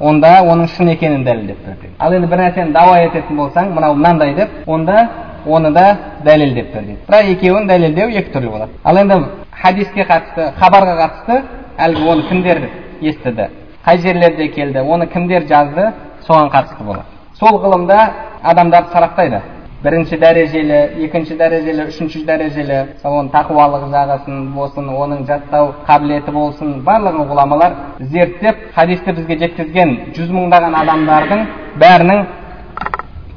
онда 0.00 0.38
оның 0.42 0.68
шын 0.76 0.92
екенін 0.94 1.24
дәлелдеп 1.24 1.64
бер 1.66 1.90
ал 1.98 2.14
енді 2.14 2.28
бір 2.28 2.44
нәрсені 2.46 2.72
дауа 2.72 2.98
ететін 3.04 3.36
болсаң 3.36 3.74
мынау 3.74 3.94
мынандай 3.94 4.34
деп 4.34 4.68
онда 4.68 5.08
оны 5.48 5.72
да 5.72 5.96
дәлелдеп 6.24 6.72
бер 6.74 6.84
дейді 6.84 6.98
бірақ 7.08 7.30
екеуін 7.34 7.66
дәлелдеу 7.68 8.08
екі 8.10 8.32
түрлі 8.32 8.50
болады 8.54 8.72
ал 8.84 8.96
енді 9.02 9.18
хадиске 9.62 10.06
қатысты 10.06 10.52
хабарға 10.60 10.96
қатысты 11.02 11.42
әлгі 11.78 12.08
оны 12.12 12.28
кімдер 12.28 12.62
естіді 13.00 13.48
қай 13.84 13.98
жерлерде 13.98 14.48
келді 14.48 14.80
оны 14.80 15.06
кімдер 15.06 15.46
жазды 15.48 15.92
соған 16.26 16.50
қатысты 16.52 16.84
болады 16.84 17.06
сол 17.38 17.60
ғылымда 17.62 17.98
адамдар 18.42 18.84
сараптайды 18.92 19.40
бірінші 19.82 20.16
дәрежелі 20.18 20.78
екінші 21.06 21.36
дәрежелі 21.38 21.84
үшінші 21.92 22.24
дәрежелі 22.26 22.78
оның 23.06 23.28
тақуалық 23.30 23.84
жағасын 23.92 24.40
болсын 24.56 24.88
оның 24.90 25.20
жаттау 25.28 25.68
қабілеті 25.86 26.34
болсын 26.34 26.72
барлығын 26.88 27.28
ғұламалар 27.30 27.76
зерттеп 28.10 28.64
хадисті 28.74 29.14
бізге 29.20 29.38
жеткізген 29.44 29.94
жүз 30.16 30.34
мыңдаған 30.34 30.74
адамдардың 30.80 31.44
бәрінің 31.84 32.24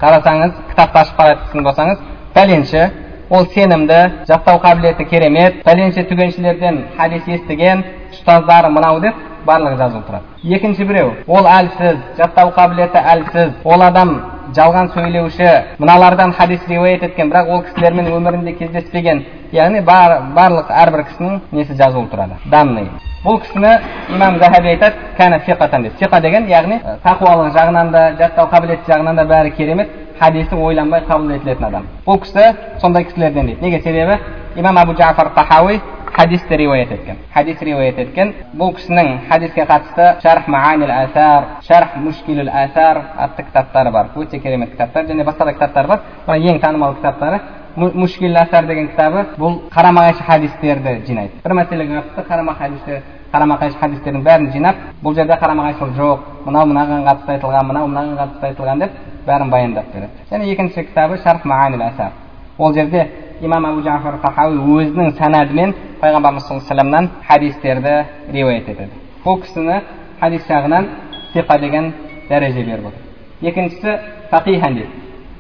қарасаңыз 0.02 0.52
кітапты 0.72 1.00
ашып 1.04 1.20
қарайтын 1.20 1.66
болсаңыз 1.68 2.00
пәленші 2.36 2.84
ол 3.30 3.46
сенімді 3.54 4.00
жаттау 4.28 4.60
қабілеті 4.64 5.06
керемет 5.10 5.62
пәленше 5.64 6.04
түгеншілерден 6.10 6.82
хадис 6.98 7.28
естіген 7.38 7.84
ұстаздары 8.12 8.72
мынау 8.74 9.00
деп 9.00 9.16
барлығы 9.46 9.78
жазылып 9.78 10.10
тұрады 10.10 10.56
екінші 10.58 10.88
біреу 10.90 11.14
ол 11.28 11.48
әлсіз 11.48 12.02
жаттау 12.18 12.52
қабілеті 12.58 13.04
әлсіз 13.14 13.54
ол 13.64 13.86
адам 13.88 14.16
жалған 14.56 14.92
сөйлеуші 14.96 15.52
мыналардан 15.80 16.34
хадис 16.34 16.68
риуаят 16.68 17.04
еткен 17.04 17.32
бірақ 17.32 17.50
ол 17.50 17.64
кісілермен 17.68 18.12
өмірінде 18.12 18.58
кездеспеген 18.60 19.24
яғни 19.52 19.82
бар, 19.82 20.20
барлық 20.36 20.72
әрбір 20.72 21.08
кісінің 21.12 21.40
несі 21.52 21.78
жазылып 21.80 22.12
тұрады 22.12 22.40
данный 22.52 22.90
бұл 23.24 23.40
кісіні 23.42 23.72
имам 24.16 24.40
захаби 24.40 24.74
айтады 24.74 24.96
кәна 25.18 25.40
фиқатан 25.46 25.84
деп. 25.84 25.98
Фиқа 26.00 26.22
деген 26.22 26.48
яғни 26.50 26.80
тақуалық 27.04 27.52
жағынан 27.54 27.92
да 27.94 28.06
жаттау 28.18 28.48
қабілеті 28.50 28.90
жағынан 28.90 29.16
да 29.16 29.26
бәрі 29.30 29.52
керемет 29.58 29.90
хадисті 30.20 30.56
ойланбай 30.56 31.04
қабыл 31.06 31.36
етілетін 31.36 31.68
адам. 31.68 31.86
Бұл 32.06 32.22
кісі 32.24 32.56
сондай 32.82 33.06
кісілерден 33.06 33.46
дейді. 33.46 33.62
Неге? 33.62 33.82
Себебі 33.82 34.18
имам 34.56 34.78
абу 34.78 34.96
жафар 34.98 35.30
тахауи 35.36 35.80
хадисті 36.16 36.58
риуаят 36.58 36.92
еткен 36.92 37.18
хадис 37.34 37.62
риуаят 37.62 38.00
еткен 38.00 38.34
бұл 38.58 38.76
кісінің 38.76 39.28
хадиске 39.30 39.66
қатысты 39.66 40.22
шарх 40.22 40.48
маанил 40.48 40.92
асар 40.92 41.48
шарх 41.68 41.96
мушкилул 41.96 42.50
асар 42.50 43.02
атты 43.18 43.44
кітаптары 43.44 43.92
бар 43.92 44.12
өте 44.16 44.40
керемет 44.40 44.72
кітаптар 44.72 45.06
және 45.06 45.24
басқа 45.24 45.46
да 45.46 45.54
кітаптар 45.54 45.88
бар 45.88 46.00
бірақ 46.28 46.52
ең 46.52 46.60
танымал 46.60 46.96
кітаптары 46.96 47.40
мушкил 47.76 48.36
асар 48.38 48.66
деген 48.66 48.90
кітабы 48.90 49.26
бұл 49.38 49.60
қарама 49.72 50.02
қайшы 50.10 50.24
хадистерді 50.24 51.02
жинайды 51.08 51.40
бір 51.44 51.54
мәселеге 51.54 52.02
қатысты 52.02 52.28
қарама 52.28 52.56
хадистер 52.60 53.02
қарама 53.32 53.58
қайшы 53.62 53.80
хадистердің 53.80 54.24
бәрін 54.26 54.52
жинап 54.52 54.76
бұл 55.04 55.16
жерде 55.16 55.38
қарама 55.40 55.70
қайшылық 55.70 55.96
жоқ 55.96 56.20
мынау 56.46 56.68
мынаған 56.68 57.06
қатысты 57.08 57.36
айтылған 57.38 57.68
мынау 57.68 57.88
мынаған 57.88 58.18
қатысты 58.20 58.50
айтылған 58.50 58.80
деп 58.80 58.92
бәрін 59.28 59.50
баяндап 59.50 59.94
береді 59.94 60.28
және 60.32 60.52
екінші 60.52 60.84
кітабы 60.84 61.18
шарх 61.24 61.46
маанил 61.46 61.82
асар 61.82 62.12
ол 62.58 62.74
жерде 62.74 63.08
имам 63.42 63.66
абу 63.66 63.82
жафар 63.82 64.20
тахауи 64.22 64.58
өзінің 64.58 65.16
санадымен 65.18 65.74
пайғамбарымыз 66.02 66.48
саллаллаху 66.48 66.96
алейhi 66.96 67.10
хадистерді 67.28 67.96
риуаят 68.34 68.70
етеді 68.70 68.90
бұл 69.26 69.42
кісіні 69.42 69.82
хадис 70.20 70.46
жағынан 70.48 70.88
сиқа 71.34 71.60
деген 71.60 71.94
дәреже 72.30 72.64
беріп 72.66 72.86
отыр 72.92 73.50
екіншісі 73.50 73.98
фақихан 74.32 74.74
дейді 74.74 74.90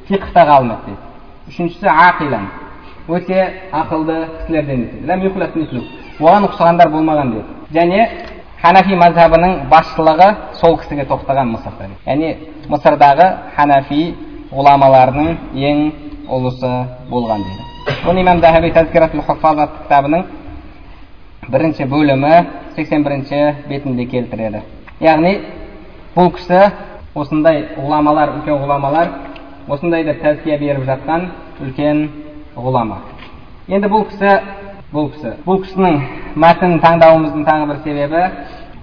фиқхта 0.09 0.45
ғалым 0.49 0.73
дейді 0.85 0.97
үшіншісі 1.47 1.87
ақилан 1.87 2.47
өте 3.07 3.39
ақылды 3.71 4.17
кісілерден 4.41 4.85
дейді 5.55 5.87
оған 6.19 6.45
ұқсағандар 6.49 6.89
болмаған 6.93 7.33
дейді 7.33 7.79
және 7.79 8.07
ханафи 8.61 8.95
мазхабының 8.95 9.67
басшылығы 9.71 10.29
сол 10.61 10.77
кісіге 10.81 11.07
тоқтаған 11.09 11.53
мысырда 11.55 11.89
яғни 12.05 12.35
мысырдағы 12.69 13.27
ханафи 13.55 14.03
ғұламаларының 14.53 15.35
ең 15.71 15.83
ұлысы 16.29 16.71
болған 17.09 17.45
дейді 17.47 17.70
бұны 17.85 18.21
имам 18.21 18.39
захаби 18.41 18.71
тәзкиратул 18.75 19.23
хуфаз 19.25 19.59
атты 19.63 19.83
кітабының 19.85 20.23
бірінші 21.49 21.85
бөлімі 21.89 22.33
81 22.75 23.03
бірінші 23.03 23.39
бетінде 23.69 24.05
келтіреді. 24.05 24.61
Яғни 25.01 25.33
бұл 26.15 26.31
кісі 26.35 26.59
осындай 27.15 27.63
ғұламалар 27.77 28.35
үлкен 28.37 28.61
ғұламалар 28.61 29.09
осындай 29.67 30.05
деп 30.05 30.21
тәзкия 30.21 30.59
беріп 30.59 30.85
жатқан 30.85 31.29
үлкен 31.61 32.09
ғұлама. 32.55 32.99
Енді 33.67 33.89
бұл 33.89 34.05
кісі 34.11 34.35
бұл 34.93 35.09
кісі. 35.15 35.33
Бұл 35.45 35.63
кісінің 35.65 36.01
мәтінін 36.35 36.81
таңдауымыздың 36.83 37.45
тағы 37.47 37.67
бір 37.71 37.81
себебі 37.83 38.23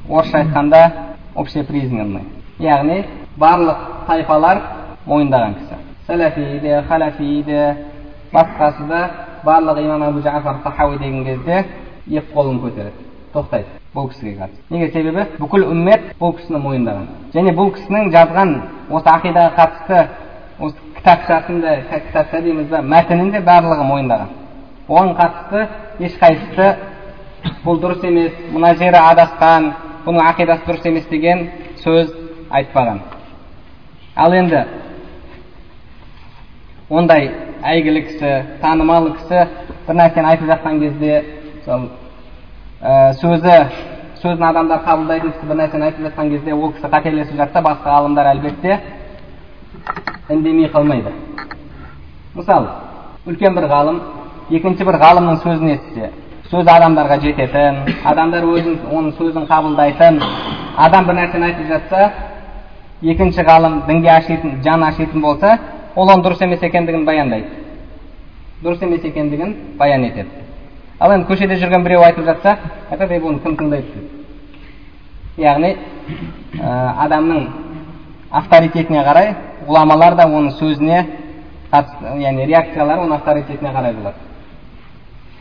орысша 0.08 0.42
айтқанда 0.42 0.82
общепризнанный. 1.36 2.24
Яғни 2.58 3.04
барлық 3.38 4.06
тайпалар 4.08 4.62
мойындаған 5.06 5.54
кісі. 5.60 5.78
Сәләфи 6.08 6.60
де 6.60 6.82
халяфи 6.88 7.42
де 7.46 7.76
басқасы 8.32 8.86
да 8.88 9.02
барлығы 9.44 9.84
имам 9.84 10.02
абу 10.08 10.22
жафар 10.22 10.62
тахауи 10.64 10.98
деген 10.98 11.24
кезде 11.24 11.64
екі 12.06 12.26
қолын 12.34 12.60
көтереді 12.62 13.06
тоқтайды 13.32 13.78
бұл 13.94 14.08
кісіге 14.10 14.36
қатысты 14.40 14.74
неге 14.74 14.90
себебі 14.92 15.26
бүкіл 15.38 15.66
үммет 15.72 16.12
бұл 16.20 16.34
кісіні 16.36 16.60
мойындаған 16.64 17.06
және 17.34 17.54
бұл 17.56 17.72
кісінің 17.76 18.10
жазған 18.14 18.54
осы 18.90 19.10
ақидаға 19.12 19.54
қатысты 19.56 20.02
осы 20.58 20.76
кітапшасында 20.96 21.74
кітапша 22.08 22.40
дейміз 22.42 22.68
ба 22.68 22.82
мәтінін 22.82 23.32
де 23.32 23.42
барлығы 23.44 23.84
мойындаған 23.88 24.30
оған 24.88 25.14
қатысты 25.18 25.66
ешқайсысы 26.08 26.70
бұл 27.64 27.80
дұрыс 27.82 28.04
емес 28.08 28.32
мына 28.52 28.74
жері 28.80 29.00
адасқан 29.02 29.72
бұның 30.06 30.24
ақидасы 30.32 30.66
дұрыс 30.68 30.88
емес 30.88 31.08
деген 31.10 31.48
сөз 31.84 32.12
айтпаған 32.50 33.00
ал 34.16 34.34
енді 34.34 34.64
ондай 36.88 37.30
әйгілі 37.62 38.02
кісі 38.06 38.32
танымал 38.62 39.10
кісі 39.16 39.46
бір 39.86 39.96
нәрсені 40.00 40.28
айтып 40.32 40.50
жатқан 40.52 40.80
кезде 40.80 41.22
мысалы 41.56 41.88
ә, 42.82 43.12
сөзі 43.20 43.56
сөзін 44.22 44.44
адамдар 44.50 44.84
қабылдайтын 44.86 45.32
кісі 45.32 45.48
бір 45.48 45.60
нәрсені 45.62 45.88
айтып 45.88 46.06
жатқан 46.06 46.30
кезде 46.30 46.54
ол 46.54 46.72
кісі 46.72 46.92
қателесіп 46.92 47.36
жатса 47.36 47.62
басқа 47.62 47.96
ғалымдар 47.96 48.30
әлбетте 48.34 48.78
үндемей 50.28 50.68
қалмайды. 50.68 51.12
Мысалы 52.34 52.68
үлкен 53.26 53.54
бір 53.54 53.68
ғалым 53.72 54.00
екінші 54.50 54.84
бір 54.84 54.98
ғалымның 55.02 55.40
сөзін 55.42 55.72
естісе 55.74 56.10
сөзі 56.50 56.70
адамдарға 56.72 57.18
жететін 57.24 57.82
адамдар 58.08 58.44
өзін 58.48 58.78
оның 58.88 59.14
сөзін 59.18 59.48
қабылдайтын 59.50 60.20
адам 60.76 61.08
бір 61.08 61.18
нәрсені 61.18 61.50
айтып 61.50 61.68
жатса 61.72 62.10
екінші 63.02 63.44
ғалым 63.44 63.82
дінге 63.86 64.10
ашитын 64.14 64.62
жан 64.64 64.82
ашитын 64.82 65.20
болса 65.20 65.58
ол 65.94 66.08
оның 66.08 66.24
дұрыс 66.24 66.42
емес 66.44 66.62
екендігін 66.62 67.04
баяндайды. 67.04 67.64
Дұрыс 68.62 68.82
емес 68.82 69.04
екендігін 69.04 69.56
баян 69.78 70.04
етеді. 70.04 70.28
Ал 71.00 71.12
енді 71.14 71.28
көшеде 71.28 71.56
жүрген 71.60 71.84
біреу 71.84 72.02
айтып 72.02 72.24
жатса 72.26 72.58
айтады 72.90 73.14
ей 73.14 73.20
бұны 73.22 73.42
кім 73.42 73.56
тыңдайды? 73.56 73.92
дейді 73.94 74.18
яғни 75.38 75.76
ә, 76.58 76.94
адамның 77.04 77.44
авторитетіне 78.30 79.04
қарай 79.06 79.34
ғұламалар 79.68 80.16
да 80.18 80.26
оның 80.26 80.56
сөзіне 80.58 81.04
яғни 81.70 82.46
реакциялары 82.46 83.04
оның 83.04 83.16
авторитетіне 83.20 83.70
қарай 83.72 83.94
болады. 83.94 84.16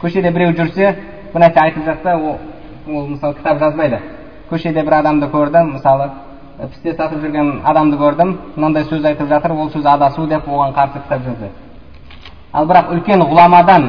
Көшеде 0.01 0.31
біреу 0.31 0.53
жүрсе 0.53 0.93
бір 1.33 1.41
нәрсе 1.41 1.63
айтып 1.63 1.85
жатса 1.85 2.15
ол, 2.17 2.37
ол 2.87 3.07
мысалы 3.07 3.35
кітап 3.39 3.59
жазбайды. 3.59 3.99
Көшеде 4.49 4.83
бір 4.83 4.99
адамды 4.99 5.31
көрді 5.33 5.63
мысалы 5.71 6.11
пісте 6.57 6.93
сатып 6.93 7.21
жүрген 7.21 7.61
адамды 7.65 7.97
көрдім. 7.97 8.33
Мынандай 8.55 8.83
сөз 8.89 9.05
айтып 9.05 9.29
жатыр 9.29 9.51
ол 9.51 9.69
сөз 9.69 9.85
адасу 9.85 10.25
деп 10.27 10.47
оған 10.47 10.73
қарсы 10.73 11.01
кітап 11.03 11.21
жазды. 11.21 11.51
Ал 12.53 12.65
бірақ 12.65 12.91
үлкен 12.95 13.21
ғұламадан 13.21 13.87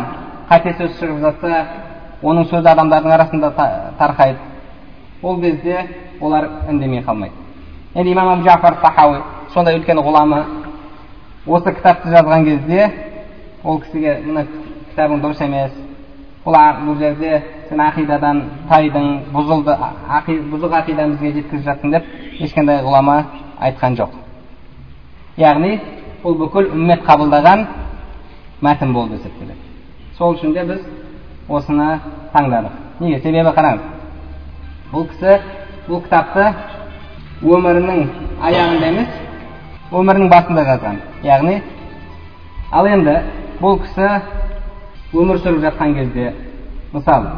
қате 0.50 0.74
сөз 0.76 0.98
шығып 1.00 1.20
жатса 1.22 1.64
оның 2.22 2.48
сөзі 2.50 2.68
адамдардың 2.68 3.12
арасында 3.14 3.52
тарқайды. 3.98 4.38
Ол 5.22 5.40
кезде 5.40 5.86
олар 6.20 6.48
үндемей 6.68 7.02
қалмайды. 7.02 7.34
Енді 7.94 8.12
имам 8.12 8.42
жафар 8.44 8.76
сахауи 8.82 9.22
сондай 9.54 9.78
үлкен 9.78 9.98
ғұлама 9.98 10.44
осы 11.46 11.72
кітапты 11.72 12.10
жазған 12.12 12.44
кезде 12.44 12.90
ол 13.64 13.80
кісіге 13.80 14.18
мына 14.26 14.44
кітабың 14.90 15.22
дұрыс 15.22 15.44
емес 15.44 15.72
бұл 16.44 16.56
бұл 16.84 16.98
жерде 16.98 17.42
сен 17.68 17.80
ақидадан 17.80 18.42
тайдың 18.68 19.08
бұзылды 19.32 19.76
бұзық 20.52 20.76
бізге 20.86 21.32
жеткізіп 21.32 21.64
жатсың 21.64 21.90
деп 21.90 22.04
ешқандай 22.38 22.82
ғұлама 22.86 23.16
айтқан 23.60 23.96
жоқ 23.98 24.14
яғни 25.38 25.78
бұл 26.22 26.36
бүкіл 26.38 26.72
үммет 26.74 27.04
қабылдаған 27.06 27.64
мәтін 28.62 28.92
болды 28.94 29.18
есептеледі 29.18 29.58
сол 30.18 30.34
үшін 30.36 30.54
де 30.54 30.64
біз 30.66 30.82
осыны 31.48 31.88
таңдадық 32.34 33.00
неге 33.00 33.20
себебі 33.22 33.54
қараңыз 33.56 33.82
бұл 34.92 35.06
кісі 35.12 35.38
бұл 35.88 36.02
кітапты 36.04 36.48
өмірінің 37.42 38.04
аяғында 38.42 38.92
емес 38.92 39.14
өмірінің 39.92 40.30
басында 40.32 40.64
жазған 40.72 41.00
яғни 41.26 41.60
ал 42.72 42.86
енді 42.90 43.16
бұл 43.60 43.78
кісі 43.84 44.10
өмір 45.14 45.38
сүріп 45.42 45.62
жатқан 45.64 45.94
кезде 45.94 46.32
мысалы 46.92 47.30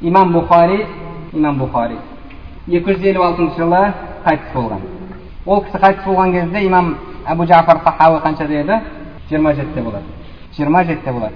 имам 0.00 0.34
бұхари 0.34 0.84
имам 1.32 1.62
бұхари 1.62 1.98
256 2.68 3.56
жылы 3.56 3.82
қайтыс 4.28 4.54
болған 4.54 4.86
ол 5.46 5.62
кісі 5.64 5.78
қайтыс 5.82 6.04
болған 6.04 6.32
кезде 6.32 6.64
имам 6.66 6.94
әбу 7.26 7.46
жафар 7.46 7.78
тахауи 7.84 8.20
қаншада 8.24 8.60
еді 8.62 8.80
жиырма 9.30 9.54
жетіде 9.54 9.82
болады 9.82 10.04
жиырма 10.56 10.84
жетіде 10.84 11.12
болады 11.12 11.34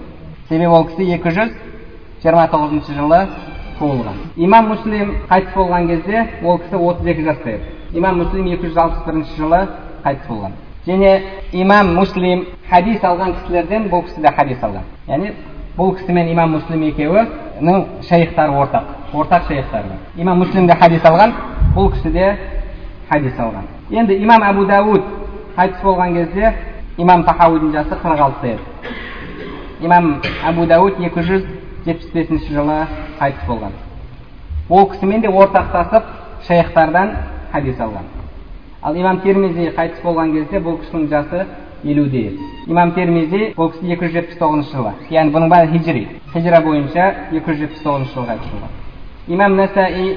себебі 0.49 0.67
ол 0.67 0.85
кісі 0.87 1.13
екі 1.15 1.31
жүз 1.31 1.55
жиырма 2.23 2.49
тоғызыншы 2.53 2.97
жылы 2.97 3.21
туылған 3.79 4.19
имам 4.37 4.69
муслим 4.69 5.15
қайтыс 5.31 5.55
болған 5.55 5.89
кезде 5.89 6.27
ол 6.45 6.59
кісі 6.59 6.77
отыз 6.77 7.07
екі 7.07 7.25
жаста 7.25 7.51
еді 7.51 7.99
имам 7.99 8.19
муслим 8.19 8.47
екі 8.53 8.69
жүз 8.69 8.79
алпыс 8.85 9.07
бірінші 9.07 9.37
жылы 9.39 9.63
қайтыс 10.05 10.29
болған 10.29 10.53
және 10.87 11.23
имам 11.53 11.95
муслим 11.95 12.47
хадис 12.71 13.01
алған 13.01 13.35
кісілерден 13.41 13.89
бұл 13.91 14.05
кісі 14.07 14.23
де 14.23 14.33
хадис 14.37 14.63
алған 14.63 14.87
яғни 15.09 15.33
бұл 15.77 15.95
кісі 15.97 16.13
мен 16.13 16.33
имам 16.33 16.57
муслим 16.57 16.83
екеуінің 16.89 17.85
шейхтары 18.09 18.53
ортақ 18.53 19.15
ортақ 19.15 19.47
шейхтары 19.49 19.99
имам 20.17 20.39
муслим 20.39 20.67
де 20.67 20.75
хадис 20.75 21.05
алған 21.05 21.33
бұл 21.77 21.93
кісі 21.93 22.11
де 22.13 22.27
хадис 23.13 23.37
алған 23.37 23.67
енді 23.93 24.17
имам 24.25 24.43
әбу 24.49 24.65
дауд 24.67 25.03
қайтыс 25.57 25.83
болған 25.85 26.15
кезде 26.17 26.53
имам 26.97 27.25
тахауидің 27.27 27.73
жасы 27.75 27.99
қырық 28.01 28.23
алтыда 28.27 28.55
еді 28.55 29.85
имам 29.85 30.15
әбу 30.49 30.67
дауд 30.67 31.01
екі 31.01 31.25
жүз 31.29 31.45
жетпіс 31.85 32.13
бесінші 32.15 32.55
жылы 32.57 32.79
қайтыс 33.21 33.45
болған 33.49 33.77
ол 34.71 34.89
кісімен 34.95 35.21
де 35.21 35.29
ортақтасып 35.29 36.09
шейхтардан 36.47 37.13
хадис 37.53 37.81
алған 37.81 38.09
ал 38.83 38.97
имам 38.97 39.21
термизи 39.21 39.69
қайтыс 39.77 40.01
болған 40.03 40.33
кезде 40.33 40.65
бұл 40.65 40.81
кісінің 40.81 41.09
жасы 41.13 41.47
елуде 41.85 42.27
еді 42.31 42.51
имам 42.67 42.95
термизи 42.97 43.53
бұл 43.59 43.75
кісі 43.75 43.93
екі 43.93 44.07
жүз 44.07 44.17
жетпіс 44.17 44.39
тоғызыншы 44.41 44.77
жылы 44.77 44.93
яғни 45.11 45.37
бұның 45.37 45.53
бәрі 45.53 45.73
хижри 45.77 46.07
хижра 46.33 46.63
бойынша 46.65 47.09
екі 47.33 47.45
жүз 47.51 47.65
жетпіс 47.67 47.83
тоғызыншы 47.83 48.15
жылы 48.15 48.27
қайтыс 48.33 48.53
болған 48.55 49.35
имам 49.37 49.57
насаи 49.57 50.17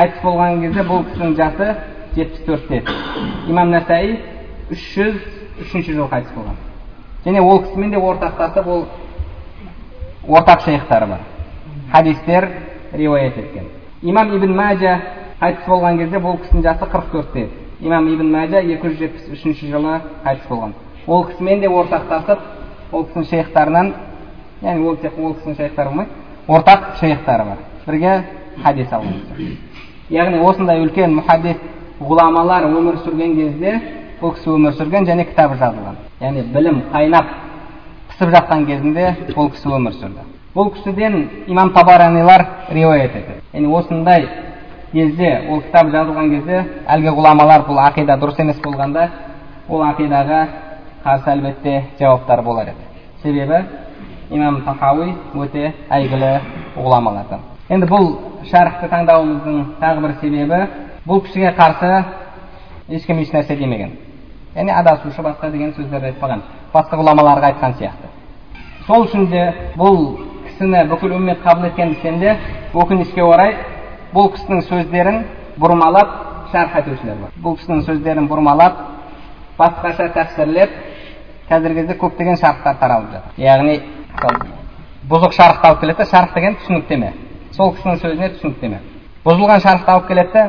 қайтыс 0.00 0.22
болған 0.24 0.62
кезде 0.62 0.84
бұл 0.88 1.02
кісінің 1.10 1.34
жасы 1.36 1.66
жетпіс 2.14 2.44
төртте 2.46 2.78
имам 3.52 3.68
насаи 3.74 4.14
үш 4.72 4.84
жүз 4.94 5.18
үшінші 5.60 5.92
жылы 5.92 6.06
қайтыс 6.08 6.32
болған 6.32 6.56
және 7.26 7.42
ол 7.44 7.60
кісімен 7.66 7.90
де 7.92 8.00
ортақтасып 8.00 8.66
ол 8.66 8.86
ортақ 10.38 10.64
шейхтары 10.64 11.06
бар 11.06 11.20
хадистер 11.92 12.48
риуаят 12.92 13.36
еткен 13.36 13.68
имам 14.02 14.32
ибн 14.36 14.56
мажа 14.56 14.96
қайтыс 15.40 15.68
болған 15.68 15.98
кезде 15.98 16.16
бұл 16.16 16.40
кісінің 16.46 16.62
жасы 16.62 16.88
қырық 16.94 17.12
төртте 17.12 17.48
имам 17.80 18.08
ибн 18.08 18.32
мажа 18.32 18.62
екі 18.62 18.88
жүз 18.88 18.98
жетпіс 19.04 19.30
үшінші 19.36 19.68
жылы 19.74 20.00
қайтыс 20.24 20.48
болған 20.48 20.72
ол 21.06 21.26
кісімен 21.28 21.60
де 21.60 21.68
ортақтасып 21.68 22.38
ол 22.92 23.04
кісінің 23.04 23.30
шейхтарынан 23.34 23.94
яғни 24.62 24.88
ол 24.88 24.96
тек 24.96 25.18
ол 25.18 25.34
кісінің 25.34 25.56
шейхтары 25.56 25.90
болмайды 25.90 26.10
ортақ 26.48 26.94
шейхтары 27.00 27.44
бар 27.44 27.58
бірге 27.86 28.22
хадис 28.62 28.88
алған 28.92 29.68
яғни 30.10 30.40
осындай 30.42 30.82
үлкен 30.82 31.14
мұхаддис 31.18 31.60
ғұламалар 32.02 32.66
өмір 32.66 32.98
сүрген 33.04 33.36
кезде 33.36 33.74
бұл 34.20 34.34
кісі 34.34 34.50
өмір 34.54 34.74
сүрген 34.78 35.06
және 35.06 35.26
кітабы 35.28 35.56
жазылған. 35.60 35.98
Яғни 36.20 36.42
білім 36.54 36.82
қайнап 36.92 37.26
пісіп 38.10 38.32
жатқан 38.34 38.66
кезінде 38.66 39.14
бұл 39.36 39.50
кісі 39.54 39.70
өмір 39.76 39.94
сүрді. 40.00 40.24
Бұл 40.54 40.72
кісіден 40.74 41.28
имам 41.46 41.72
табаранилар 41.72 42.46
риуаят 42.70 43.14
етеді. 43.14 43.38
Яғни 43.52 43.74
осындай 43.78 44.28
кезде 44.92 45.30
ол 45.48 45.62
кітап 45.62 45.92
жазылған 45.94 46.30
кезде 46.34 46.64
әлгі 46.88 47.14
ғұламалар 47.18 47.66
бұл 47.68 47.78
ақида 47.84 48.18
дұрыс 48.18 48.40
емес 48.42 48.58
болғанда 48.64 49.08
ол 49.68 49.84
ақидаға 49.86 50.40
қарсы 51.04 51.30
әлбетте 51.36 51.76
жауаптар 52.00 52.42
болар 52.42 52.72
еді. 52.72 52.88
Себебі 53.22 53.62
имам 54.30 54.62
тахауи 54.64 55.14
өте 55.34 55.72
әйгілі 55.90 56.34
ғұламалардан. 56.76 57.49
Енді 57.70 57.86
бұл 57.86 58.08
шархты 58.50 58.88
таңдауымыздың 58.90 59.58
тағы 59.78 60.02
бір 60.02 60.14
себебі 60.20 60.60
бұл 61.06 61.20
кісіге 61.26 61.52
қарсы 61.54 61.90
ешкім 62.90 63.20
еш 63.22 63.30
нәрсе 63.30 63.56
демеген 63.56 63.92
яғни 64.56 64.74
адасушы 64.74 65.22
басқа 65.22 65.52
деген 65.52 65.70
сөздерді 65.76 66.10
айтпаған 66.10 66.42
басқа 66.72 66.98
ғұламаларға 66.98 67.52
айтқан 67.52 67.76
сияқты 67.78 68.10
сол 68.88 69.06
үшін 69.06 69.28
де 69.30 69.44
бұл 69.78 70.00
кісіні 70.48 70.82
бүкіл 70.90 71.14
үммет 71.20 71.44
қабыл 71.44 71.70
еткен 71.70 71.94
десем 71.94 72.18
де 72.18 72.36
өкінішке 72.74 73.22
орай 73.22 73.54
бұл 74.14 74.32
кісінің 74.34 74.66
сөздерін 74.66 75.22
бұрмалап 75.62 76.50
шарх 76.50 76.76
етушілер 76.82 77.22
бар 77.22 77.38
бұл 77.38 77.58
кісінің 77.60 77.86
сөздерін 77.86 78.26
бұрмалап 78.30 78.84
басқаша 79.58 80.10
тәпсірлеп 80.18 80.74
қазіргі 81.50 81.84
кезде 81.84 81.98
көптеген 82.02 82.40
шархтар 82.40 82.82
таралып 82.82 83.12
жатыр 83.14 83.42
яғни 83.46 83.80
бұзық 85.10 85.34
шархты 85.38 85.68
алып 85.68 85.80
келеді 85.80 86.02
да 86.02 86.10
шарх 86.10 86.34
деген 86.34 86.56
түсініктеме 86.58 87.12
сол 87.60 87.74
кісінің 87.76 87.98
сөзіне 88.00 88.28
түсініктеме. 88.38 88.78
Бұзылған 89.24 89.60
шархты 89.60 89.92
алып 89.92 90.06
келеді 90.08 90.32
да 90.32 90.44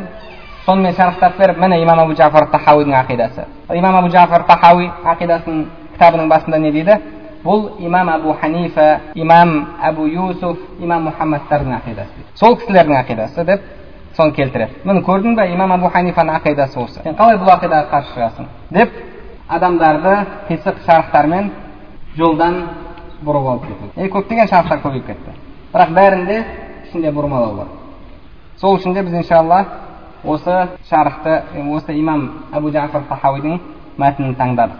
сонымен 0.65 0.93
шархтап 0.95 1.37
беріп 1.37 1.57
міне 1.59 1.81
имам 1.83 1.99
абу 1.99 2.15
жафар 2.15 2.45
тахауидің 2.53 2.95
ақидасы. 3.01 3.45
Имам 3.75 3.95
абу 3.95 4.09
жафар 4.09 4.45
тахауи 4.47 4.87
ақидасының 5.03 5.65
кітабының 5.95 6.29
басында 6.29 6.59
не 6.59 6.71
дейді? 6.71 6.95
Бұл 7.43 7.71
имам 7.79 8.09
абу 8.09 8.33
ханифа 8.39 9.01
имам 9.15 9.67
әбу 9.83 10.07
юсуф 10.07 10.57
имам 10.79 11.09
мұхаммадтардың 11.09 11.75
ақидасы 11.81 12.15
дейді. 12.15 12.29
Сол 12.35 12.55
кісілердің 12.55 12.95
ақидасы 13.01 13.45
деп 13.45 13.61
соны 14.15 14.31
келтіреді. 14.31 14.71
Міне 14.85 15.03
көрдің 15.03 15.35
ба 15.35 15.49
имам 15.51 15.71
абу 15.71 15.91
ханифаның 15.91 16.39
ақидасы 16.39 16.79
осы 16.79 17.03
сен 17.03 17.15
қалай 17.19 17.41
бұл 17.41 17.51
ақидаға 17.57 17.89
қарсы 17.91 18.15
шығасың? 18.15 18.47
Деп 18.69 18.89
адамдарды 19.49 20.17
қисық 20.47 20.83
шарықтармен 20.85 21.51
жолдан 22.15 22.63
бұрып 23.25 23.47
алып 23.51 23.67
кетеді. 23.67 24.11
Көптеген 24.13 24.47
шарықтар 24.47 24.83
көбейіп 24.85 25.07
кетті. 25.07 25.39
Бірақ 25.73 25.95
бәрінде 25.95 26.43
бұрмалау 26.93 27.55
бар 27.55 27.67
сол 28.57 28.77
үшін 28.77 28.93
де 28.93 29.03
біз 29.03 29.13
иншалла 29.13 29.65
осы 30.23 30.67
шарықты 30.89 31.41
осы 31.73 31.93
имам 31.99 32.29
әбу 32.53 32.71
жафар 32.71 33.03
тахауидің 33.09 33.59
мәтінін 33.97 34.35
таңдадық 34.35 34.77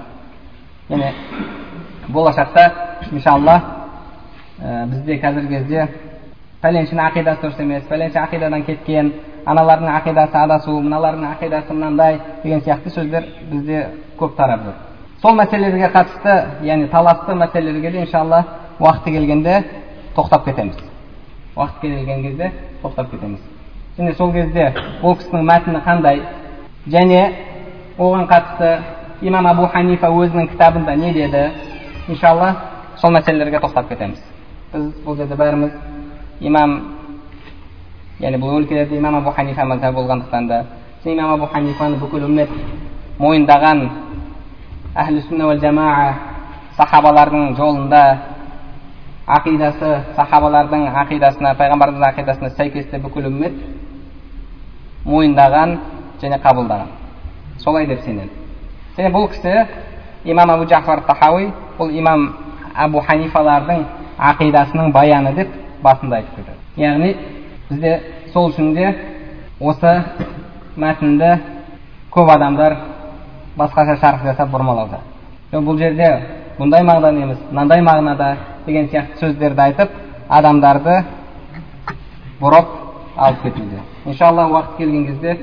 және 0.90 1.14
болашақта 2.10 2.72
иншалла 3.12 3.62
ә, 4.62 4.86
бізде 4.86 5.18
қазіргі 5.22 5.58
кезде 5.58 5.88
пәленшенің 6.62 7.08
ақидасы 7.10 7.42
дұрыс 7.42 7.62
емес 7.62 7.84
пәленше 7.90 8.20
ақидадан 8.20 8.66
кеткен 8.66 9.14
аналардың 9.46 9.90
ақидасы 9.96 10.38
адасу 10.38 10.78
мыналардың 10.82 11.26
ақидасы 11.32 11.74
мынандай 11.74 12.20
деген 12.44 12.62
сияқты 12.62 12.94
сөздер 12.94 13.26
бізде 13.50 13.88
көп 14.20 14.36
тарап 14.36 14.68
жүр 14.68 14.74
сол 15.22 15.36
мәселелерге 15.40 15.90
қатысты 15.96 16.66
яғни 16.68 16.88
таласты 16.90 17.34
мәселелерге 17.34 17.92
де 17.92 18.02
иншалла 18.06 18.46
уақыты 18.80 19.12
келгенде 19.12 19.64
тоқтап 20.16 20.46
кетеміз 20.46 20.91
уақыт 21.56 21.82
келген 21.82 22.22
кезде 22.24 22.52
тоқтап 22.84 23.10
кетеміз. 23.12 23.40
Және 23.98 24.16
сол 24.16 24.32
кезде 24.32 24.74
ол 25.04 25.16
кісінің 25.16 25.46
мәтіні 25.46 25.82
қандай? 25.86 26.22
Және 26.88 27.34
оған 27.98 28.28
қатысты 28.28 28.80
имам 29.22 29.48
абу 29.48 29.68
ханифа 29.68 30.08
өзінің 30.08 30.50
кітабында 30.52 30.96
не 30.96 31.14
деді? 31.14 31.52
Иншалла 32.08 32.56
сол 32.98 33.12
мәселелерге 33.12 33.60
тоқтап 33.60 33.88
кетеміз. 33.90 34.20
Біз 34.74 34.94
бұл 35.06 35.18
жерде 35.18 35.36
бәріміз 35.36 35.72
имам 36.40 36.78
яғни 38.20 38.38
бұл 38.38 38.62
өлкелерде 38.62 38.98
имам 38.98 39.16
абу 39.16 39.32
ханифа 39.32 39.66
мазхабы 39.66 40.02
болғандықтан 40.02 40.48
да 40.48 40.66
имам 41.04 41.34
абу 41.34 41.48
ханифаны 41.48 41.98
бүкіл 41.98 42.26
үммет 42.26 42.50
мойындаған 43.20 43.90
әхлі 44.96 45.24
сүнна 45.28 45.48
уәл 45.50 45.60
жамаа 45.60 46.14
сахабалардың 46.78 47.56
жолында 47.58 48.02
ақидасы 49.28 49.92
сахабалардың 50.16 50.88
ақидасына 51.04 51.54
пайғамбарымыздың 51.60 52.08
ақидасына 52.10 52.50
сәйкесте 52.58 53.00
бүкіл 53.04 53.28
үммет 53.30 53.54
мойындаған 55.06 55.78
және 56.22 56.40
қабылдаған 56.42 56.90
солай 57.64 57.86
деп 57.88 58.02
сенеді 58.06 58.30
және 58.98 59.12
бұл 59.14 59.30
кісі 59.30 59.68
имам 60.26 60.50
абу 60.50 60.66
жафар 60.70 61.04
тахауи 61.06 61.52
бұл 61.78 61.94
имам 62.00 62.28
әбу 62.76 63.02
ханифалардың 63.06 63.86
ақидасының 64.32 64.92
баяны 64.92 65.34
деп 65.36 65.54
басында 65.84 66.16
айтып 66.22 66.36
кетеді 66.36 66.82
яғни 66.82 67.16
бізде 67.70 68.00
сол 68.34 68.50
үшін 68.50 68.74
де 68.74 68.96
осы 69.60 69.94
мәтінді 70.78 71.32
көп 72.12 72.30
адамдар 72.36 72.78
басқаша 73.58 73.98
шарх 74.02 74.24
жасап 74.26 74.50
бұрмалауда 74.50 75.02
бұл 75.54 75.78
жерде 75.78 76.41
бұндай 76.60 76.84
мағынада 76.84 77.24
емес 77.24 77.38
мынандай 77.52 77.82
мағынада 77.82 78.36
деген 78.66 78.88
сияқты 78.90 79.20
сөздерді 79.20 79.62
айтып 79.62 79.90
адамдарды 80.30 81.04
бұрып 82.42 82.68
алып 83.18 83.44
кетуде 83.44 83.80
иншалла 84.06 84.48
уақыт 84.50 84.78
келген 84.78 85.06
кезде 85.06 85.38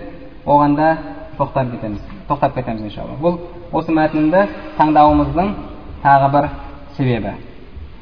оған 0.46 0.76
да 0.76 0.96
тоқтап 1.38 1.70
кетеміз 1.70 2.00
тоқтап 2.28 2.54
кетеміз 2.54 2.82
иншалла 2.82 3.16
бұл 3.20 3.38
осы 3.72 3.92
мәтінді 3.92 4.46
таңдауымыздың 4.78 5.54
тағы 6.02 6.32
бір 6.32 6.48
себебі 6.96 7.32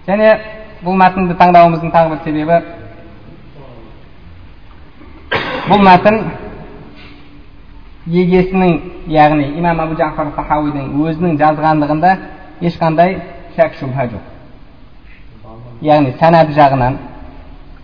және 0.07 0.33
бұл 0.85 0.99
мәтінді 1.03 1.37
таңдауымыздың 1.39 1.93
тағы 1.93 2.15
бір 2.15 2.25
себебі 2.25 2.61
бұл 5.67 5.83
мәтін 5.83 6.21
егесінің 8.07 8.81
яғни 9.11 9.51
имам 9.59 9.81
абу 9.83 9.97
жафар 9.99 10.31
сахауидің 10.37 10.93
өзінің 11.03 11.39
жазғандығында 11.41 12.17
ешқандай 12.61 13.21
шәк 13.57 13.75
шубха 13.81 14.07
жоқ 14.13 14.25
яғни 15.83 16.15
сәнәд 16.21 16.53
жағынан 16.57 16.97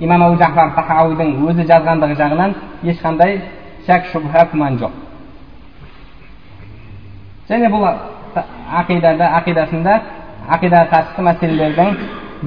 имам 0.00 0.22
абу 0.22 0.36
жафар 0.40 0.72
сахауидің 0.76 1.34
өзі 1.48 1.66
жазғандығы 1.68 2.16
жағынан 2.16 2.54
ешқандай 2.82 3.40
шәк 3.86 4.08
шубха 4.12 4.46
күмән 4.52 4.78
жоқ 4.80 4.92
және 7.50 7.68
бұл 7.72 7.86
ақидада 8.80 9.28
ақидасында 9.40 10.00
ақидаға 10.56 10.88
қатысты 10.92 11.26
мәселелердің 11.28 11.96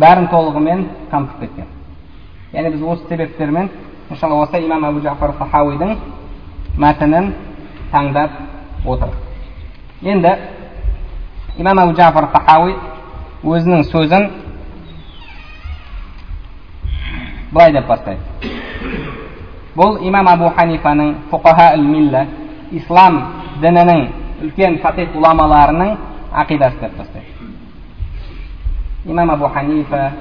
бәрін 0.02 0.30
толығымен 0.34 0.86
қамтып 1.12 1.40
кеткен 1.40 1.68
яғни 2.54 2.72
біз 2.74 2.82
осы 2.82 3.08
себептермен 3.10 3.70
иншалла 4.10 4.42
осы 4.44 4.64
имам 4.66 4.86
абу 4.86 5.02
жафар 5.02 5.36
сахауидің 5.40 5.96
мәтінін 6.78 7.32
таңдап 7.92 8.32
отыр 8.86 9.14
енді 10.02 10.36
имам 11.58 11.80
абу 11.80 11.96
жафар 11.96 12.28
сахауи 12.34 12.76
өзінің 13.44 13.84
сөзін 13.92 14.28
былай 17.52 17.72
деп 17.72 17.88
бастайды 17.88 18.52
бұл 19.76 20.00
имам 20.08 20.28
абу 20.28 20.50
ханифаның 20.58 21.14
фуқаха 21.32 21.76
милла 21.78 22.26
ислам 22.72 23.22
дінінің 23.62 24.06
үлкен 24.44 24.80
фатих 24.84 25.14
ғұламаларының 25.16 25.96
ақидасы 26.44 26.80
деп 26.82 26.98
бастайды 26.98 27.28
имам 29.06 29.30
абу 29.32 29.48
ханифа 29.48 30.12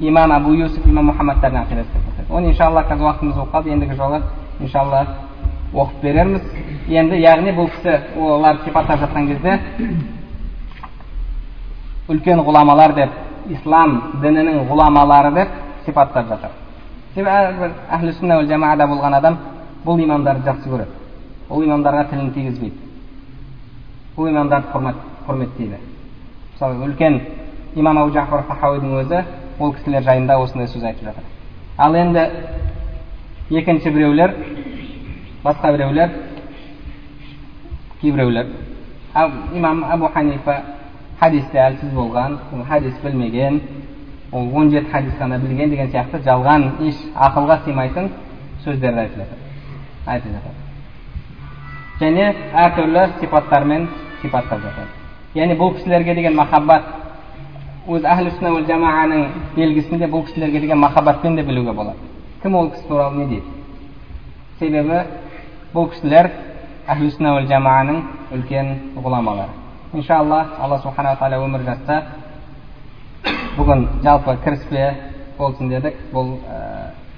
имам 0.00 0.32
абу 0.32 0.52
юсуф 0.52 0.86
имам 0.86 1.12
мұхаммадтардың 1.12 1.62
ақидасы 1.64 1.92
деп 1.94 2.04
бастайды 2.10 2.32
оны 2.32 2.50
иншалла 2.52 2.84
қазір 2.90 3.08
уақытымыз 3.08 3.34
болып 3.34 3.54
қалды 3.54 3.72
ендігі 3.72 3.96
жолы 3.96 4.22
иншалла 4.60 5.06
оқып 5.72 6.02
берерміз 6.02 6.42
енді 6.88 7.20
яғни 7.20 7.52
бұл 7.56 7.68
кісі 7.74 7.96
олар 8.16 8.60
сипаттап 8.64 9.00
жатқан 9.02 9.26
кезде 9.28 9.58
үлкен 12.08 12.40
ғұламалар 12.46 12.94
деп 12.96 13.10
ислам 13.52 13.98
дінінің 14.22 14.64
ғұламалары 14.70 15.34
деп 15.34 15.48
сипаттап 15.84 16.28
жатыр 16.28 16.50
себебі 17.14 17.72
әрбір 17.90 18.48
жамаада 18.48 18.86
болған 18.86 19.18
адам 19.18 19.38
бұл 19.84 20.00
имамдарды 20.02 20.48
жақсы 20.48 20.68
көреді 20.68 20.96
ол 21.50 21.64
имамдарға 21.64 22.08
тілін 22.10 22.32
тигізбейді 22.32 22.76
бұл 24.16 24.30
имамдарды 24.30 24.72
құрмет, 24.72 24.96
құрметтейді 25.26 25.78
мысалы 26.52 26.84
үлкен 26.86 27.20
имам 27.76 27.98
абу 27.98 28.12
жафар 28.12 28.44
сахауидің 28.48 28.96
өзі 29.02 29.22
ол 29.58 29.72
кісілер 29.74 30.02
жайында 30.02 30.38
осындай 30.38 30.68
сөз 30.68 30.84
айтып 30.84 31.04
жатыр 31.04 31.24
ал 31.78 31.94
енді 31.94 32.26
екінші 33.50 33.90
біреулер 33.90 34.34
басқа 35.44 35.72
біреулер 35.72 36.10
кейбіреулер 38.00 38.46
имам 39.54 39.84
абу 39.84 40.08
ханифа 40.08 40.62
хадисте 41.20 41.58
әлсіз 41.58 41.92
болған 41.94 42.38
хадис 42.68 42.94
білмеген 43.02 43.60
ол 44.32 44.56
он 44.56 44.70
жеті 44.70 44.90
хадис 44.90 45.14
қана 45.18 45.38
білген 45.38 45.70
деген 45.70 45.90
сияқты 45.90 46.22
жалған 46.24 46.70
еш 46.88 46.94
ақылға 47.14 47.64
сыймайтын 47.64 48.10
сөздерді 48.64 49.00
айтып 49.00 49.16
жатыр 49.16 49.38
айтып 50.06 50.32
жатыр 50.32 50.54
және 52.00 52.34
әртүрлі 52.54 53.06
сипаттармен 53.20 53.88
сипаттап 54.22 54.60
жатады 54.62 54.88
яғни 55.34 55.56
бұл 55.58 55.74
кісілерге 55.76 56.14
деген 56.14 56.36
махаббат 56.36 56.84
өз 57.88 58.04
әхлі 58.04 58.34
сүнна 58.36 58.66
жамааның 58.66 59.24
белгісінде 59.56 60.06
бұл 60.06 60.26
кісілерге 60.26 60.60
деген 60.60 60.78
махаббатпен 60.78 61.36
де 61.36 61.42
білуге 61.42 61.72
болады 61.72 61.98
кім 62.42 62.54
ол 62.54 62.70
кісі 62.70 62.88
туралы 62.88 63.16
не 63.16 63.26
дейді 63.26 63.46
себебі 64.58 65.02
бұл 65.74 65.90
кісілер 65.92 66.30
жамааның 66.88 67.98
үлкен 68.32 68.68
ғұламалары 68.96 69.52
иншалла 69.92 70.40
алла 70.60 70.78
субханала 70.82 71.16
тағала 71.20 71.44
өмір 71.44 71.64
жазса 71.66 72.02
бүгін 73.56 73.84
жалпы 74.04 74.36
кіріспе 74.44 74.84
болсын 75.38 75.68
дедік 75.68 75.96
бұл 76.12 76.36
ә, 76.48 76.58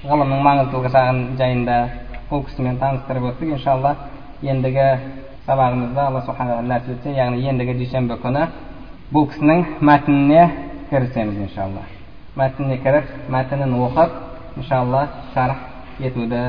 ғылымның 0.02 0.42
маңыздылығы 0.46 0.92
жағын 0.94 1.20
жайында 1.38 1.78
бұл 2.30 2.44
кісімен 2.48 2.78
таныстырып 2.80 3.28
өттік 3.32 3.54
иншалла 3.56 3.94
ендігі 4.42 4.88
сабағымызда 5.46 6.06
алла 6.08 6.24
субхана 6.26 6.60
нәсіп 6.62 6.96
етсе 6.96 7.14
яғни 7.18 7.46
ендігі 7.52 7.76
дүйсенбі 7.80 8.18
күні 8.24 8.46
бұл 9.14 9.30
кісінің 9.32 9.64
мәтініне 9.90 10.44
кірісеміз 10.90 11.40
иншалла 11.46 11.86
мәтініне 12.40 12.82
кіріп 12.84 13.16
мәтінін 13.36 13.78
оқып 13.86 14.60
иншалла 14.62 15.06
шарх 15.34 15.66
етуді 16.00 16.44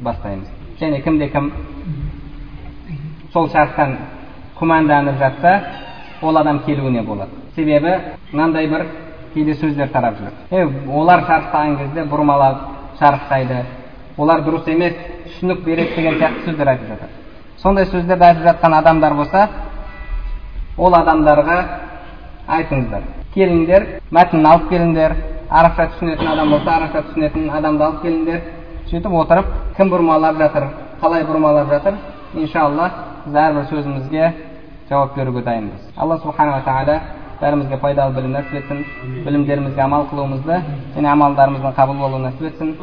бастаймыз 0.00 0.57
және 0.80 1.02
кімде 1.02 1.28
кім 1.28 1.52
сол 3.32 3.48
шархтан 3.50 3.96
күмәнданып 4.58 5.18
жатса 5.18 5.52
ол 6.22 6.36
адам 6.36 6.60
келуіне 6.66 7.02
болады 7.02 7.30
себебі 7.54 7.94
мынандай 8.32 8.66
бір 8.68 8.86
кейде 9.34 9.54
сөздер 9.54 9.88
тарап 9.92 10.18
жүреді 10.18 10.62
е 10.62 10.92
олар 10.94 11.24
шарықтаған 11.26 11.76
кезде 11.78 12.04
бұрмалап 12.10 12.58
шарықтайды 12.98 13.62
олар 14.18 14.42
дұрыс 14.46 14.68
емес 14.70 14.94
түсінік 15.26 15.64
береді 15.64 15.96
деген 15.96 16.18
сияқты 16.18 16.44
сөздер 16.46 16.68
айтып 16.68 16.88
жатыр 16.88 17.08
сондай 17.62 17.86
сөздерді 17.86 18.24
айтып 18.24 18.46
жатқан 18.46 18.78
адамдар 18.78 19.14
болса 19.14 19.48
ол 20.78 20.94
адамдарға 20.94 21.58
айтыңыздар 22.48 23.02
келіңдер 23.34 23.86
мәтінін 24.10 24.46
алып 24.46 24.68
келіңдер 24.70 25.16
арабша 25.50 25.88
түсінетін 25.94 26.32
адам 26.32 26.50
болса 26.50 26.76
арабша 26.76 27.02
түсінетін 27.10 27.50
адамды 27.50 27.84
алып 27.84 28.02
келіңдер 28.02 28.40
сөйтіп 28.90 29.12
отырып 29.22 29.46
кім 29.76 29.90
бұрмалап 29.92 30.38
жатыр 30.38 30.64
қалай 31.02 31.24
бұрмалап 31.28 31.68
жатыр 31.68 31.94
иншалла 32.34 32.90
әрбір 33.28 33.68
сөзімізге 33.68 34.32
жауап 34.88 35.14
беруге 35.14 35.42
дайынбыз. 35.42 35.80
Алла 35.96 36.18
субханала 36.18 36.62
тағала 36.64 37.00
бәрімізге 37.40 37.78
пайдалы 37.78 38.14
білім 38.14 38.32
нәсіп 38.38 38.54
етсін 38.62 38.84
білімдерімізге 39.24 39.82
амал 39.84 40.08
қылуымызды 40.10 40.60
және 40.96 41.12
амалдарымыздың 41.12 41.76
қабыл 41.76 41.98
болуын 42.02 42.28
нәсіп 42.30 42.42
етсін. 42.52 42.76